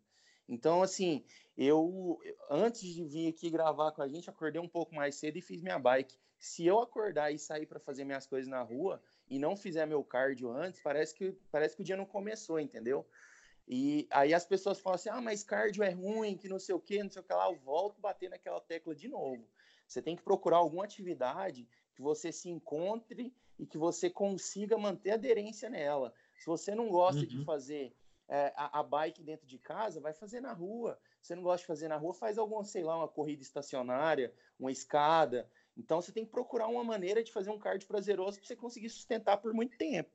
Então, 0.48 0.84
assim, 0.84 1.24
eu 1.58 2.20
antes 2.50 2.82
de 2.82 3.04
vir 3.06 3.30
aqui 3.30 3.50
gravar 3.50 3.92
com 3.92 4.02
a 4.02 4.08
gente, 4.08 4.30
acordei 4.30 4.62
um 4.62 4.68
pouco 4.68 4.94
mais 4.94 5.16
cedo 5.16 5.38
e 5.38 5.42
fiz 5.42 5.62
minha 5.62 5.80
bike. 5.80 6.18
Se 6.38 6.66
eu 6.66 6.80
acordar 6.80 7.32
e 7.32 7.40
sair 7.40 7.66
para 7.66 7.80
fazer 7.80 8.04
minhas 8.04 8.28
coisas 8.28 8.50
na 8.50 8.62
rua 8.62 9.02
e 9.34 9.40
não 9.40 9.58
fizer 9.58 9.88
meu 9.88 10.04
cardio 10.04 10.52
antes, 10.52 10.80
parece 10.80 11.16
que 11.16 11.32
parece 11.52 11.76
que 11.76 11.82
o 11.82 11.86
dia 11.86 11.98
não 11.98 12.06
começou, 12.06 12.60
entendeu? 12.60 13.04
E 13.68 14.08
aí 14.12 14.32
as 14.32 14.46
pessoas 14.46 14.80
falam 14.80 14.94
assim: 14.94 15.10
"Ah, 15.10 15.20
mas 15.20 15.44
cardio 15.44 15.84
é 15.84 15.90
ruim, 15.90 16.38
que 16.38 16.48
não 16.48 16.60
sei 16.60 16.76
o 16.76 16.80
quê, 16.80 17.02
não 17.02 17.10
sei 17.10 17.20
o 17.20 17.26
que 17.26 17.34
lá". 17.34 17.50
Eu 17.50 17.58
volto 17.58 18.00
bater 18.00 18.30
naquela 18.30 18.62
tecla 18.62 18.94
de 18.94 19.08
novo. 19.08 19.50
Você 19.88 20.04
tem 20.04 20.16
que 20.16 20.22
procurar 20.22 20.58
alguma 20.58 20.84
atividade 20.84 21.68
que 21.96 22.02
você 22.04 22.32
se 22.32 22.48
encontre 22.48 23.34
e 23.58 23.66
que 23.66 23.76
você 23.76 24.08
consiga 24.08 24.78
manter 24.78 25.12
aderência 25.12 25.68
nela. 25.68 26.14
Se 26.38 26.46
você 26.46 26.76
não 26.76 26.90
gosta 26.90 27.22
uhum. 27.22 27.28
de 27.28 27.44
fazer 27.44 27.96
é, 28.28 28.54
a, 28.56 28.82
a, 28.82 28.84
bike 28.84 29.24
dentro 29.24 29.48
de 29.48 29.58
casa, 29.58 30.00
vai 30.00 30.14
fazer 30.14 30.42
na 30.42 30.54
rua. 30.54 31.00
Você 31.20 31.34
não 31.34 31.42
gosta 31.42 31.62
de 31.62 31.68
fazer 31.68 31.88
na 31.88 31.98
rua, 31.98 32.14
faz 32.14 32.38
alguma, 32.38 32.64
sei 32.64 32.84
lá, 32.84 32.98
uma 32.98 33.08
corrida 33.08 33.42
estacionária, 33.42 34.32
uma 34.60 34.72
escada. 34.72 35.50
Então 35.76 36.02
você 36.02 36.12
tem 36.12 36.26
que 36.26 36.32
procurar 36.32 36.68
uma 36.68 36.84
maneira 36.84 37.24
de 37.24 37.32
fazer 37.32 37.50
um 37.50 37.58
cardio 37.58 37.88
prazeroso 37.88 38.38
para 38.38 38.48
você 38.48 38.56
conseguir 38.56 38.90
sustentar 38.90 39.38
por 39.38 39.54
muito 39.54 39.78
tempo. 39.78 40.12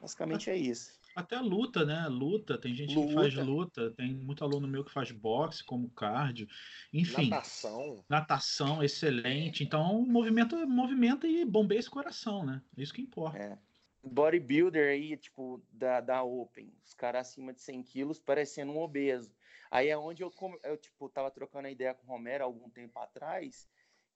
Basicamente 0.00 0.50
é 0.50 0.56
isso. 0.56 1.00
Até 1.14 1.38
luta, 1.38 1.84
né? 1.84 2.08
Luta, 2.08 2.58
tem 2.58 2.74
gente 2.74 2.94
luta. 2.94 3.08
que 3.08 3.14
faz 3.14 3.34
luta, 3.34 3.90
tem 3.92 4.14
muito 4.14 4.42
aluno 4.42 4.66
meu 4.66 4.84
que 4.84 4.90
faz 4.90 5.12
boxe 5.12 5.62
como 5.62 5.90
cardio. 5.90 6.48
Enfim. 6.92 7.28
Natação. 7.28 8.04
Natação, 8.08 8.82
excelente. 8.82 9.62
Então, 9.62 10.04
movimento, 10.04 10.56
movimento 10.66 11.26
e 11.26 11.44
bombeia 11.44 11.78
esse 11.78 11.90
coração, 11.90 12.44
né? 12.44 12.62
É 12.76 12.82
isso 12.82 12.94
que 12.94 13.02
importa. 13.02 13.38
É 13.38 13.58
bodybuilder 14.02 14.90
aí, 14.90 15.16
tipo, 15.16 15.62
da, 15.70 16.00
da 16.00 16.22
Open, 16.22 16.72
os 16.84 16.92
caras 16.92 17.28
acima 17.28 17.52
de 17.52 17.60
100 17.60 17.82
quilos 17.84 18.18
parecendo 18.18 18.72
um 18.72 18.80
obeso. 18.80 19.32
Aí 19.70 19.88
é 19.88 19.96
onde 19.96 20.22
eu, 20.22 20.32
eu, 20.64 20.76
tipo, 20.76 21.08
tava 21.08 21.30
trocando 21.30 21.68
a 21.68 21.70
ideia 21.70 21.94
com 21.94 22.06
o 22.06 22.10
Romero 22.10 22.44
algum 22.44 22.68
tempo 22.68 22.98
atrás, 22.98 23.68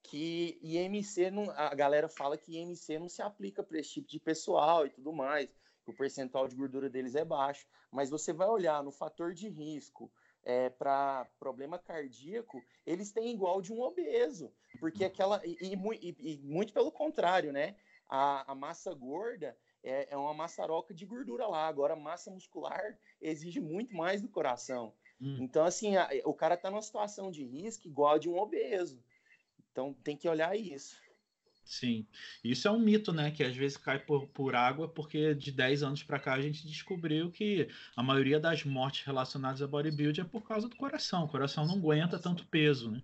que 0.07 0.57
IMC, 0.63 1.29
não, 1.29 1.51
a 1.51 1.75
galera 1.75 2.07
fala 2.07 2.37
que 2.37 2.57
IMC 2.57 2.97
não 2.97 3.09
se 3.09 3.21
aplica 3.21 3.61
para 3.61 3.77
esse 3.77 3.93
tipo 3.93 4.07
de 4.07 4.19
pessoal 4.19 4.85
e 4.85 4.89
tudo 4.89 5.11
mais, 5.11 5.49
que 5.83 5.91
o 5.91 5.95
percentual 5.95 6.47
de 6.47 6.55
gordura 6.55 6.89
deles 6.89 7.13
é 7.13 7.25
baixo, 7.25 7.67
mas 7.91 8.09
você 8.09 8.33
vai 8.33 8.47
olhar 8.47 8.81
no 8.83 8.91
fator 8.91 9.33
de 9.33 9.49
risco, 9.49 10.11
é, 10.43 10.69
para 10.69 11.27
problema 11.37 11.77
cardíaco, 11.77 12.63
eles 12.85 13.11
têm 13.11 13.33
igual 13.33 13.61
de 13.61 13.73
um 13.73 13.81
obeso, 13.81 14.49
porque 14.79 15.03
aquela 15.03 15.41
e, 15.45 15.57
e, 15.61 16.15
e 16.19 16.37
muito 16.41 16.71
pelo 16.71 16.89
contrário, 16.89 17.51
né? 17.51 17.75
A, 18.07 18.49
a 18.49 18.55
massa 18.55 18.93
gorda 18.93 19.57
é, 19.83 20.07
é 20.09 20.15
uma 20.15 20.33
maçaroca 20.33 20.93
de 20.93 21.05
gordura 21.05 21.45
lá. 21.47 21.67
Agora, 21.67 21.97
massa 21.97 22.31
muscular 22.31 22.97
exige 23.19 23.59
muito 23.59 23.93
mais 23.93 24.21
do 24.21 24.29
coração. 24.29 24.93
Hum. 25.19 25.37
Então, 25.41 25.65
assim, 25.65 25.97
a, 25.97 26.09
o 26.23 26.33
cara 26.33 26.55
está 26.55 26.71
numa 26.71 26.81
situação 26.81 27.29
de 27.29 27.43
risco 27.43 27.85
igual 27.85 28.15
a 28.15 28.17
de 28.17 28.29
um 28.29 28.37
obeso. 28.37 29.03
Então, 29.77 29.93
tem 29.93 30.17
que 30.17 30.27
olhar 30.27 30.57
isso. 30.57 30.99
Sim, 31.63 32.07
isso 32.43 32.67
é 32.67 32.71
um 32.71 32.79
mito, 32.79 33.13
né? 33.13 33.29
Que 33.29 33.43
às 33.43 33.55
vezes 33.55 33.77
cai 33.77 34.03
por, 34.03 34.27
por 34.29 34.55
água, 34.55 34.87
porque 34.87 35.35
de 35.35 35.51
10 35.51 35.83
anos 35.83 36.01
para 36.01 36.19
cá 36.19 36.33
a 36.33 36.41
gente 36.41 36.65
descobriu 36.65 37.29
que 37.29 37.67
a 37.95 38.01
maioria 38.01 38.39
das 38.39 38.63
mortes 38.63 39.05
relacionadas 39.05 39.61
a 39.61 39.67
bodybuilding 39.67 40.21
é 40.21 40.23
por 40.23 40.41
causa 40.41 40.67
do 40.67 40.75
coração. 40.75 41.25
O 41.25 41.27
coração 41.27 41.67
não 41.67 41.75
aguenta 41.75 42.17
tanto 42.17 42.47
peso, 42.47 42.89
né? 42.89 43.03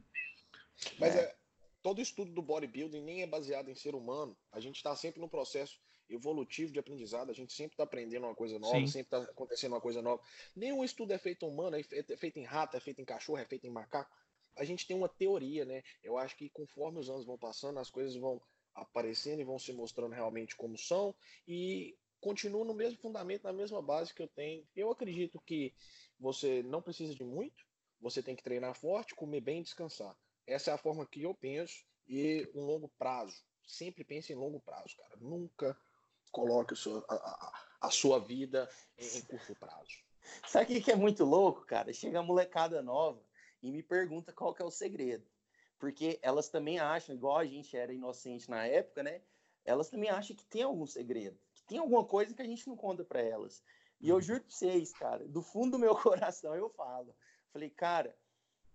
Mas 0.98 1.16
é, 1.16 1.36
todo 1.84 2.02
estudo 2.02 2.32
do 2.32 2.42
bodybuilding 2.42 3.02
nem 3.02 3.22
é 3.22 3.28
baseado 3.28 3.70
em 3.70 3.76
ser 3.76 3.94
humano. 3.94 4.36
A 4.52 4.60
gente 4.60 4.78
está 4.78 4.96
sempre 4.96 5.22
no 5.22 5.30
processo 5.30 5.80
evolutivo 6.10 6.74
de 6.74 6.80
aprendizado, 6.80 7.30
a 7.30 7.36
gente 7.36 7.54
sempre 7.54 7.74
está 7.74 7.84
aprendendo 7.84 8.26
uma 8.26 8.36
coisa 8.36 8.58
nova, 8.58 8.80
Sim. 8.80 8.88
sempre 8.88 9.16
está 9.16 9.32
acontecendo 9.32 9.74
uma 9.74 9.82
coisa 9.82 10.02
nova. 10.02 10.24
Nenhum 10.56 10.84
estudo 10.84 11.14
é 11.14 11.20
feito 11.20 11.46
humano, 11.46 11.76
é 11.76 11.84
feito 12.18 12.40
em 12.40 12.44
rato, 12.44 12.76
é 12.76 12.80
feito 12.80 13.00
em 13.00 13.06
cachorro, 13.06 13.38
é 13.38 13.46
feito 13.46 13.68
em 13.68 13.70
macaco. 13.70 14.23
A 14.56 14.64
gente 14.64 14.86
tem 14.86 14.96
uma 14.96 15.10
teoria, 15.10 15.66
né? 15.66 15.84
Eu 16.04 16.18
acho 16.18 16.36
que 16.36 16.50
conforme 16.50 17.00
os 17.00 17.10
anos 17.10 17.26
vão 17.26 17.38
passando, 17.38 17.80
as 17.80 17.90
coisas 17.90 18.16
vão 18.16 18.42
aparecendo 18.76 19.40
e 19.40 19.46
vão 19.46 19.60
se 19.60 19.72
mostrando 19.74 20.14
realmente 20.14 20.56
como 20.56 20.78
são 20.78 21.14
e 21.48 21.96
continuo 22.20 22.64
no 22.64 22.74
mesmo 22.74 23.00
fundamento, 23.00 23.44
na 23.44 23.54
mesma 23.54 23.82
base 23.82 24.14
que 24.14 24.22
eu 24.22 24.28
tenho. 24.28 24.66
Eu 24.76 24.90
acredito 24.92 25.42
que 25.42 25.74
você 26.20 26.64
não 26.64 26.82
precisa 26.82 27.14
de 27.14 27.24
muito, 27.24 27.66
você 28.00 28.24
tem 28.24 28.36
que 28.36 28.44
treinar 28.44 28.76
forte, 28.76 29.16
comer 29.16 29.42
bem 29.42 29.60
e 29.60 29.64
descansar. 29.64 30.16
Essa 30.48 30.72
é 30.72 30.74
a 30.74 30.78
forma 30.78 31.06
que 31.06 31.22
eu 31.22 31.34
penso 31.34 31.86
e 32.08 32.50
um 32.56 32.62
longo 32.66 32.90
prazo. 32.98 33.44
Sempre 33.66 34.04
pense 34.04 34.32
em 34.32 34.36
longo 34.36 34.60
prazo, 34.60 34.96
cara. 34.98 35.16
Nunca 35.18 35.78
coloque 36.32 36.74
a, 37.10 37.14
a, 37.14 37.64
a 37.82 37.92
sua 37.92 38.20
vida 38.20 38.70
em, 38.98 39.18
em, 39.18 39.22
curto 39.22 39.56
prazo. 39.56 40.04
Sabe 40.48 40.78
o 40.78 40.82
que 40.82 40.92
é 40.92 40.96
muito 40.96 41.24
louco, 41.24 41.66
cara? 41.66 41.94
Chega 41.94 42.20
a 42.20 42.24
molecada 42.24 42.82
nova 42.82 43.22
e 43.64 43.72
me 43.72 43.82
pergunta 43.82 44.34
qual 44.34 44.54
que 44.54 44.62
é 44.62 44.66
o 44.66 44.70
segredo. 44.70 45.26
Porque 45.80 46.20
elas 46.22 46.50
também 46.50 46.80
acham, 46.80 47.16
igual 47.16 47.38
a 47.38 47.46
gente 47.46 47.76
era 47.76 47.94
inocente 47.94 48.50
na 48.50 48.68
época, 48.68 49.02
né? 49.02 49.22
Elas 49.66 49.90
também 49.90 50.10
acham 50.10 50.36
que 50.36 50.46
tem 50.46 50.62
algum 50.62 50.86
segredo, 50.86 51.40
que 51.54 51.64
tem 51.64 51.80
alguma 51.80 52.06
coisa 52.06 52.36
que 52.36 52.42
a 52.42 52.46
gente 52.46 52.68
não 52.68 52.76
conta 52.76 53.04
para 53.04 53.22
elas. 53.22 53.64
E 54.00 54.10
eu 54.10 54.16
uhum. 54.16 54.22
juro 54.22 54.42
pra 54.42 54.50
vocês, 54.50 54.92
cara, 54.94 55.26
do 55.28 55.42
fundo 55.42 55.72
do 55.72 55.80
meu 55.80 55.96
coração 55.96 56.54
eu 56.54 56.70
falo. 56.70 57.16
Falei, 57.52 57.70
cara, 57.70 58.16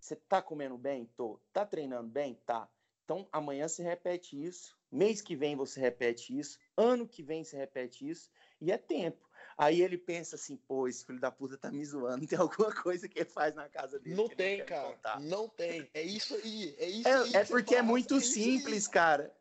você 0.01 0.16
tá 0.16 0.41
comendo 0.41 0.78
bem? 0.78 1.07
Tô. 1.16 1.39
Tá 1.53 1.66
treinando 1.66 2.09
bem? 2.09 2.34
Tá. 2.47 2.68
Então 3.05 3.28
amanhã 3.32 3.68
você 3.68 3.82
repete 3.82 4.43
isso, 4.43 4.78
mês 4.91 5.20
que 5.20 5.34
vem 5.34 5.57
você 5.57 5.80
repete 5.80 6.39
isso, 6.39 6.59
ano 6.76 7.07
que 7.09 7.22
vem 7.22 7.43
você 7.45 7.57
repete 7.57 8.09
isso, 8.09 8.30
e 8.61 8.70
é 8.70 8.78
tempo. 8.78 9.28
Aí 9.59 9.83
ele 9.83 9.99
pensa 9.99 10.37
assim, 10.37 10.57
pô, 10.57 10.87
esse 10.87 11.05
filho 11.05 11.19
da 11.19 11.33
puta 11.33 11.59
tá 11.59 11.69
me 11.69 11.85
zoando, 11.85 12.25
tem 12.29 12.39
alguma 12.39 12.73
coisa 12.73 13.09
que 13.09 13.19
ele 13.19 13.29
faz 13.29 13.57
na 13.57 13.69
casa 13.69 13.99
dele. 13.99 14.15
Não 14.15 14.29
tem, 14.29 14.59
não 14.59 14.67
cara. 14.67 14.93
Contar. 14.93 15.21
Não 15.21 15.49
tem. 15.49 15.91
É 15.93 16.01
isso 16.01 16.37
aí. 16.37 16.77
É 16.79 16.89
isso 16.89 17.09
é, 17.09 17.15
aí. 17.15 17.35
É 17.35 17.45
porque 17.45 17.75
é 17.75 17.83
muito 17.83 18.15
é 18.15 18.21
simples, 18.21 18.87
cara. 18.87 19.35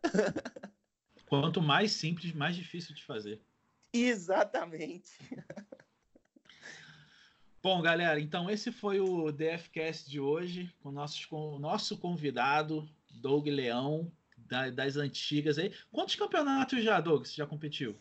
Quanto 1.30 1.62
mais 1.62 1.92
simples, 1.92 2.34
mais 2.34 2.56
difícil 2.56 2.96
de 2.96 3.06
fazer. 3.06 3.40
Exatamente. 3.94 5.12
Bom, 7.62 7.80
galera, 7.82 8.20
então 8.20 8.50
esse 8.50 8.72
foi 8.72 9.00
o 9.00 9.32
DFcast 9.32 10.10
de 10.10 10.20
hoje, 10.20 10.74
com, 10.82 10.90
nossos, 10.90 11.26
com 11.26 11.56
o 11.56 11.60
nosso 11.60 11.98
convidado, 11.98 12.90
Doug 13.12 13.48
Leão, 13.48 14.12
da, 14.36 14.70
das 14.72 14.96
antigas 14.96 15.60
aí. 15.60 15.72
Quantos 15.92 16.16
campeonatos 16.16 16.84
já, 16.84 17.00
Doug, 17.00 17.26
você 17.26 17.36
já 17.36 17.46
competiu? 17.46 17.96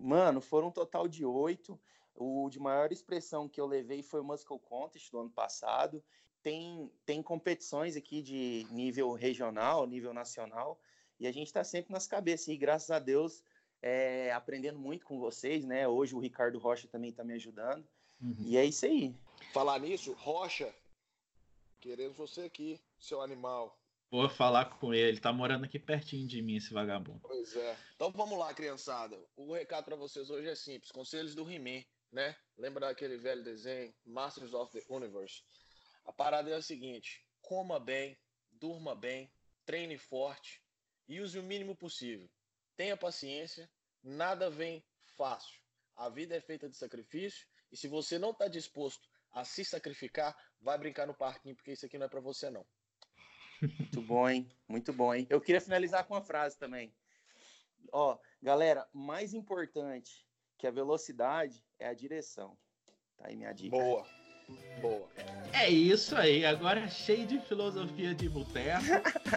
Mano, 0.00 0.40
foram 0.40 0.68
um 0.68 0.72
total 0.72 1.08
de 1.08 1.24
oito. 1.24 1.78
O 2.14 2.48
de 2.50 2.58
maior 2.58 2.90
expressão 2.90 3.48
que 3.48 3.60
eu 3.60 3.66
levei 3.66 4.02
foi 4.02 4.20
o 4.20 4.24
Muscle 4.24 4.58
Contest 4.58 5.10
do 5.10 5.20
ano 5.20 5.30
passado. 5.30 6.02
Tem, 6.42 6.90
tem 7.04 7.22
competições 7.22 7.96
aqui 7.96 8.22
de 8.22 8.66
nível 8.70 9.12
regional, 9.12 9.86
nível 9.86 10.14
nacional, 10.14 10.80
e 11.18 11.26
a 11.26 11.32
gente 11.32 11.48
está 11.48 11.62
sempre 11.62 11.92
nas 11.92 12.06
cabeças. 12.06 12.48
E 12.48 12.56
graças 12.56 12.90
a 12.90 12.98
Deus, 12.98 13.42
é, 13.82 14.32
aprendendo 14.32 14.78
muito 14.78 15.04
com 15.04 15.18
vocês, 15.18 15.64
né? 15.64 15.86
Hoje 15.86 16.14
o 16.14 16.20
Ricardo 16.20 16.58
Rocha 16.58 16.88
também 16.88 17.10
está 17.10 17.22
me 17.22 17.34
ajudando. 17.34 17.86
Uhum. 18.20 18.36
E 18.40 18.56
é 18.56 18.64
isso 18.64 18.86
aí. 18.86 19.14
Falar 19.52 19.78
nisso, 19.78 20.12
Rocha, 20.14 20.74
queremos 21.80 22.16
você 22.16 22.42
aqui, 22.42 22.80
seu 22.98 23.20
animal. 23.20 23.78
Vou 24.10 24.26
falar 24.26 24.64
com 24.78 24.94
ele, 24.94 25.20
tá 25.20 25.30
morando 25.30 25.66
aqui 25.66 25.78
pertinho 25.78 26.26
de 26.26 26.40
mim, 26.40 26.56
esse 26.56 26.72
vagabundo. 26.72 27.20
Pois 27.20 27.54
é. 27.54 27.76
Então 27.94 28.10
vamos 28.10 28.38
lá, 28.38 28.54
criançada. 28.54 29.18
O 29.36 29.52
recado 29.52 29.84
para 29.84 29.96
vocês 29.96 30.30
hoje 30.30 30.48
é 30.48 30.54
simples: 30.54 30.90
conselhos 30.90 31.34
do 31.34 31.50
He-Man, 31.50 31.84
né? 32.10 32.34
Lembra 32.56 32.86
daquele 32.86 33.18
velho 33.18 33.44
desenho, 33.44 33.94
Masters 34.06 34.54
of 34.54 34.72
the 34.72 34.82
Universe? 34.88 35.42
A 36.06 36.12
parada 36.12 36.48
é 36.48 36.54
a 36.54 36.62
seguinte: 36.62 37.22
coma 37.42 37.78
bem, 37.78 38.18
durma 38.50 38.94
bem, 38.94 39.30
treine 39.66 39.98
forte 39.98 40.62
e 41.06 41.20
use 41.20 41.38
o 41.38 41.42
mínimo 41.42 41.76
possível. 41.76 42.30
Tenha 42.76 42.96
paciência, 42.96 43.70
nada 44.02 44.48
vem 44.48 44.82
fácil. 45.18 45.60
A 45.94 46.08
vida 46.08 46.34
é 46.34 46.40
feita 46.40 46.66
de 46.66 46.76
sacrifício 46.76 47.46
e 47.70 47.76
se 47.76 47.86
você 47.86 48.18
não 48.18 48.30
está 48.30 48.48
disposto 48.48 49.06
a 49.32 49.44
se 49.44 49.64
sacrificar, 49.66 50.34
vai 50.60 50.78
brincar 50.78 51.06
no 51.06 51.14
parquinho, 51.14 51.54
porque 51.54 51.72
isso 51.72 51.84
aqui 51.84 51.98
não 51.98 52.06
é 52.06 52.08
para 52.08 52.20
você 52.20 52.48
não. 52.48 52.66
Muito 53.60 54.02
bom, 54.02 54.28
hein? 54.28 54.48
Muito 54.66 54.92
bom, 54.92 55.14
hein? 55.14 55.26
Eu 55.28 55.40
queria 55.40 55.60
finalizar 55.60 56.04
com 56.04 56.14
uma 56.14 56.22
frase 56.22 56.56
também. 56.58 56.92
Ó, 57.92 58.18
galera, 58.42 58.86
mais 58.92 59.34
importante 59.34 60.26
que 60.56 60.66
a 60.66 60.70
velocidade 60.70 61.64
é 61.78 61.88
a 61.88 61.94
direção. 61.94 62.56
Tá 63.16 63.28
aí 63.28 63.36
minha 63.36 63.52
dica. 63.52 63.76
Boa. 63.76 64.06
Boa. 64.80 65.08
É 65.52 65.68
isso 65.68 66.16
aí. 66.16 66.44
Agora 66.44 66.88
cheio 66.88 67.26
de 67.26 67.38
filosofia 67.40 68.14
de 68.14 68.28
boteco. 68.28 68.84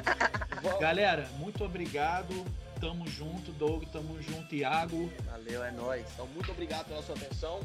galera, 0.79 1.27
muito 1.37 1.63
obrigado. 1.63 2.33
Tamo 2.79 3.07
junto, 3.07 3.51
Doug. 3.53 3.83
Tamo 3.91 4.21
junto, 4.21 4.55
Iago. 4.55 5.11
Valeu, 5.25 5.63
é 5.63 5.71
nóis. 5.71 6.05
Então, 6.13 6.27
muito 6.27 6.51
obrigado 6.51 6.87
pela 6.87 7.01
sua 7.03 7.15
atenção. 7.15 7.59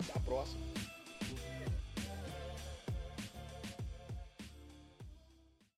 Até 0.00 0.18
a 0.18 0.22
próxima. 0.22 0.73